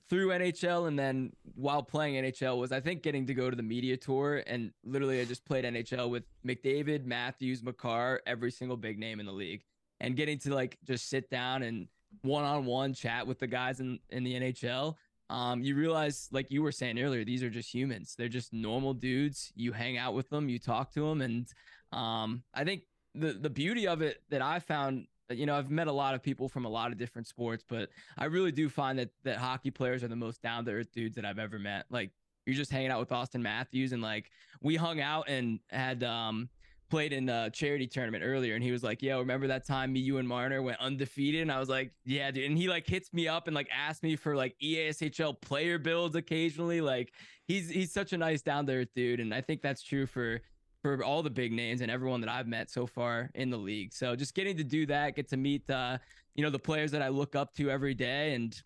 through 0.08 0.28
NHL 0.28 0.88
and 0.88 0.98
then 0.98 1.32
while 1.54 1.82
playing 1.82 2.14
NHL 2.24 2.58
was 2.58 2.72
I 2.72 2.80
think 2.80 3.02
getting 3.02 3.26
to 3.26 3.34
go 3.34 3.50
to 3.50 3.56
the 3.56 3.62
media 3.62 3.96
tour 3.96 4.42
and 4.46 4.72
literally 4.84 5.20
I 5.20 5.24
just 5.24 5.44
played 5.44 5.64
NHL 5.64 6.10
with 6.10 6.24
McDavid, 6.46 7.04
Matthews, 7.04 7.62
Makar, 7.62 8.20
every 8.26 8.50
single 8.50 8.76
big 8.76 8.98
name 8.98 9.20
in 9.20 9.26
the 9.26 9.32
league, 9.32 9.62
and 10.00 10.16
getting 10.16 10.38
to 10.40 10.54
like 10.54 10.76
just 10.84 11.08
sit 11.08 11.30
down 11.30 11.62
and 11.62 11.88
one 12.22 12.44
on 12.44 12.64
one 12.64 12.94
chat 12.94 13.26
with 13.26 13.38
the 13.38 13.46
guys 13.46 13.80
in 13.80 13.98
in 14.10 14.24
the 14.24 14.34
NHL. 14.34 14.94
Um, 15.28 15.62
you 15.62 15.74
realize, 15.74 16.28
like 16.30 16.50
you 16.50 16.62
were 16.62 16.72
saying 16.72 17.00
earlier, 17.00 17.24
these 17.24 17.42
are 17.42 17.50
just 17.50 17.72
humans. 17.72 18.14
They're 18.16 18.28
just 18.28 18.52
normal 18.52 18.94
dudes. 18.94 19.52
You 19.56 19.72
hang 19.72 19.98
out 19.98 20.14
with 20.14 20.28
them, 20.30 20.48
you 20.48 20.58
talk 20.58 20.92
to 20.92 21.00
them, 21.08 21.20
and 21.20 21.46
um, 21.92 22.42
I 22.54 22.64
think 22.64 22.82
the 23.14 23.32
the 23.32 23.50
beauty 23.50 23.88
of 23.88 24.02
it 24.02 24.22
that 24.30 24.42
I 24.42 24.60
found, 24.60 25.06
you 25.30 25.46
know, 25.46 25.56
I've 25.56 25.70
met 25.70 25.88
a 25.88 25.92
lot 25.92 26.14
of 26.14 26.22
people 26.22 26.48
from 26.48 26.64
a 26.64 26.68
lot 26.68 26.92
of 26.92 26.98
different 26.98 27.26
sports, 27.26 27.64
but 27.68 27.88
I 28.16 28.26
really 28.26 28.52
do 28.52 28.68
find 28.68 28.98
that 28.98 29.10
that 29.24 29.38
hockey 29.38 29.70
players 29.70 30.04
are 30.04 30.08
the 30.08 30.16
most 30.16 30.42
down 30.42 30.64
to 30.66 30.72
earth 30.72 30.92
dudes 30.92 31.16
that 31.16 31.24
I've 31.24 31.38
ever 31.38 31.58
met. 31.58 31.86
Like 31.90 32.10
you're 32.44 32.56
just 32.56 32.70
hanging 32.70 32.90
out 32.90 33.00
with 33.00 33.10
Auston 33.10 33.42
Matthews, 33.42 33.92
and 33.92 34.02
like 34.02 34.30
we 34.62 34.76
hung 34.76 35.00
out 35.00 35.28
and 35.28 35.58
had 35.70 36.04
um 36.04 36.48
played 36.88 37.12
in 37.12 37.28
a 37.28 37.50
charity 37.50 37.86
tournament 37.86 38.24
earlier, 38.24 38.54
and 38.54 38.62
he 38.62 38.72
was 38.72 38.82
like, 38.82 39.02
"Yeah, 39.02 39.18
remember 39.18 39.46
that 39.48 39.66
time 39.66 39.92
me, 39.92 40.00
you, 40.00 40.18
and 40.18 40.28
Marner 40.28 40.62
went 40.62 40.80
undefeated?" 40.80 41.42
And 41.42 41.52
I 41.52 41.58
was 41.58 41.68
like, 41.68 41.92
"Yeah, 42.04 42.30
dude." 42.30 42.48
And 42.48 42.58
he 42.58 42.68
like 42.68 42.86
hits 42.86 43.12
me 43.12 43.28
up 43.28 43.46
and 43.46 43.54
like 43.54 43.68
asks 43.72 44.02
me 44.02 44.16
for 44.16 44.36
like 44.36 44.54
EASHL 44.62 45.40
player 45.40 45.78
builds 45.78 46.16
occasionally. 46.16 46.80
Like 46.80 47.12
he's 47.46 47.68
he's 47.68 47.92
such 47.92 48.12
a 48.12 48.18
nice 48.18 48.42
down 48.42 48.68
earth 48.70 48.88
dude, 48.94 49.20
and 49.20 49.34
I 49.34 49.40
think 49.40 49.62
that's 49.62 49.82
true 49.82 50.06
for 50.06 50.40
for 50.82 51.02
all 51.02 51.22
the 51.22 51.30
big 51.30 51.52
names 51.52 51.80
and 51.80 51.90
everyone 51.90 52.20
that 52.20 52.30
I've 52.30 52.46
met 52.46 52.70
so 52.70 52.86
far 52.86 53.30
in 53.34 53.50
the 53.50 53.56
league. 53.56 53.92
So 53.92 54.14
just 54.14 54.34
getting 54.34 54.56
to 54.56 54.64
do 54.64 54.86
that, 54.86 55.16
get 55.16 55.28
to 55.30 55.36
meet 55.36 55.68
uh, 55.68 55.98
you 56.34 56.44
know, 56.44 56.50
the 56.50 56.58
players 56.58 56.92
that 56.92 57.02
I 57.02 57.08
look 57.08 57.34
up 57.34 57.54
to 57.54 57.70
every 57.70 57.94
day 57.94 58.34
and 58.34 58.62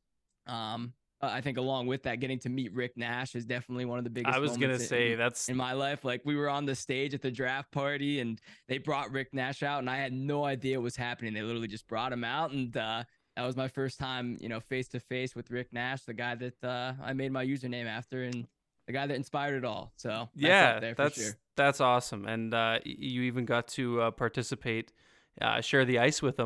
um 0.47 0.93
uh, 1.23 1.29
I 1.33 1.41
think 1.41 1.59
along 1.59 1.87
with 1.87 2.03
that 2.05 2.21
getting 2.21 2.39
to 2.41 2.49
meet 2.49 2.73
Rick 2.75 2.93
Nash 2.97 3.35
is 3.35 3.45
definitely 3.45 3.85
one 3.85 3.99
of 3.99 4.05
the 4.05 4.11
biggest 4.11 4.35
I 4.35 4.39
was 4.39 4.57
gonna 4.57 4.79
say 4.79 5.13
in, 5.13 5.19
that's 5.19 5.49
in 5.49 5.57
my 5.57 5.73
life. 5.73 6.05
Like 6.05 6.23
we 6.25 6.37
were 6.37 6.49
on 6.49 6.65
the 6.67 6.75
stage 6.75 7.15
at 7.15 7.23
the 7.23 7.31
draft 7.31 7.71
party 7.71 8.21
and 8.21 8.41
they 8.69 8.79
brought 8.79 9.11
Rick 9.11 9.35
Nash 9.35 9.63
out 9.63 9.81
and 9.81 9.91
I 9.91 9.97
had 9.97 10.13
no 10.13 10.45
idea 10.45 10.79
what 10.79 10.85
was 10.85 10.97
happening. 10.97 11.35
They 11.35 11.43
literally 11.43 11.69
just 11.69 11.87
brought 11.87 12.13
him 12.13 12.25
out 12.25 12.53
and 12.53 12.77
uh 12.77 13.05
that 13.37 13.47
was 13.47 13.57
my 13.57 13.69
first 13.69 13.99
time, 13.99 14.37
you 14.41 14.49
know, 14.49 14.61
face 14.61 14.89
to 14.89 15.01
face 15.01 15.35
with 15.35 15.51
Rick 15.51 15.73
Nash, 15.73 16.03
the 16.03 16.13
guy 16.13 16.35
that 16.35 16.65
uh, 16.65 16.93
I 17.03 17.13
made 17.13 17.33
my 17.33 17.47
username 17.47 17.87
after 17.87 18.25
and 18.25 18.47
the 18.87 18.93
guy 18.93 19.07
that 19.07 19.15
inspired 19.15 19.55
it 19.57 19.65
all. 19.65 19.93
So 19.97 20.09
that's 20.09 20.25
up 20.25 20.31
yeah, 20.35 20.81
there 20.81 20.95
for 20.95 21.03
that's 21.05 21.23
sure. 21.23 21.33
that's 21.57 21.81
awesome. 21.81 22.27
And 22.27 22.53
uh, 22.53 22.81
you 22.85 23.23
even 23.23 23.45
got 23.45 23.69
to 23.69 24.01
uh, 24.01 24.11
participate, 24.11 24.93
uh, 25.41 25.61
share 25.61 25.85
the 25.85 26.01
ice 26.01 26.21
with 26.21 26.41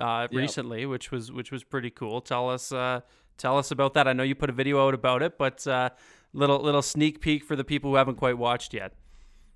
uh, 0.00 0.28
Yep. 0.30 0.30
recently, 0.32 0.86
which 0.86 1.10
was 1.10 1.30
which 1.30 1.52
was 1.52 1.64
pretty 1.64 1.90
cool. 1.90 2.20
Tell 2.20 2.48
us 2.48 2.72
uh, 2.72 3.00
tell 3.42 3.58
us 3.58 3.70
about 3.70 3.92
that. 3.94 4.06
I 4.08 4.12
know 4.14 4.22
you 4.22 4.34
put 4.34 4.48
a 4.48 4.52
video 4.54 4.86
out 4.86 4.94
about 4.94 5.20
it, 5.22 5.36
but 5.36 5.66
uh, 5.66 5.90
little 6.32 6.60
little 6.60 6.80
sneak 6.82 7.20
peek 7.20 7.44
for 7.44 7.56
the 7.56 7.64
people 7.64 7.90
who 7.90 7.96
haven't 7.96 8.16
quite 8.16 8.38
watched 8.38 8.72
yet. 8.72 8.94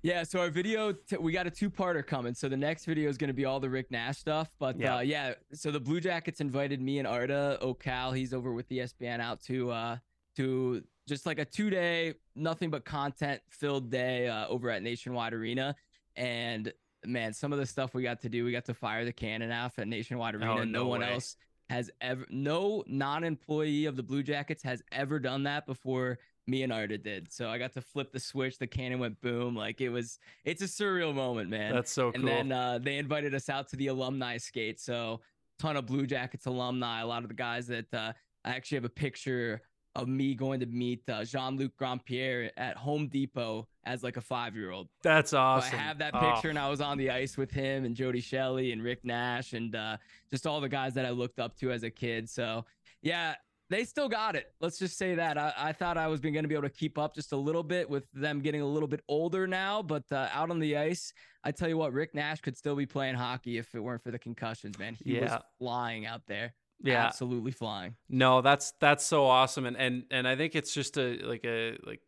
Yeah, 0.03 0.23
so 0.23 0.39
our 0.39 0.49
video, 0.51 0.91
t- 0.91 1.17
we 1.17 1.31
got 1.31 1.47
a 1.47 1.49
two-parter 1.49 2.05
coming. 2.05 2.35
So 2.35 2.47
the 2.47 2.55
next 2.55 2.85
video 2.85 3.09
is 3.09 3.17
going 3.17 3.29
to 3.29 3.33
be 3.33 3.45
all 3.45 3.59
the 3.59 3.69
Rick 3.69 3.89
Nash 3.89 4.17
stuff. 4.19 4.47
But 4.59 4.79
Yeah. 4.79 4.97
uh, 4.97 4.99
yeah, 4.99 5.33
so 5.53 5.71
the 5.71 5.79
Blue 5.79 5.99
Jackets 5.99 6.39
invited 6.39 6.79
me 6.79 6.99
and 6.99 7.07
Arda 7.07 7.57
Ocal, 7.63 8.15
he's 8.15 8.31
over 8.31 8.53
with 8.53 8.69
ESPN, 8.69 9.19
out 9.19 9.41
to 9.45 9.71
uh, 9.71 9.97
to 10.35 10.83
just 11.07 11.25
like 11.25 11.39
a 11.39 11.45
two-day, 11.45 12.13
nothing 12.35 12.69
but 12.69 12.85
content-filled 12.85 13.89
day 13.89 14.27
uh, 14.27 14.47
over 14.47 14.69
at 14.69 14.83
Nationwide 14.83 15.33
Arena. 15.33 15.75
And 16.15 16.71
man, 17.05 17.33
some 17.33 17.51
of 17.51 17.57
the 17.59 17.65
stuff 17.65 17.93
we 17.95 18.03
got 18.03 18.21
to 18.21 18.29
do, 18.29 18.45
we 18.45 18.51
got 18.51 18.65
to 18.65 18.73
fire 18.75 19.03
the 19.03 19.13
cannon 19.13 19.51
off 19.51 19.79
at 19.79 19.87
Nationwide 19.87 20.35
Arena. 20.35 20.51
Oh, 20.53 20.57
no, 20.57 20.63
no 20.63 20.87
one 20.87 21.01
way. 21.01 21.13
else 21.13 21.35
has 21.69 21.89
ever, 22.01 22.25
no 22.29 22.83
non-employee 22.87 23.85
of 23.85 23.95
the 23.95 24.03
Blue 24.03 24.23
Jackets 24.23 24.63
has 24.63 24.81
ever 24.91 25.19
done 25.19 25.43
that 25.43 25.65
before 25.65 26.19
me 26.47 26.63
and 26.63 26.71
Arda 26.71 26.97
did. 26.97 27.31
So 27.31 27.49
I 27.49 27.57
got 27.57 27.73
to 27.73 27.81
flip 27.81 28.11
the 28.11 28.19
switch, 28.19 28.57
the 28.57 28.67
cannon 28.67 28.99
went 28.99 29.19
boom. 29.21 29.55
Like 29.55 29.81
it 29.81 29.89
was 29.89 30.17
it's 30.45 30.61
a 30.61 30.65
surreal 30.65 31.13
moment, 31.13 31.49
man. 31.49 31.73
That's 31.73 31.91
so 31.91 32.07
and 32.07 32.23
cool. 32.23 32.25
then 32.25 32.51
uh, 32.51 32.79
they 32.81 32.97
invited 32.97 33.35
us 33.35 33.49
out 33.49 33.67
to 33.69 33.75
the 33.75 33.87
alumni 33.87 34.37
skate. 34.37 34.79
So 34.79 35.21
ton 35.59 35.75
of 35.75 35.85
Blue 35.85 36.07
Jackets 36.07 36.45
alumni, 36.45 37.01
a 37.01 37.05
lot 37.05 37.23
of 37.23 37.29
the 37.29 37.35
guys 37.35 37.67
that 37.67 37.93
uh, 37.93 38.13
I 38.45 38.51
actually 38.51 38.77
have 38.77 38.85
a 38.85 38.89
picture 38.89 39.61
of 39.97 40.07
me 40.07 40.35
going 40.35 40.59
to 40.59 40.65
meet 40.67 41.01
uh, 41.09 41.23
Jean-Luc 41.23 41.71
Grandpierre 41.79 42.51
at 42.55 42.77
Home 42.77 43.07
Depot 43.07 43.67
as 43.85 44.03
like 44.03 44.15
a 44.17 44.21
five-year-old. 44.21 44.87
that's 45.01 45.31
So 45.31 45.39
awesome. 45.39 45.73
I 45.77 45.81
have 45.81 45.97
that 45.97 46.11
Oh, 46.13 46.31
picture, 46.33 46.49
and 46.49 46.59
I 46.59 46.69
was 46.69 46.81
on 46.81 46.97
the 46.97 47.09
ice 47.09 47.35
with 47.37 47.51
him 47.51 47.83
and 47.83 47.95
Jody 47.95 48.21
Shelley 48.21 48.71
and 48.71 48.83
Rick 48.83 49.03
Nash 49.03 49.53
and 49.53 49.75
uh, 49.75 49.97
just 50.29 50.45
all 50.45 50.61
the 50.61 50.69
guys 50.69 50.93
that 50.93 51.05
I 51.05 51.09
looked 51.09 51.39
up 51.39 51.57
to 51.57 51.71
as 51.71 51.83
a 51.83 51.89
kid. 51.89 52.29
So 52.29 52.65
yeah, 53.01 53.35
they 53.69 53.83
still 53.83 54.07
got 54.07 54.35
it. 54.35 54.53
Let's 54.61 54.77
just 54.79 54.97
say 54.97 55.15
that. 55.15 55.37
I, 55.37 55.51
I 55.57 55.71
thought 55.73 55.97
I 55.97 56.07
was 56.07 56.19
going 56.21 56.33
to 56.35 56.47
be 56.47 56.53
able 56.55 56.63
to 56.69 56.69
keep 56.69 56.97
up 56.97 57.13
just 57.15 57.31
a 57.33 57.37
little 57.37 57.63
bit 57.63 57.89
with 57.89 58.05
them 58.13 58.39
getting 58.39 58.61
a 58.61 58.65
little 58.65 58.87
bit 58.87 59.01
older 59.09 59.45
now, 59.47 59.81
but 59.81 60.03
uh, 60.11 60.29
out 60.31 60.51
on 60.51 60.59
the 60.59 60.77
ice, 60.77 61.11
I 61.43 61.51
tell 61.51 61.67
you 61.67 61.77
what, 61.77 61.91
Rick 61.91 62.13
Nash 62.15 62.39
could 62.41 62.55
still 62.55 62.75
be 62.75 62.85
playing 62.85 63.15
hockey 63.15 63.57
if 63.57 63.73
it 63.75 63.79
weren't 63.79 64.03
for 64.03 64.11
the 64.11 64.19
concussions, 64.19 64.77
man. 64.79 64.95
He 65.03 65.19
was 65.19 65.31
Yeah. 65.31 65.39
flying 65.59 66.05
out 66.05 66.21
there. 66.27 66.53
Yeah. 66.83 67.05
Absolutely 67.05 67.51
flying. 67.51 67.95
No, 68.09 68.41
that's 68.41 68.73
that's 68.79 69.05
so 69.05 69.25
awesome, 69.25 69.65
and 69.65 69.77
and 69.77 70.03
and 70.11 70.27
I 70.27 70.35
think 70.35 70.55
it's 70.55 70.73
just 70.73 70.97
a 70.97 71.17
like 71.23 71.45
a 71.45 71.77
like 71.85 72.01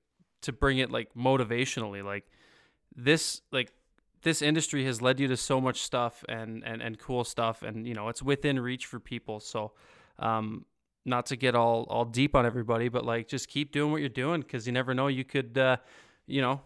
to 0.43 0.53
bring 0.53 0.77
it 0.77 0.91
like 0.91 1.13
motivationally, 1.15 2.03
like 2.03 2.25
this 2.95 3.41
like 3.51 3.71
this 4.21 4.41
industry 4.41 4.85
has 4.85 5.01
led 5.01 5.19
you 5.19 5.27
to 5.27 5.37
so 5.37 5.59
much 5.59 5.81
stuff 5.81 6.23
and 6.29 6.63
and 6.63 6.81
and 6.81 6.99
cool 6.99 7.23
stuff, 7.23 7.63
and 7.63 7.87
you 7.87 7.93
know 7.93 8.09
it's 8.09 8.21
within 8.21 8.59
reach 8.59 8.85
for 8.85 8.99
people. 8.99 9.39
So, 9.39 9.71
um, 10.19 10.65
not 11.05 11.25
to 11.27 11.35
get 11.35 11.55
all 11.55 11.85
all 11.89 12.05
deep 12.05 12.35
on 12.35 12.45
everybody, 12.45 12.89
but 12.89 13.05
like 13.05 13.27
just 13.27 13.47
keep 13.47 13.71
doing 13.71 13.91
what 13.91 14.01
you're 14.01 14.09
doing 14.09 14.41
because 14.41 14.67
you 14.67 14.73
never 14.73 14.93
know 14.93 15.07
you 15.07 15.23
could, 15.23 15.57
uh, 15.57 15.77
you 16.27 16.41
know. 16.41 16.61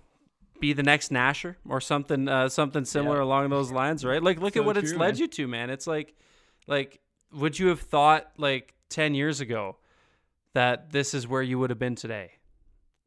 Be 0.60 0.72
the 0.72 0.84
next 0.84 1.12
Nasher 1.12 1.56
or 1.68 1.82
something, 1.82 2.30
uh, 2.30 2.48
something 2.48 2.86
similar 2.86 3.20
along 3.20 3.50
those 3.50 3.70
lines, 3.72 4.06
right? 4.06 4.24
Like, 4.24 4.40
look 4.40 4.56
at 4.56 4.62
So 4.62 4.64
what 4.64 4.78
it's 4.78 4.94
led 4.94 5.16
man. 5.16 5.18
you 5.18 5.28
to, 5.28 5.48
man. 5.48 5.70
It's 5.70 5.88
like, 5.88 6.16
like, 6.68 7.02
would 7.34 7.60
you 7.60 7.68
have 7.68 7.82
thought 7.82 8.32
like 8.38 8.74
ten 8.90 9.16
years 9.16 9.40
ago 9.42 9.78
that 10.54 10.92
this 10.92 11.14
is 11.14 11.28
where 11.28 11.42
you 11.42 11.60
would 11.60 11.70
have 11.70 11.80
been 11.80 11.96
today? 11.96 12.32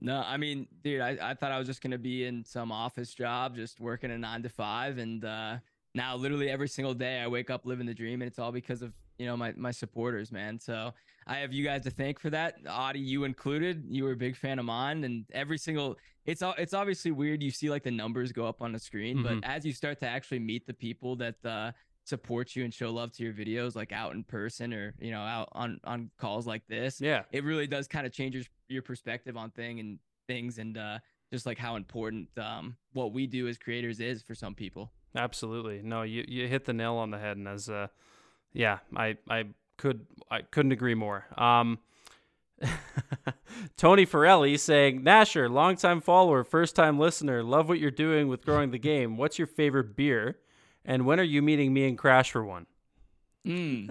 No, 0.00 0.22
I 0.26 0.36
mean, 0.36 0.66
dude, 0.82 1.00
I, 1.00 1.16
I 1.22 1.34
thought 1.34 1.52
I 1.52 1.58
was 1.58 1.66
just 1.66 1.80
gonna 1.80 1.98
be 1.98 2.24
in 2.24 2.44
some 2.44 2.70
office 2.70 3.14
job, 3.14 3.56
just 3.56 3.80
working 3.80 4.10
a 4.10 4.18
nine 4.18 4.42
to 4.42 4.48
five, 4.48 4.98
and 4.98 5.24
uh, 5.24 5.56
now 5.94 6.16
literally 6.16 6.50
every 6.50 6.68
single 6.68 6.92
day 6.94 7.20
I 7.20 7.26
wake 7.28 7.48
up 7.50 7.64
living 7.64 7.86
the 7.86 7.94
dream, 7.94 8.20
and 8.20 8.28
it's 8.28 8.38
all 8.38 8.52
because 8.52 8.82
of 8.82 8.92
you 9.18 9.24
know 9.26 9.36
my 9.36 9.52
my 9.56 9.70
supporters, 9.70 10.30
man. 10.30 10.60
So 10.60 10.92
I 11.26 11.36
have 11.36 11.52
you 11.52 11.64
guys 11.64 11.82
to 11.84 11.90
thank 11.90 12.20
for 12.20 12.28
that, 12.30 12.62
Auddie, 12.64 13.04
you 13.04 13.24
included. 13.24 13.84
You 13.88 14.04
were 14.04 14.12
a 14.12 14.16
big 14.16 14.36
fan 14.36 14.58
of 14.58 14.66
mine, 14.66 15.02
and 15.04 15.24
every 15.32 15.56
single 15.58 15.96
it's 16.26 16.42
all 16.42 16.54
it's 16.58 16.74
obviously 16.74 17.12
weird. 17.12 17.42
You 17.42 17.50
see 17.50 17.70
like 17.70 17.82
the 17.82 17.90
numbers 17.90 18.32
go 18.32 18.46
up 18.46 18.60
on 18.60 18.72
the 18.72 18.78
screen, 18.78 19.18
Mhm. 19.18 19.22
but 19.40 19.48
as 19.48 19.64
you 19.64 19.72
start 19.72 19.98
to 20.00 20.06
actually 20.06 20.40
meet 20.40 20.66
the 20.66 20.74
people 20.74 21.16
that 21.16 21.36
uh, 21.44 21.72
support 22.06 22.54
you 22.56 22.64
and 22.64 22.72
show 22.72 22.90
love 22.90 23.12
to 23.12 23.22
your 23.24 23.32
videos, 23.32 23.74
like 23.76 23.92
out 23.92 24.14
in 24.14 24.22
person 24.24 24.72
or 24.72 24.94
you 25.00 25.10
know 25.10 25.20
out 25.20 25.48
on 25.52 25.80
on 25.84 26.10
calls 26.18 26.46
like 26.46 26.66
this, 26.68 27.00
Yeah. 27.00 27.22
it 27.32 27.44
really 27.44 27.66
does 27.66 27.88
kind 27.88 28.06
of 28.06 28.12
change 28.12 28.34
your, 28.34 28.44
your 28.68 28.82
perspective 28.82 29.36
on 29.36 29.50
thing 29.50 29.80
and 29.80 29.98
things 30.28 30.58
and 30.58 30.76
uh 30.78 30.98
just 31.32 31.46
like 31.46 31.58
how 31.58 31.76
important 31.76 32.28
um 32.38 32.76
what 32.92 33.12
we 33.12 33.26
do 33.26 33.46
as 33.48 33.58
creators 33.58 34.00
is 34.00 34.22
for 34.22 34.34
some 34.34 34.54
people 34.54 34.90
Absolutely. 35.14 35.80
No, 35.82 36.02
you, 36.02 36.24
you 36.28 36.46
hit 36.46 36.64
the 36.66 36.72
nail 36.74 36.94
on 36.96 37.10
the 37.10 37.18
head 37.18 37.36
and 37.38 37.48
as 37.48 37.68
uh 37.70 37.86
yeah, 38.52 38.78
I 38.94 39.16
I 39.28 39.44
could 39.78 40.06
I 40.30 40.42
couldn't 40.42 40.72
agree 40.72 40.94
more. 40.94 41.24
Um 41.36 41.78
Tony 43.76 44.06
Farelli 44.06 44.58
saying, 44.58 45.02
Nasher, 45.02 45.50
longtime 45.50 46.00
follower, 46.00 46.42
first 46.44 46.74
time 46.74 46.98
listener, 46.98 47.42
love 47.42 47.68
what 47.68 47.78
you're 47.78 47.90
doing 47.90 48.28
with 48.28 48.44
growing 48.44 48.70
the 48.70 48.78
game. 48.78 49.16
What's 49.16 49.38
your 49.38 49.46
favorite 49.46 49.94
beer? 49.96 50.38
And 50.86 51.04
when 51.04 51.20
are 51.20 51.24
you 51.24 51.42
meeting 51.42 51.74
me 51.74 51.88
and 51.88 51.98
Crash 51.98 52.30
for 52.30 52.44
one? 52.44 52.66
mm. 53.46 53.88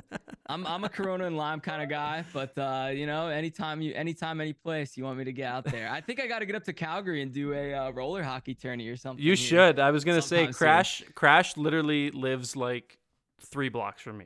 i'm 0.48 0.68
i'm 0.68 0.84
a 0.84 0.90
corona 0.90 1.26
and 1.26 1.38
lime 1.38 1.62
kind 1.62 1.82
of 1.82 1.88
guy 1.88 2.26
but 2.34 2.52
uh 2.58 2.90
you 2.92 3.08
know 3.08 3.28
anytime 3.30 3.82
you 3.82 3.94
anytime 3.94 4.42
any 4.42 4.52
place 4.52 4.98
you 4.98 5.04
want 5.06 5.18
me 5.18 5.24
to 5.24 5.32
get 5.32 5.46
out 5.46 5.64
there 5.64 5.90
i 5.90 6.02
think 6.02 6.20
i 6.20 6.28
got 6.28 6.40
to 6.40 6.46
get 6.46 6.56
up 6.56 6.64
to 6.66 6.74
calgary 6.74 7.22
and 7.22 7.32
do 7.32 7.54
a 7.54 7.74
uh, 7.74 7.90
roller 7.92 8.22
hockey 8.22 8.54
tourney 8.54 8.88
or 8.90 8.98
something 8.98 9.24
You 9.24 9.38
should. 9.38 9.80
I 9.80 9.92
was 9.92 10.04
gonna 10.04 10.22
say 10.22 10.40
sometime 10.40 10.54
soon. 10.54 10.58
Crash 10.58 11.04
Crash 11.16 11.58
literally 11.58 12.12
lives 12.12 12.58
like 12.58 12.98
three 13.40 13.70
blocks 13.70 14.02
from 14.02 14.18
me. 14.18 14.26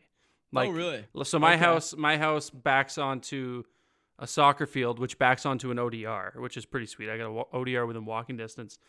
Like 0.51 0.69
oh 0.69 0.71
really 0.71 1.05
So 1.23 1.38
my 1.38 1.53
Okay. 1.53 1.63
house, 1.63 1.95
my 1.95 2.17
house 2.17 2.49
backs 2.49 2.97
onto 2.97 3.63
a 4.17 4.25
soccer 4.25 4.65
field, 4.65 4.97
which 4.97 5.19
backs 5.19 5.45
onto 5.45 5.69
an 5.69 5.77
ODR, 5.77 6.36
which 6.38 6.58
is 6.58 6.65
pretty 6.65 6.88
sweet. 6.88 7.08
I 7.10 7.17
got 7.17 7.29
an 7.29 7.43
ODR 7.53 7.86
within 7.86 8.05
walking 8.05 8.36
distance. 8.36 8.79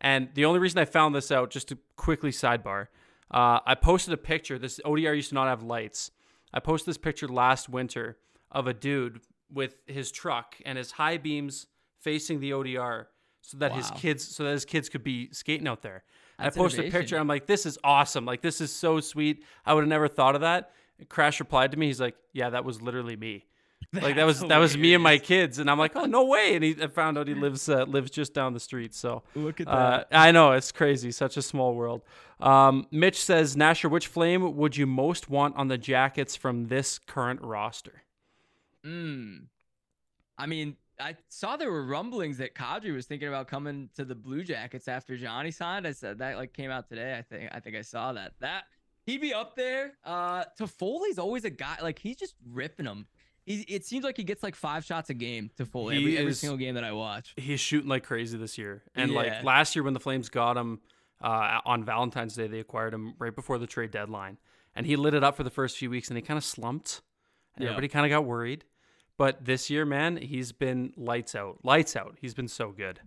And 0.00 0.28
the 0.34 0.44
only 0.44 0.60
reason 0.60 0.78
I 0.78 0.84
found 0.84 1.14
this 1.14 1.32
out, 1.32 1.50
just 1.50 1.68
to 1.68 1.78
quickly 1.96 2.30
sidebar, 2.30 2.86
uh, 3.30 3.60
I 3.66 3.74
posted 3.74 4.14
a 4.14 4.16
picture. 4.16 4.58
This 4.58 4.80
ODR 4.84 5.14
used 5.16 5.30
to 5.30 5.34
not 5.34 5.48
have 5.48 5.62
lights. 5.62 6.10
I 6.52 6.60
posted 6.60 6.88
this 6.88 6.98
picture 6.98 7.28
last 7.28 7.68
winter 7.68 8.16
of 8.50 8.66
a 8.66 8.74
dude 8.74 9.20
with 9.52 9.76
his 9.86 10.10
truck 10.10 10.56
and 10.64 10.78
his 10.78 10.92
high 10.92 11.18
beams 11.18 11.66
facing 12.00 12.40
the 12.40 12.52
ODR, 12.52 13.06
so 13.42 13.58
that 13.58 13.72
his 13.72 13.90
kids, 13.92 14.26
so 14.26 14.44
that 14.44 14.52
his 14.52 14.64
kids 14.64 14.88
could 14.88 15.02
be 15.02 15.28
skating 15.32 15.66
out 15.66 15.82
there. 15.82 16.04
I 16.38 16.50
posted 16.50 16.86
a 16.86 16.90
picture. 16.90 17.18
I'm 17.18 17.26
like, 17.26 17.46
this 17.46 17.66
is 17.66 17.78
awesome. 17.82 18.24
Like, 18.24 18.42
this 18.42 18.60
is 18.60 18.72
so 18.72 19.00
sweet. 19.00 19.44
I 19.66 19.74
would 19.74 19.82
have 19.82 19.88
never 19.88 20.06
thought 20.08 20.34
of 20.34 20.42
that. 20.42 20.70
Crash 21.08 21.40
replied 21.40 21.72
to 21.72 21.78
me. 21.78 21.86
He's 21.86 22.00
like, 22.00 22.14
yeah, 22.32 22.50
that 22.50 22.64
was 22.64 22.80
literally 22.80 23.16
me. 23.16 23.46
Like 24.02 24.16
that 24.16 24.26
was 24.26 24.40
That's 24.40 24.48
that 24.50 24.58
was 24.58 24.76
me 24.76 24.92
and 24.92 25.02
my 25.02 25.16
kids, 25.16 25.58
and 25.58 25.70
I'm 25.70 25.78
like, 25.78 25.96
oh 25.96 26.04
no 26.04 26.26
way! 26.26 26.54
And 26.54 26.62
he 26.62 26.76
I 26.82 26.88
found 26.88 27.16
out 27.16 27.26
he 27.26 27.34
lives 27.34 27.70
uh, 27.70 27.84
lives 27.84 28.10
just 28.10 28.34
down 28.34 28.52
the 28.52 28.60
street. 28.60 28.94
So 28.94 29.22
look 29.34 29.62
at 29.62 29.66
uh, 29.66 29.98
that 29.98 30.08
I 30.12 30.30
know 30.30 30.52
it's 30.52 30.72
crazy, 30.72 31.10
such 31.10 31.38
a 31.38 31.42
small 31.42 31.74
world. 31.74 32.02
Um, 32.38 32.86
Mitch 32.90 33.18
says, 33.22 33.56
Nasher, 33.56 33.90
which 33.90 34.06
flame 34.06 34.56
would 34.56 34.76
you 34.76 34.86
most 34.86 35.30
want 35.30 35.56
on 35.56 35.68
the 35.68 35.78
jackets 35.78 36.36
from 36.36 36.68
this 36.68 36.98
current 36.98 37.40
roster? 37.40 38.02
Mm. 38.84 39.46
I 40.36 40.46
mean, 40.46 40.76
I 41.00 41.16
saw 41.28 41.56
there 41.56 41.70
were 41.70 41.84
rumblings 41.84 42.38
that 42.38 42.54
Kadri 42.54 42.94
was 42.94 43.06
thinking 43.06 43.28
about 43.28 43.48
coming 43.48 43.88
to 43.96 44.04
the 44.04 44.14
Blue 44.14 44.44
Jackets 44.44 44.88
after 44.88 45.16
Johnny 45.16 45.50
signed. 45.50 45.86
I 45.86 45.92
said 45.92 46.18
that 46.18 46.36
like 46.36 46.52
came 46.52 46.70
out 46.70 46.88
today. 46.88 47.16
I 47.16 47.22
think 47.22 47.50
I 47.52 47.60
think 47.60 47.76
I 47.76 47.82
saw 47.82 48.12
that. 48.12 48.32
That 48.40 48.64
he'd 49.06 49.20
be 49.20 49.32
up 49.34 49.56
there. 49.56 49.94
Uh 50.04 50.44
Toffoli's 50.58 51.18
always 51.18 51.44
a 51.44 51.50
guy 51.50 51.78
like 51.82 51.98
he's 51.98 52.16
just 52.16 52.34
ripping 52.52 52.86
them. 52.86 53.06
He, 53.48 53.60
it 53.62 53.84
seems 53.84 54.04
like 54.04 54.16
he 54.16 54.24
gets 54.24 54.42
like 54.42 54.54
five 54.54 54.84
shots 54.84 55.08
a 55.10 55.14
game 55.14 55.50
to 55.56 55.64
He 55.64 55.96
every, 55.96 56.18
every 56.18 56.34
single 56.34 56.56
game 56.58 56.74
that 56.74 56.84
I 56.84 56.92
watch. 56.92 57.32
He's 57.36 57.60
shooting 57.60 57.88
like 57.88 58.04
crazy 58.04 58.36
this 58.36 58.58
year, 58.58 58.82
and 58.94 59.10
Yeah. 59.12 59.16
like 59.16 59.42
last 59.44 59.74
year 59.74 59.82
when 59.82 59.94
the 59.94 60.00
Flames 60.00 60.28
got 60.28 60.56
him 60.56 60.80
uh, 61.22 61.60
on 61.64 61.82
Valentine's 61.84 62.34
Day, 62.34 62.46
they 62.46 62.60
acquired 62.60 62.92
him 62.94 63.14
right 63.18 63.34
before 63.34 63.58
the 63.58 63.66
trade 63.66 63.90
deadline, 63.90 64.38
and 64.74 64.84
he 64.86 64.96
lit 64.96 65.14
it 65.14 65.24
up 65.24 65.36
for 65.36 65.42
the 65.44 65.50
first 65.50 65.76
few 65.78 65.88
weeks, 65.90 66.08
and 66.08 66.16
he 66.16 66.22
kind 66.22 66.36
of 66.38 66.44
slumped, 66.44 67.00
and 67.56 67.64
Yeah. 67.64 67.70
everybody 67.70 67.88
kind 67.88 68.06
of 68.06 68.10
got 68.10 68.24
worried. 68.24 68.64
But 69.16 69.44
this 69.44 69.68
year, 69.70 69.84
man, 69.84 70.16
he's 70.18 70.52
been 70.52 70.92
lights 70.96 71.34
out, 71.34 71.58
lights 71.64 71.96
out. 71.96 72.16
He's 72.20 72.34
been 72.34 72.46
so 72.48 72.70
good. 72.70 73.00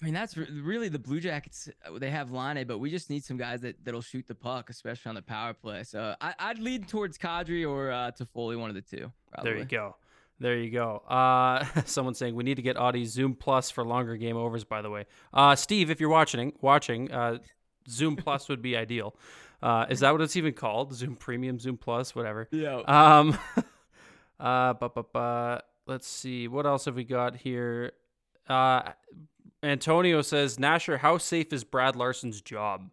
I 0.00 0.04
mean, 0.04 0.14
that's 0.14 0.36
re- 0.36 0.46
really 0.62 0.88
the 0.88 0.98
Blue 0.98 1.18
Jackets. 1.20 1.68
uh, 1.84 1.98
They 1.98 2.10
have 2.10 2.30
Laine, 2.30 2.64
but 2.66 2.78
we 2.78 2.90
just 2.90 3.10
need 3.10 3.24
some 3.24 3.36
guys 3.36 3.60
that 3.62 3.84
that'll 3.84 4.00
shoot 4.00 4.26
the 4.28 4.34
puck, 4.34 4.70
especially 4.70 5.08
on 5.10 5.14
the 5.16 5.22
power 5.22 5.52
play. 5.54 5.82
So 5.84 6.14
I, 6.20 6.34
I'd 6.38 6.58
lead 6.60 6.86
towards 6.88 7.18
Kadri 7.18 7.68
or 7.68 7.90
uh, 7.90 8.12
Toffoli, 8.12 8.56
one 8.58 8.70
of 8.70 8.76
the 8.76 8.82
two. 8.82 9.10
Probably. 9.32 9.50
There 9.52 9.58
you 9.58 9.64
go. 9.66 9.96
There 10.40 10.56
you 10.56 10.70
go. 10.70 10.98
Uh, 11.08 11.64
someone 11.84 12.14
saying 12.14 12.36
we 12.36 12.44
need 12.44 12.54
to 12.56 12.62
get 12.62 12.76
Auddie 12.76 13.06
Zoom 13.06 13.34
Plus 13.34 13.72
for 13.72 13.84
longer 13.84 14.16
game 14.16 14.36
overs. 14.36 14.62
By 14.62 14.82
the 14.82 14.90
way, 14.90 15.06
uh, 15.34 15.56
Steve, 15.56 15.90
if 15.90 15.98
you're 16.00 16.10
watching, 16.10 16.52
watching, 16.60 17.10
uh, 17.10 17.38
Zoom 17.88 18.14
Plus 18.14 18.48
would 18.48 18.62
be 18.62 18.76
ideal. 18.76 19.16
Uh, 19.60 19.86
is 19.90 19.98
that 20.00 20.12
what 20.12 20.20
it's 20.20 20.36
even 20.36 20.52
called? 20.52 20.94
Zoom 20.94 21.16
Premium, 21.16 21.58
Zoom 21.58 21.76
Plus, 21.76 22.14
whatever. 22.14 22.46
Yeah. 22.52 22.82
Um, 22.86 23.36
uh, 24.40 24.74
bu- 24.74 24.90
bu- 24.90 25.02
bu- 25.12 25.58
let's 25.86 26.06
see. 26.06 26.46
What 26.46 26.66
else 26.66 26.84
have 26.84 26.94
we 26.94 27.02
got 27.02 27.34
here? 27.34 27.92
Uh, 28.48 28.92
Antonio 29.62 30.22
says, 30.22 30.56
Nasher, 30.56 30.98
how 30.98 31.18
safe 31.18 31.52
is 31.52 31.64
Brad 31.64 31.96
Larsen's 31.96 32.40
job? 32.40 32.90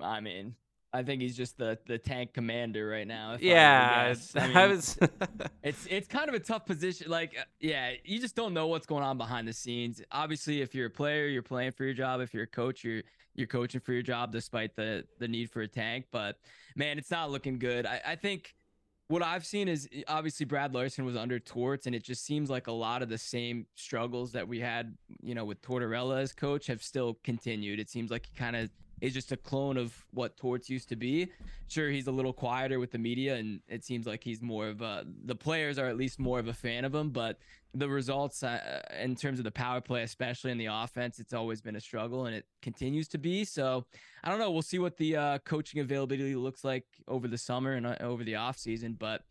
I 0.00 0.20
mean, 0.20 0.54
I 0.92 1.02
think 1.02 1.20
he's 1.22 1.36
just 1.36 1.58
the 1.58 1.78
the 1.86 1.98
tank 1.98 2.32
commander 2.34 2.88
right 2.88 3.06
now. 3.06 3.34
if 3.34 3.46
I 3.48 3.58
were 3.58 3.70
to 3.70 3.86
Yeah. 3.92 4.14
I 4.36 4.46
I 4.54 4.68
mean, 4.68 4.68
was. 4.68 4.98
it's 5.62 5.86
it's 5.86 6.08
kind 6.08 6.28
of 6.28 6.34
a 6.34 6.40
tough 6.40 6.64
position. 6.66 7.10
Like, 7.10 7.36
uh, 7.38 7.44
yeah, 7.60 7.92
you 8.04 8.18
just 8.20 8.36
don't 8.36 8.54
know 8.54 8.66
what's 8.68 8.86
going 8.86 9.02
on 9.04 9.18
behind 9.18 9.46
the 9.48 9.52
scenes. 9.52 10.02
Obviously, 10.10 10.62
if 10.62 10.74
you're 10.74 10.86
a 10.86 10.90
player, 10.90 11.26
you're 11.26 11.42
playing 11.42 11.72
for 11.72 11.84
your 11.84 11.94
job. 11.94 12.20
If 12.20 12.32
you're 12.34 12.44
a 12.44 12.48
coach, 12.48 12.84
you're 12.84 13.02
you're 13.34 13.46
coaching 13.46 13.80
for 13.80 13.92
your 13.92 14.02
job, 14.02 14.32
despite 14.32 14.76
the 14.76 15.04
the 15.18 15.28
need 15.28 15.50
for 15.50 15.62
a 15.62 15.68
tank. 15.68 16.06
But 16.10 16.38
man, 16.76 16.98
it's 16.98 17.10
not 17.10 17.30
looking 17.30 17.58
good. 17.58 17.86
I, 17.86 18.00
I 18.06 18.16
think 18.16 18.54
what 19.08 19.22
I've 19.22 19.46
seen 19.46 19.68
is 19.68 19.88
eh, 19.94 20.02
obviously 20.08 20.46
Brad 20.46 20.74
Larsen 20.74 21.04
was 21.04 21.16
under 21.16 21.38
Torts, 21.38 21.86
and 21.86 21.94
it 21.94 22.02
just 22.02 22.24
seems 22.24 22.50
like 22.50 22.66
a 22.66 22.72
lot 22.72 23.02
of 23.02 23.08
the 23.08 23.18
same 23.18 23.66
struggles 23.74 24.32
that 24.32 24.46
we 24.46 24.60
had, 24.60 24.96
you 25.22 25.34
know, 25.34 25.44
with 25.44 25.62
Tortorella 25.62 26.20
as 26.20 26.32
coach 26.32 26.66
have 26.66 26.82
still 26.82 27.18
continued. 27.22 27.78
It 27.78 27.88
seems 27.88 28.10
like 28.10 28.26
he 28.26 28.32
kind 28.36 28.56
of 28.56 28.70
is 29.00 29.12
just 29.12 29.32
a 29.32 29.36
clone 29.36 29.76
of 29.76 29.94
what 30.12 30.36
Torts 30.36 30.70
used 30.70 30.88
to 30.88 30.96
be. 30.96 31.28
Sure, 31.68 31.90
he's 31.90 32.06
a 32.06 32.12
little 32.12 32.32
quieter 32.32 32.78
with 32.78 32.90
the 32.90 32.98
media, 32.98 33.36
and 33.36 33.60
it 33.68 33.84
seems 33.84 34.06
like 34.06 34.24
he's 34.24 34.40
more 34.40 34.68
of 34.68 34.80
a. 34.80 35.04
The 35.24 35.34
players 35.34 35.78
are 35.78 35.86
at 35.86 35.96
least 35.96 36.18
more 36.18 36.38
of 36.38 36.48
a 36.48 36.54
fan 36.54 36.84
of 36.84 36.94
him, 36.94 37.10
but 37.10 37.38
the 37.74 37.88
results 37.88 38.42
uh, 38.42 38.80
in 38.98 39.14
terms 39.14 39.38
of 39.38 39.44
the 39.44 39.50
power 39.50 39.80
play, 39.80 40.02
especially 40.02 40.50
in 40.50 40.58
the 40.58 40.66
offense, 40.66 41.18
it's 41.18 41.34
always 41.34 41.60
been 41.60 41.76
a 41.76 41.80
struggle, 41.80 42.26
and 42.26 42.34
it 42.34 42.46
continues 42.62 43.08
to 43.08 43.18
be. 43.18 43.44
So 43.44 43.84
I 44.24 44.30
don't 44.30 44.38
know. 44.38 44.50
We'll 44.50 44.62
see 44.62 44.78
what 44.78 44.96
the 44.96 45.16
uh, 45.16 45.38
coaching 45.40 45.80
availability 45.80 46.34
looks 46.34 46.64
like 46.64 46.84
over 47.06 47.28
the 47.28 47.38
summer 47.38 47.72
and 47.72 47.86
uh, 47.86 47.96
over 48.00 48.24
the 48.24 48.36
off 48.36 48.58
season. 48.58 48.96
But 48.98 49.22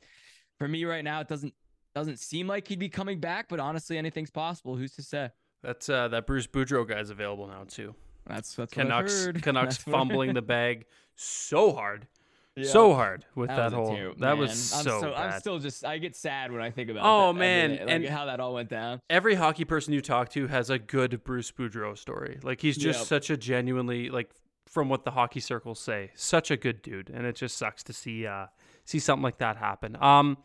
for 0.59 0.67
me 0.67 0.85
right 0.85 1.03
now, 1.03 1.21
it 1.21 1.27
doesn't 1.27 1.53
doesn't 1.95 2.19
seem 2.19 2.45
like 2.47 2.67
he'd 2.67 2.79
be 2.79 2.89
coming 2.89 3.19
back. 3.19 3.47
But 3.49 3.59
honestly, 3.59 3.97
anything's 3.97 4.31
possible. 4.31 4.75
Who's 4.75 4.93
to 4.95 5.01
say? 5.01 5.29
That's 5.63 5.89
uh, 5.89 6.09
that 6.09 6.27
Bruce 6.27 6.45
Boudreau 6.45 6.87
guy's 6.87 7.09
available 7.09 7.47
now 7.47 7.63
too. 7.67 7.95
That's 8.27 8.55
that's 8.55 8.57
what 8.57 8.63
I've 8.63 8.71
Canucks 8.71 9.25
heard. 9.25 9.43
Canucks 9.43 9.77
That's 9.77 9.87
what 9.87 9.91
fumbling 9.93 10.33
the 10.33 10.41
bag 10.41 10.85
so 11.15 11.71
hard, 11.73 12.07
Yeah. 12.55 12.65
so 12.69 12.93
hard 12.93 13.25
with 13.35 13.49
that, 13.49 13.65
was 13.65 13.73
a 13.73 13.75
whole. 13.75 13.95
terrible- 13.95 14.19
that 14.21 14.37
was 14.37 14.59
so, 14.59 14.77
I'm 14.77 14.83
so 14.83 15.01
bad. 15.01 15.13
I'm 15.33 15.39
still 15.39 15.59
just 15.59 15.85
I 15.85 15.97
get 15.97 16.15
sad 16.15 16.51
when 16.51 16.61
I 16.61 16.71
think 16.71 16.89
about. 16.89 17.03
Oh, 17.05 17.31
that, 17.33 17.39
man, 17.39 17.63
every 17.71 17.77
day, 17.77 17.85
like 17.85 17.95
and- 17.95 18.09
how 18.09 18.25
that 18.25 18.39
all 18.39 18.53
went 18.53 18.69
down. 18.69 19.01
Every 19.09 19.35
hockey 19.35 19.65
person 19.65 19.93
you 19.93 20.01
talk 20.01 20.29
to 20.31 20.47
has 20.47 20.69
a 20.69 20.79
good 20.79 21.23
Bruce 21.23 21.51
Boudreau 21.51 21.97
story. 21.97 22.39
Like 22.43 22.61
he's 22.61 22.77
just 22.77 22.99
Yep. 22.99 23.07
such 23.07 23.29
a 23.29 23.37
genuinely 23.37 24.09
like 24.09 24.31
from 24.67 24.89
what 24.89 25.05
the 25.05 25.11
hockey 25.11 25.39
circles 25.39 25.79
say, 25.79 26.11
such 26.15 26.51
a 26.51 26.57
good 26.57 26.81
dude, 26.81 27.09
and 27.09 27.25
it 27.25 27.35
just 27.35 27.57
sucks 27.57 27.83
to 27.83 27.93
see 27.93 28.25
uh 28.27 28.47
see 28.83 28.99
something 28.99 29.23
like 29.23 29.37
that 29.37 29.57
happen. 29.57 29.95
Um, 30.01 30.37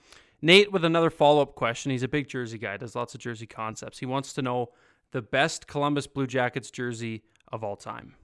Nate 0.42 0.72
with 0.72 0.84
another 0.84 1.10
follow 1.10 1.42
up 1.42 1.54
question. 1.54 1.90
He's 1.90 2.02
a 2.02 2.08
big 2.08 2.26
jersey 2.28 2.56
guy, 2.58 2.76
does 2.78 2.94
lots 2.94 3.14
of 3.14 3.20
jersey 3.20 3.46
concepts. 3.46 3.98
He 3.98 4.06
wants 4.06 4.32
to 4.34 4.42
know 4.42 4.70
the 5.10 5.20
best 5.20 5.66
Columbus 5.66 6.06
Blue 6.06 6.26
Jackets 6.26 6.70
jersey 6.70 7.22
of 7.50 7.64
all 7.64 7.76
time. 7.76 8.14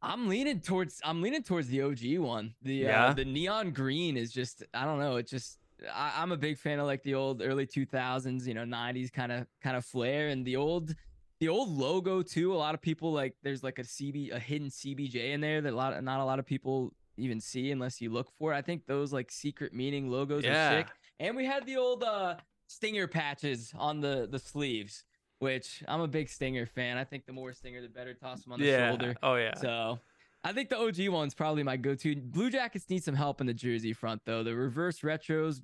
I'm 0.00 0.28
leaning 0.28 0.60
towards 0.60 1.00
I'm 1.04 1.22
leaning 1.22 1.42
towards 1.42 1.68
the 1.68 1.82
OG 1.82 2.18
one. 2.18 2.54
The 2.62 2.74
Yeah? 2.86 3.06
uh, 3.06 3.14
the 3.14 3.24
neon 3.24 3.70
green 3.72 4.16
is 4.16 4.32
just 4.32 4.62
I 4.72 4.84
don't 4.84 4.98
know. 5.00 5.16
It 5.16 5.26
just 5.28 5.58
I, 5.92 6.12
I'm 6.16 6.32
a 6.32 6.36
big 6.36 6.58
fan 6.58 6.78
of 6.78 6.86
like 6.86 7.02
the 7.02 7.14
old 7.14 7.42
early 7.42 7.66
2000s, 7.66 8.46
you 8.46 8.54
know, 8.54 8.64
90s 8.64 9.10
kind 9.10 9.32
of 9.32 9.46
kind 9.62 9.76
of 9.76 9.84
flair 9.84 10.28
and 10.28 10.44
the 10.46 10.56
old 10.56 10.94
the 11.40 11.48
old 11.48 11.68
logo 11.70 12.22
too. 12.22 12.54
A 12.54 12.56
lot 12.56 12.74
of 12.74 12.80
people 12.80 13.12
like 13.12 13.34
there's 13.42 13.64
like 13.64 13.78
a 13.78 13.82
CB 13.84 14.32
a 14.32 14.38
hidden 14.38 14.68
CBJ 14.68 15.32
in 15.32 15.40
there 15.40 15.60
that 15.60 15.72
a 15.72 15.76
lot 15.76 16.00
not 16.04 16.20
a 16.20 16.24
lot 16.24 16.38
of 16.38 16.46
people 16.46 16.92
even 17.16 17.40
see 17.40 17.72
unless 17.72 18.00
you 18.00 18.10
look 18.10 18.30
for 18.38 18.52
it. 18.52 18.56
I 18.56 18.62
think 18.62 18.86
those 18.86 19.12
like 19.12 19.32
secret 19.32 19.72
meaning 19.72 20.08
logos 20.08 20.44
Yeah. 20.44 20.74
are 20.74 20.78
sick. 20.78 20.88
And 21.18 21.36
we 21.36 21.44
had 21.44 21.66
the 21.66 21.76
old 21.76 22.04
uh 22.04 22.36
stinger 22.68 23.08
patches 23.08 23.72
on 23.76 24.00
the 24.00 24.28
the 24.30 24.38
sleeves, 24.38 25.02
which 25.38 25.82
I'm 25.88 26.00
a 26.00 26.08
big 26.08 26.28
stinger 26.28 26.66
fan. 26.66 26.96
I 26.98 27.04
think 27.04 27.26
the 27.26 27.32
more 27.32 27.52
stinger, 27.52 27.80
the 27.82 27.88
better. 27.88 28.14
Toss 28.14 28.44
them 28.44 28.52
on 28.52 28.60
the 28.60 28.66
yeah. 28.66 28.88
shoulder. 28.88 29.14
Oh 29.22 29.34
yeah. 29.36 29.54
So 29.54 29.98
I 30.44 30.52
think 30.52 30.68
the 30.68 30.78
OG 30.78 31.08
one's 31.08 31.34
probably 31.34 31.62
my 31.62 31.76
go-to. 31.76 32.16
Blue 32.16 32.50
Jackets 32.50 32.88
need 32.88 33.02
some 33.04 33.14
help 33.14 33.40
in 33.40 33.46
the 33.46 33.54
jersey 33.54 33.92
front 33.92 34.22
though. 34.24 34.42
The 34.42 34.54
reverse 34.54 35.00
retros, 35.00 35.60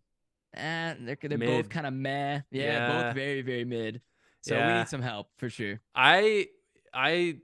eh, 0.57 0.95
they're 1.01 1.17
they're 1.21 1.39
Mid. 1.39 1.49
both 1.49 1.69
kind 1.69 1.87
of 1.87 1.93
meh. 1.93 2.41
Yeah, 2.51 2.63
Yeah. 2.63 3.03
both 3.05 3.15
very 3.15 3.43
very 3.43 3.65
mid. 3.65 4.01
So 4.41 4.57
we 4.57 4.75
need 4.75 4.89
some 4.89 5.01
help 5.03 5.29
for 5.39 5.49
sure. 5.49 5.81
I 5.95 6.49
I 6.93 7.39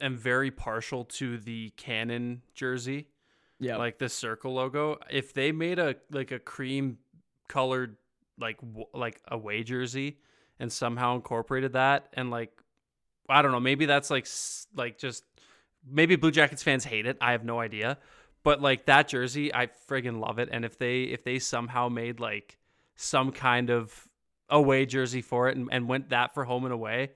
am 0.00 0.16
very 0.18 0.50
partial 0.50 1.04
to 1.04 1.38
the 1.38 1.70
cannon 1.76 2.42
jersey. 2.54 3.08
Yeah, 3.58 3.76
like 3.76 3.98
the 3.98 4.08
circle 4.08 4.54
logo 4.54 4.98
if 5.08 5.32
they 5.34 5.52
made 5.52 5.78
a 5.78 5.94
like 6.10 6.32
a 6.32 6.38
cream 6.40 6.98
colored 7.48 7.96
like 8.38 8.60
w- 8.60 8.86
like 8.92 9.20
away 9.28 9.62
jersey 9.62 10.18
and 10.58 10.72
somehow 10.72 11.14
incorporated 11.14 11.72
that 11.74 12.08
and 12.14 12.30
like 12.30 12.50
i 13.28 13.42
don't 13.42 13.52
know 13.52 13.60
maybe 13.60 13.86
that's 13.86 14.10
like 14.10 14.26
like 14.74 14.98
just 14.98 15.24
maybe 15.88 16.16
blue 16.16 16.30
jackets 16.30 16.62
fans 16.62 16.84
hate 16.84 17.06
it 17.06 17.16
i 17.20 17.32
have 17.32 17.44
no 17.44 17.58
idea 17.60 17.98
but 18.42 18.60
like 18.60 18.86
that 18.86 19.08
jersey 19.08 19.52
i 19.54 19.66
friggin 19.88 20.20
love 20.20 20.38
it 20.38 20.48
and 20.52 20.64
if 20.64 20.78
they 20.78 21.02
if 21.04 21.24
they 21.24 21.38
somehow 21.38 21.88
made 21.88 22.20
like 22.20 22.58
some 22.96 23.32
kind 23.32 23.70
of 23.70 24.08
away 24.48 24.84
jersey 24.86 25.22
for 25.22 25.48
it 25.48 25.56
and, 25.56 25.68
and 25.72 25.88
went 25.88 26.10
that 26.10 26.34
for 26.34 26.44
home 26.44 26.64
and 26.64 26.72
away 26.72 27.10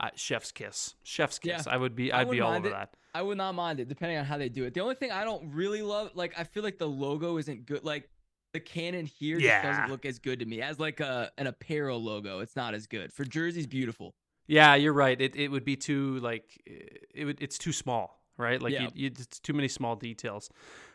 uh, 0.00 0.08
chef's 0.16 0.50
kiss 0.52 0.94
chef's 1.02 1.38
kiss 1.38 1.64
Yeah. 1.66 1.72
i 1.72 1.76
would 1.76 1.94
be 1.94 2.12
i'd 2.12 2.30
be 2.30 2.40
all 2.40 2.52
over 2.52 2.66
it. 2.66 2.70
that 2.70 2.94
I 3.14 3.20
would 3.20 3.36
not 3.36 3.54
mind 3.54 3.78
it 3.78 3.88
depending 3.88 4.16
on 4.16 4.24
how 4.24 4.38
they 4.38 4.48
do 4.48 4.64
it. 4.64 4.72
The 4.72 4.80
only 4.80 4.94
thing 4.94 5.12
I 5.12 5.24
don't 5.24 5.52
really 5.52 5.82
love, 5.82 6.12
like 6.14 6.32
I 6.38 6.44
feel 6.44 6.62
like 6.62 6.78
the 6.78 6.88
logo 6.88 7.36
isn't 7.36 7.66
good. 7.66 7.84
Like 7.84 8.08
the 8.52 8.60
cannon 8.60 9.06
here 9.06 9.38
just 9.38 9.62
doesn't 9.62 9.90
look 9.90 10.04
as 10.04 10.18
good 10.18 10.40
to 10.40 10.46
me 10.46 10.60
as 10.62 10.78
like 10.78 11.00
a 11.00 11.30
an 11.38 11.46
apparel 11.46 12.02
logo. 12.02 12.40
It's 12.40 12.56
not 12.56 12.74
as 12.74 12.86
good 12.86 13.12
for 13.12 13.24
jerseys. 13.24 13.66
Beautiful. 13.66 14.14
Yeah, 14.46 14.74
you're 14.74 14.92
right. 14.92 15.18
It 15.20 15.36
it 15.36 15.48
would 15.48 15.64
be 15.64 15.76
too 15.76 16.18
like 16.20 16.60
it 16.66 17.24
would 17.24 17.40
it's 17.40 17.58
too 17.58 17.72
small, 17.72 18.20
right? 18.36 18.60
Like 18.60 18.72
Yeah. 18.72 18.82
you, 18.82 18.88
you, 18.94 19.06
it's 19.08 19.38
too 19.40 19.52
many 19.52 19.68
small 19.68 19.96
details. 19.96 20.50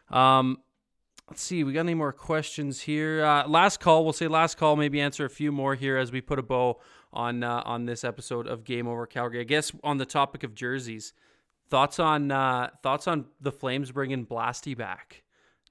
Um, 0.10 0.60
let's 1.30 1.42
see. 1.42 1.64
We 1.64 1.74
got 1.74 1.82
any 1.82 1.94
more 1.94 2.14
questions 2.14 2.82
here? 2.82 3.24
Uh, 3.24 3.48
last 3.48 3.80
call. 3.80 4.04
We'll 4.04 4.14
say 4.14 4.28
last 4.28 4.58
call. 4.58 4.76
Maybe 4.76 5.02
answer 5.02 5.26
a 5.26 5.30
few 5.30 5.52
more 5.52 5.76
here 5.76 5.98
as 5.98 6.12
we 6.12 6.22
put 6.22 6.40
a 6.40 6.44
bow 6.44 6.80
on 7.14 7.44
uh, 7.44 7.62
on 7.66 7.86
this 7.86 8.04
episode 8.04 8.48
of 8.48 8.64
Game 8.64 8.88
Over 8.88 9.06
Calgary. 9.08 9.40
I 9.40 9.44
guess 9.46 9.72
on 9.84 9.98
the 9.98 10.06
topic 10.06 10.44
of 10.44 10.54
jerseys, 10.54 11.14
thoughts 11.70 12.00
on 12.00 12.32
uh, 12.32 12.70
thoughts 12.84 13.08
on 13.08 13.26
the 13.42 13.52
Flames 13.52 13.92
bringing 13.92 14.26
Blasty 14.26 14.78
back. 14.78 15.24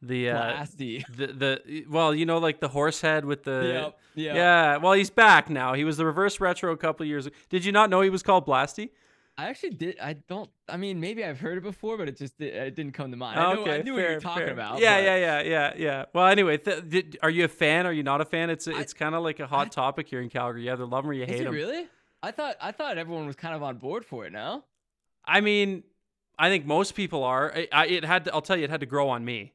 The 0.07 0.31
uh, 0.31 0.53
Blasty. 0.53 1.05
the 1.17 1.27
the 1.29 1.85
well, 1.89 2.15
you 2.15 2.27
know, 2.27 2.39
like 2.39 2.61
the 2.61 2.69
horse 2.69 3.01
head 3.01 3.25
with 3.25 3.45
the 3.45 3.73
Yep, 3.83 3.99
yep. 4.15 4.37
yeah. 4.37 4.77
Well, 4.79 4.93
he's 4.93 5.11
back 5.11 5.51
now. 5.51 5.75
He 5.75 5.85
was 5.85 5.97
the 5.97 6.07
reverse 6.07 6.41
retro 6.41 6.73
a 6.73 6.77
couple 6.77 7.05
of 7.05 7.09
years. 7.09 7.27
ago. 7.27 7.37
Did 7.49 7.65
you 7.65 7.73
not 7.73 7.91
know 7.91 8.01
he 8.01 8.11
was 8.11 8.23
called 8.23 8.47
Blasty? 8.47 8.91
I 9.39 9.51
actually 9.51 9.71
did. 9.71 9.99
I 10.01 10.15
don't. 10.15 10.49
I 10.67 10.79
mean, 10.79 10.99
maybe 10.99 11.23
I've 11.23 11.39
heard 11.39 11.59
it 11.59 11.63
before, 11.63 11.99
but 11.99 12.09
it 12.09 12.17
just 12.17 12.41
it 12.41 12.75
didn't 12.75 12.93
come 12.93 13.11
to 13.11 13.19
mind. 13.19 13.39
I, 13.39 13.53
know, 13.53 13.67
I 13.67 13.83
knew 13.83 13.93
what 13.93 14.03
you 14.03 14.15
were 14.15 14.21
talking 14.21 14.49
about. 14.49 14.79
Yeah, 14.79 14.97
but 14.97 15.05
yeah, 15.05 15.17
yeah, 15.17 15.43
yeah, 15.43 15.75
yeah. 15.77 16.05
Well, 16.15 16.27
anyway, 16.27 16.57
th- 16.57 16.89
did, 16.89 17.19
are 17.23 17.29
you 17.29 17.45
a 17.45 17.49
fan? 17.49 17.87
Are 17.87 17.93
you 17.93 18.03
not 18.03 18.23
a 18.23 18.25
fan? 18.25 18.49
It's 18.49 18.67
I- 18.67 18.81
it's 18.81 18.95
kind 18.95 19.15
of 19.15 19.23
like 19.23 19.39
a 19.39 19.47
hot 19.47 19.73
topic 19.73 20.09
here 20.09 20.23
in 20.23 20.31
Calgary. 20.31 20.65
You 20.65 20.73
either 20.73 20.87
love 20.87 21.05
him 21.05 21.11
or 21.11 21.13
you 21.13 21.27
hate 21.27 21.41
it 21.43 21.47
him. 21.47 21.53
really? 21.53 21.87
I 22.23 22.31
thought 22.31 22.57
I 22.63 22.73
thought 22.73 22.97
everyone 22.97 23.27
was 23.27 23.37
kind 23.37 23.55
of 23.55 23.63
on 23.63 23.77
board 23.77 24.07
for 24.07 24.25
it. 24.25 24.33
Now, 24.33 24.65
I 25.23 25.43
mean, 25.43 25.83
I 26.39 26.49
think 26.49 26.65
most 26.65 26.95
people 26.95 27.23
are. 27.23 27.53
I, 27.55 27.69
I, 27.73 27.87
it 27.89 28.05
had. 28.07 28.25
To, 28.25 28.33
I'll 28.35 28.41
tell 28.41 28.57
you, 28.57 28.65
it 28.65 28.71
had 28.71 28.81
to 28.81 28.87
grow 28.87 29.11
on 29.11 29.23
me. 29.23 29.53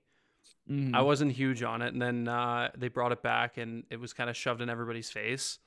Mhm. 0.71 0.95
I 0.95 1.01
wasn't 1.01 1.33
huge 1.33 1.63
on 1.63 1.81
it, 1.81 1.91
and 1.93 2.01
then 2.01 2.27
uh, 2.27 2.71
they 2.77 2.87
brought 2.87 3.11
it 3.11 3.21
back, 3.21 3.57
and 3.57 3.83
it 3.89 3.99
was 3.99 4.13
kind 4.13 4.29
of 4.29 4.37
shoved 4.37 4.61
in 4.61 4.69
everybody's 4.69 5.09
face, 5.09 5.59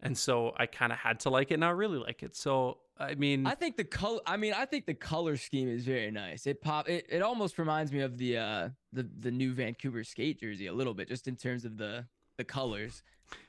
and 0.00 0.16
so 0.16 0.54
I 0.56 0.66
kind 0.66 0.92
of 0.92 0.98
had 0.98 1.20
to 1.20 1.30
like 1.30 1.50
it. 1.50 1.54
and 1.54 1.64
I 1.64 1.70
really 1.70 1.98
like 1.98 2.22
it. 2.22 2.36
So 2.36 2.78
I 2.98 3.14
mean, 3.16 3.46
I 3.46 3.54
think 3.56 3.76
the 3.76 3.84
color. 3.84 4.20
I 4.26 4.36
mean, 4.36 4.52
I 4.54 4.64
think 4.66 4.86
the 4.86 4.94
color 4.94 5.36
scheme 5.36 5.68
is 5.68 5.84
very 5.84 6.10
nice. 6.12 6.46
It 6.46 6.60
pop. 6.62 6.88
It, 6.88 7.06
it 7.08 7.22
almost 7.22 7.58
reminds 7.58 7.90
me 7.90 8.00
of 8.00 8.16
the 8.18 8.38
uh 8.38 8.68
the 8.92 9.08
the 9.18 9.30
new 9.32 9.52
Vancouver 9.52 10.04
skate 10.04 10.38
jersey 10.40 10.66
a 10.68 10.72
little 10.72 10.94
bit, 10.94 11.08
just 11.08 11.26
in 11.26 11.34
terms 11.36 11.64
of 11.64 11.76
the 11.76 12.06
the 12.36 12.44
colors. 12.44 13.02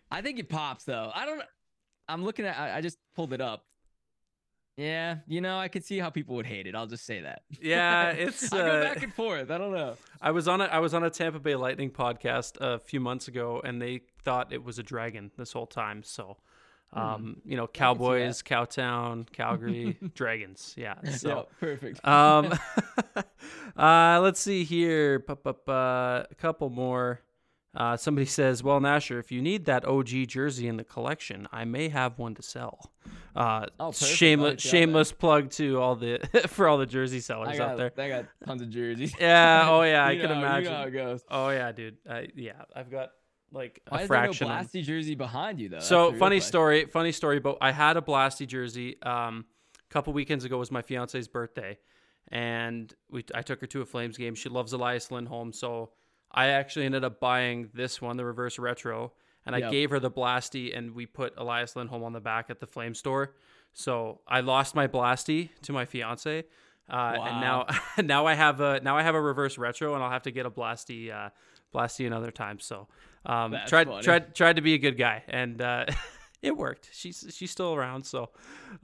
I 0.09 0.21
think 0.21 0.39
it 0.39 0.49
pops 0.49 0.85
though. 0.85 1.11
I 1.13 1.25
don't. 1.25 1.43
I'm 2.07 2.23
looking 2.23 2.45
at. 2.45 2.57
I, 2.57 2.77
I 2.77 2.81
just 2.81 2.97
pulled 3.15 3.33
it 3.33 3.41
up. 3.41 3.65
Yeah, 4.77 5.17
you 5.25 5.39
know, 5.39 5.57
I 5.57 5.69
could 5.69 5.85
see 5.85 5.99
how 5.99 6.09
people 6.09 6.35
would 6.35 6.45
hate 6.45 6.67
it. 6.67 6.75
I'll 6.75 6.85
just 6.87 7.05
say 7.05 7.21
that. 7.21 7.43
yeah, 7.61 8.09
it's. 8.11 8.51
I 8.51 8.57
go 8.57 8.65
uh, 8.65 8.83
back 8.83 9.03
and 9.03 9.13
forth. 9.13 9.49
I 9.49 9.57
don't 9.57 9.71
know. 9.71 9.95
I 10.21 10.31
was 10.31 10.47
on 10.49 10.59
a 10.59 10.65
I 10.65 10.79
was 10.79 10.93
on 10.93 11.03
a 11.03 11.09
Tampa 11.09 11.39
Bay 11.39 11.55
Lightning 11.55 11.89
podcast 11.91 12.57
a 12.59 12.79
few 12.79 12.99
months 12.99 13.27
ago, 13.29 13.61
and 13.63 13.81
they 13.81 14.01
thought 14.23 14.51
it 14.51 14.63
was 14.63 14.77
a 14.77 14.83
dragon 14.83 15.31
this 15.37 15.53
whole 15.53 15.65
time. 15.67 16.03
So, 16.03 16.35
um, 16.91 17.37
you 17.45 17.55
know. 17.55 17.67
Cowboys, 17.67 18.43
Cowtown, 18.43 19.31
Calgary, 19.31 19.97
dragons. 20.13 20.73
Yeah. 20.77 20.95
yeah, 21.03 21.11
So, 21.11 21.47
perfect. 21.61 22.05
um, 22.05 22.53
uh, 23.77 24.19
let's 24.21 24.39
see 24.41 24.65
here. 24.65 25.23
A 25.27 26.25
couple 26.37 26.69
more. 26.69 27.21
Uh, 27.75 27.97
somebody 27.97 28.25
says, 28.25 28.63
"Well, 28.63 28.79
Nasher, 28.79 29.19
if 29.19 29.31
you 29.31 29.41
need 29.41 29.65
that 29.65 29.85
OG 29.85 30.27
jersey 30.27 30.67
in 30.67 30.77
the 30.77 30.83
collection, 30.83 31.47
I 31.51 31.65
may 31.65 31.89
have 31.89 32.17
one 32.17 32.33
to 32.35 32.41
sell." 32.41 32.91
Uh, 33.35 33.65
Oh, 33.79 33.91
shameless, 33.91 34.19
you 34.29 34.43
have 34.45 34.55
that. 34.55 34.61
shameless 34.61 35.11
plug 35.11 35.49
to 35.51 35.79
all 35.81 35.95
the 35.95 36.19
for 36.47 36.67
all 36.69 36.77
the 36.77 36.85
jersey 36.85 37.19
sellers 37.19 37.57
got, 37.57 37.71
out 37.71 37.77
there. 37.77 37.91
I 37.97 38.07
got 38.07 38.25
tons 38.45 38.61
of 38.61 38.69
jerseys. 38.69 39.13
Yeah. 39.19 39.67
Oh 39.69 39.81
yeah. 39.81 40.05
I 40.05 40.15
can 40.17 40.29
know- 40.29 40.37
imagine. 40.37 40.63
You 40.63 40.69
know 40.69 40.75
how 40.77 40.83
it 40.83 40.91
goes. 40.91 41.23
Oh 41.29 41.49
yeah, 41.49 41.71
dude. 41.73 41.97
I, 42.09 42.29
yeah, 42.35 42.53
I've 42.75 42.89
got 42.89 43.09
like 43.51 43.81
a 43.87 43.93
Why 43.95 44.01
is 44.03 44.09
there 44.09 44.17
no 44.17 44.23
fraction. 44.23 44.51
of- 44.51 44.65
Blasty 44.67 44.83
jersey 44.83 45.15
behind 45.15 45.59
you 45.59 45.67
though? 45.69 45.79
So 45.79 46.11
funny 46.13 46.37
question. 46.37 46.41
story. 46.41 46.85
Funny 46.85 47.11
story. 47.11 47.39
But 47.39 47.57
I 47.59 47.71
had 47.73 47.97
a 47.97 48.01
Blasty 48.01 48.47
jersey. 48.47 49.01
Um, 49.03 49.45
a 49.89 49.93
couple 49.93 50.13
weekends 50.13 50.45
ago 50.45 50.57
was 50.57 50.71
my 50.71 50.81
fiance's 50.81 51.27
birthday, 51.27 51.77
and 52.29 52.93
we 53.11 53.25
I 53.33 53.41
took 53.41 53.59
her 53.61 53.67
to 53.67 53.81
a 53.81 53.85
Flames 53.85 54.17
game. 54.17 54.33
She 54.35 54.47
loves 54.49 54.71
Elias 54.73 55.11
Lindholm, 55.11 55.51
so 55.53 55.91
I 56.35 56.47
actually 56.47 56.85
ended 56.85 57.03
up 57.03 57.19
buying 57.19 57.69
this 57.73 58.01
one, 58.01 58.17
the 58.17 58.25
reverse 58.25 58.59
retro, 58.59 59.13
and 59.45 59.55
I 59.55 59.59
Yep. 59.59 59.71
gave 59.71 59.89
her 59.91 59.99
the 59.99 60.11
Blasty, 60.11 60.77
and 60.77 60.93
we 60.93 61.05
put 61.05 61.33
Elias 61.37 61.75
Lindholm 61.75 62.03
on 62.03 62.11
the 62.13 62.19
back 62.19 62.49
at 62.49 62.59
the 62.59 62.67
Flame 62.67 62.93
store. 62.93 63.33
So 63.73 64.19
I 64.27 64.41
lost 64.41 64.75
my 64.75 64.87
Blasty 64.87 65.49
to 65.63 65.71
my 65.73 65.85
fiance. 65.85 66.43
Uh, 66.89 66.93
and 66.93 67.41
now, 67.41 67.65
now 68.03 68.25
I 68.27 68.33
have 68.33 68.59
a 68.59 68.79
now 68.81 68.97
I 68.97 69.01
have 69.01 69.15
a 69.15 69.21
reverse 69.21 69.57
retro, 69.57 69.95
and 69.95 70.03
I'll 70.03 70.11
have 70.11 70.23
to 70.23 70.31
get 70.31 70.45
a 70.45 70.51
Blasty, 70.51 71.11
uh, 71.11 71.29
Blasty 71.73 72.05
another 72.05 72.31
time. 72.31 72.59
So, 72.59 72.87
um, 73.25 73.55
tried 73.65 73.87
funny. 73.87 74.03
tried 74.03 74.35
tried 74.35 74.57
to 74.57 74.61
be 74.61 74.73
a 74.73 74.77
good 74.77 74.97
guy, 74.97 75.23
and 75.27 75.61
uh, 75.61 75.85
it 76.41 76.55
worked. 76.55 76.89
She's 76.91 77.25
she's 77.31 77.49
still 77.49 77.73
around, 77.73 78.05
so 78.05 78.29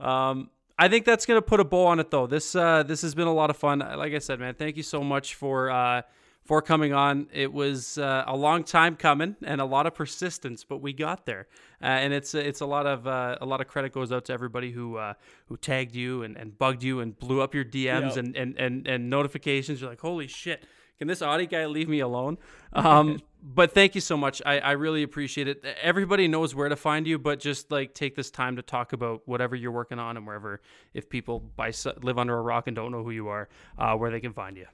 um, 0.00 0.50
I 0.78 0.88
think 0.88 1.04
that's 1.04 1.26
gonna 1.26 1.42
put 1.42 1.60
a 1.60 1.64
bow 1.64 1.86
on 1.86 2.00
it 2.00 2.10
though. 2.10 2.26
This 2.26 2.56
uh, 2.56 2.82
this 2.82 3.02
has 3.02 3.14
been 3.14 3.28
a 3.28 3.34
lot 3.34 3.50
of 3.50 3.56
fun. 3.56 3.78
Like 3.78 4.14
I 4.14 4.18
said, 4.18 4.40
man, 4.40 4.54
thank 4.54 4.76
you 4.76 4.82
so 4.82 5.04
much 5.04 5.34
for 5.36 5.70
uh, 5.70 6.02
for 6.44 6.60
coming 6.60 6.92
on. 6.92 7.28
It 7.32 7.52
was 7.52 7.98
uh, 7.98 8.24
a 8.26 8.36
long 8.36 8.64
time 8.64 8.96
coming 8.96 9.36
and 9.44 9.60
a 9.60 9.64
lot 9.64 9.86
of 9.86 9.94
persistence, 9.94 10.64
but 10.64 10.78
we 10.78 10.92
got 10.92 11.24
there. 11.26 11.46
Uh, 11.80 11.86
and 11.86 12.12
it's 12.12 12.34
it's 12.34 12.60
a 12.60 12.66
lot 12.66 12.86
of 12.86 13.06
uh, 13.06 13.36
a 13.40 13.46
lot 13.46 13.60
of 13.60 13.68
credit 13.68 13.92
goes 13.92 14.12
out 14.12 14.24
to 14.26 14.32
everybody 14.32 14.72
who 14.72 14.96
uh, 14.96 15.14
who 15.46 15.56
tagged 15.56 15.94
you 15.94 16.22
and, 16.22 16.36
and 16.36 16.56
bugged 16.58 16.82
you 16.82 17.00
and 17.00 17.18
blew 17.18 17.40
up 17.40 17.54
your 17.54 17.64
DMs 17.64 18.14
Yep. 18.14 18.16
and, 18.16 18.36
and, 18.36 18.56
and 18.58 18.86
and 18.86 19.10
notifications. 19.10 19.80
You're 19.80 19.90
like, 19.90 20.00
holy 20.00 20.26
shit. 20.26 20.64
Can 20.98 21.08
this 21.08 21.20
Auddie 21.20 21.50
guy 21.50 21.66
leave 21.66 21.88
me 21.88 21.98
alone? 21.98 22.38
Um, 22.74 23.18
but 23.42 23.72
thank 23.72 23.96
you 23.96 24.00
so 24.00 24.16
much. 24.16 24.40
I, 24.46 24.60
I 24.60 24.72
really 24.72 25.02
appreciate 25.02 25.48
it. 25.48 25.64
Everybody 25.82 26.28
knows 26.28 26.54
where 26.54 26.68
to 26.68 26.76
find 26.76 27.08
you, 27.08 27.18
but 27.18 27.40
just 27.40 27.72
like 27.72 27.92
take 27.92 28.14
this 28.14 28.30
time 28.30 28.54
to 28.54 28.62
talk 28.62 28.92
about 28.92 29.22
whatever 29.26 29.56
you're 29.56 29.72
working 29.72 29.98
on 29.98 30.16
and 30.16 30.24
wherever, 30.24 30.60
if 30.94 31.08
people 31.08 31.40
by 31.40 31.72
live 32.02 32.18
under 32.18 32.36
a 32.36 32.40
rock 32.40 32.68
and 32.68 32.76
don't 32.76 32.92
know 32.92 33.02
who 33.02 33.10
you 33.10 33.26
are, 33.28 33.48
uh, 33.78 33.96
where 33.96 34.12
they 34.12 34.20
can 34.20 34.32
find 34.32 34.56
you. 34.56 34.66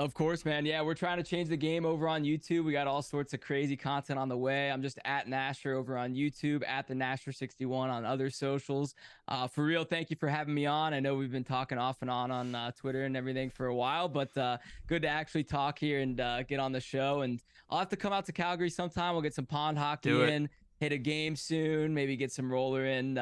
Of 0.00 0.14
course, 0.14 0.46
man. 0.46 0.64
Yeah, 0.64 0.80
we're 0.80 0.94
trying 0.94 1.18
to 1.18 1.22
change 1.22 1.50
the 1.50 1.58
game 1.58 1.84
over 1.84 2.08
on 2.08 2.24
YouTube. 2.24 2.64
We 2.64 2.72
got 2.72 2.86
all 2.86 3.02
sorts 3.02 3.34
of 3.34 3.42
crazy 3.42 3.76
content 3.76 4.18
on 4.18 4.30
the 4.30 4.36
way. 4.36 4.72
I'm 4.72 4.80
just 4.80 4.98
at 5.04 5.26
Nasher 5.28 5.74
over 5.74 5.98
on 5.98 6.14
YouTube, 6.14 6.66
at 6.66 6.88
the 6.88 6.94
Nasher61 6.94 7.90
on 7.90 8.06
other 8.06 8.30
socials. 8.30 8.94
Uh, 9.28 9.46
for 9.46 9.62
real, 9.62 9.84
thank 9.84 10.08
you 10.08 10.16
for 10.16 10.26
having 10.26 10.54
me 10.54 10.64
on. 10.64 10.94
I 10.94 11.00
know 11.00 11.16
we've 11.16 11.30
been 11.30 11.44
talking 11.44 11.76
off 11.76 11.98
and 12.00 12.10
on 12.10 12.30
on 12.30 12.54
uh, 12.54 12.70
Twitter 12.70 13.04
and 13.04 13.14
everything 13.14 13.50
for 13.50 13.66
a 13.66 13.74
while, 13.74 14.08
but 14.08 14.34
uh, 14.38 14.56
good 14.86 15.02
to 15.02 15.08
actually 15.08 15.44
talk 15.44 15.78
here 15.78 16.00
and 16.00 16.18
uh, 16.18 16.44
get 16.44 16.60
on 16.60 16.72
the 16.72 16.80
show. 16.80 17.20
And 17.20 17.38
I'll 17.68 17.80
have 17.80 17.90
to 17.90 17.96
come 17.96 18.14
out 18.14 18.24
to 18.24 18.32
Calgary 18.32 18.70
sometime. 18.70 19.12
We'll 19.12 19.20
get 19.20 19.34
some 19.34 19.44
pond 19.44 19.76
hockey 19.76 20.18
in, 20.22 20.48
hit 20.78 20.92
a 20.92 20.98
game 20.98 21.36
soon, 21.36 21.92
maybe 21.92 22.16
get 22.16 22.32
some 22.32 22.50
roller 22.50 22.86
in. 22.86 23.18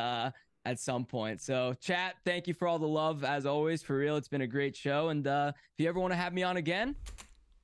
At 0.68 0.78
some 0.78 1.06
point. 1.06 1.40
So, 1.40 1.74
chat, 1.80 2.16
thank 2.26 2.46
you 2.46 2.52
for 2.52 2.68
all 2.68 2.78
the 2.78 2.86
love 2.86 3.24
as 3.24 3.46
always. 3.46 3.82
For 3.82 3.96
real, 3.96 4.18
it's 4.18 4.28
been 4.28 4.42
a 4.42 4.46
great 4.46 4.76
show. 4.76 5.08
And 5.08 5.26
uh, 5.26 5.52
if 5.56 5.82
you 5.82 5.88
ever 5.88 5.98
want 5.98 6.12
to 6.12 6.16
have 6.16 6.34
me 6.34 6.42
on 6.42 6.58
again, 6.58 6.94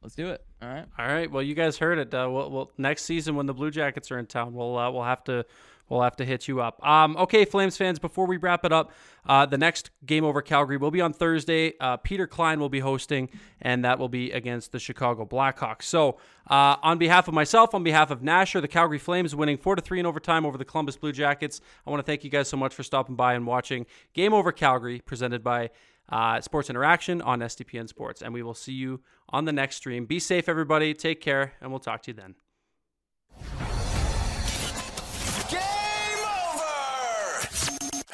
let's 0.01 0.15
do 0.15 0.29
it. 0.29 0.43
All 0.63 0.71
right. 0.71 0.87
All 0.99 1.07
right. 1.07 1.31
Well, 1.31 1.43
you 1.43 1.55
guys 1.55 1.77
heard 1.77 1.99
it. 1.99 2.15
Uh, 2.15 2.31
we'll, 2.33 2.51
we'll 2.51 2.71
next 2.79 3.03
season 3.03 3.37
when 3.37 3.45
the 3.45 3.53
Blue 3.53 3.71
Jackets 3.71 4.11
are 4.11 4.19
in 4.19 4.25
town, 4.25 4.55
we'll 4.55 4.79
uh, 4.79 4.91
we'll 4.91 5.05
have 5.05 5.23
to 5.25 5.45
we'll 5.89 6.03
have 6.03 6.17
to 6.17 6.25
hit 6.25 6.49
you 6.49 6.61
up. 6.61 6.85
Um, 6.87 7.17
okay, 7.17 7.45
Flames 7.45 7.77
fans, 7.77 7.99
before 7.99 8.27
we 8.27 8.37
wrap 8.37 8.65
it 8.65 8.73
up, 8.73 8.93
uh, 9.27 9.47
the 9.47 9.59
next 9.59 9.91
game 10.05 10.25
over 10.25 10.43
Calgary 10.43 10.77
will 10.77 10.91
be 10.91 11.01
on 11.01 11.13
Thursday. 11.13 11.75
Uh, 11.81 11.97
Peter 11.97 12.27
Klein 12.27 12.61
will 12.61 12.69
be 12.69 12.81
hosting, 12.81 13.31
and 13.61 13.85
that 13.85 13.99
will 13.99 14.09
be 14.09 14.31
against 14.33 14.73
the 14.73 14.79
Chicago 14.79 15.25
Blackhawks. 15.25 15.83
So, 15.83 16.19
uh, 16.51 16.77
on 16.83 16.99
behalf 16.99 17.29
of 17.29 17.35
myself, 17.35 17.75
on 17.75 17.83
behalf 17.83 18.11
of 18.11 18.21
Nasher, 18.21 18.61
the 18.61 18.69
Calgary 18.69 18.99
Flames 18.99 19.35
winning 19.35 19.57
four 19.57 19.77
to 19.77 19.83
three 19.83 20.01
in 20.01 20.07
overtime 20.07 20.45
over 20.45 20.59
the 20.59 20.65
Columbus 20.65 20.97
Blue 20.97 21.13
Jackets. 21.13 21.61
I 21.87 21.91
want 21.91 22.01
to 22.01 22.07
thank 22.07 22.25
you 22.25 22.31
guys 22.31 22.49
so 22.49 22.57
much 22.57 22.75
for 22.75 22.83
stopping 22.83 23.17
by 23.17 23.35
and 23.35 23.47
watching 23.47 23.87
Game 24.13 24.35
Over 24.35 24.53
Calgary, 24.53 25.01
presented 25.01 25.43
by 25.43 25.71
uh, 26.09 26.41
Sports 26.41 26.69
Interaction 26.69 27.23
on 27.23 27.41
SDPN 27.41 27.89
Sports. 27.89 28.23
And 28.23 28.35
we 28.35 28.43
will 28.43 28.55
see 28.55 28.73
you 28.73 29.01
on 29.31 29.47
the 29.47 29.53
next 29.53 29.77
stream. 29.77 30.05
Be 30.05 30.19
safe, 30.19 30.49
everybody. 30.49 30.93
Take 30.95 31.21
care, 31.21 31.55
and 31.61 31.71
we'll 31.71 31.81
talk 31.81 32.03
to 32.03 32.11
you 32.11 32.15
then. 32.15 32.35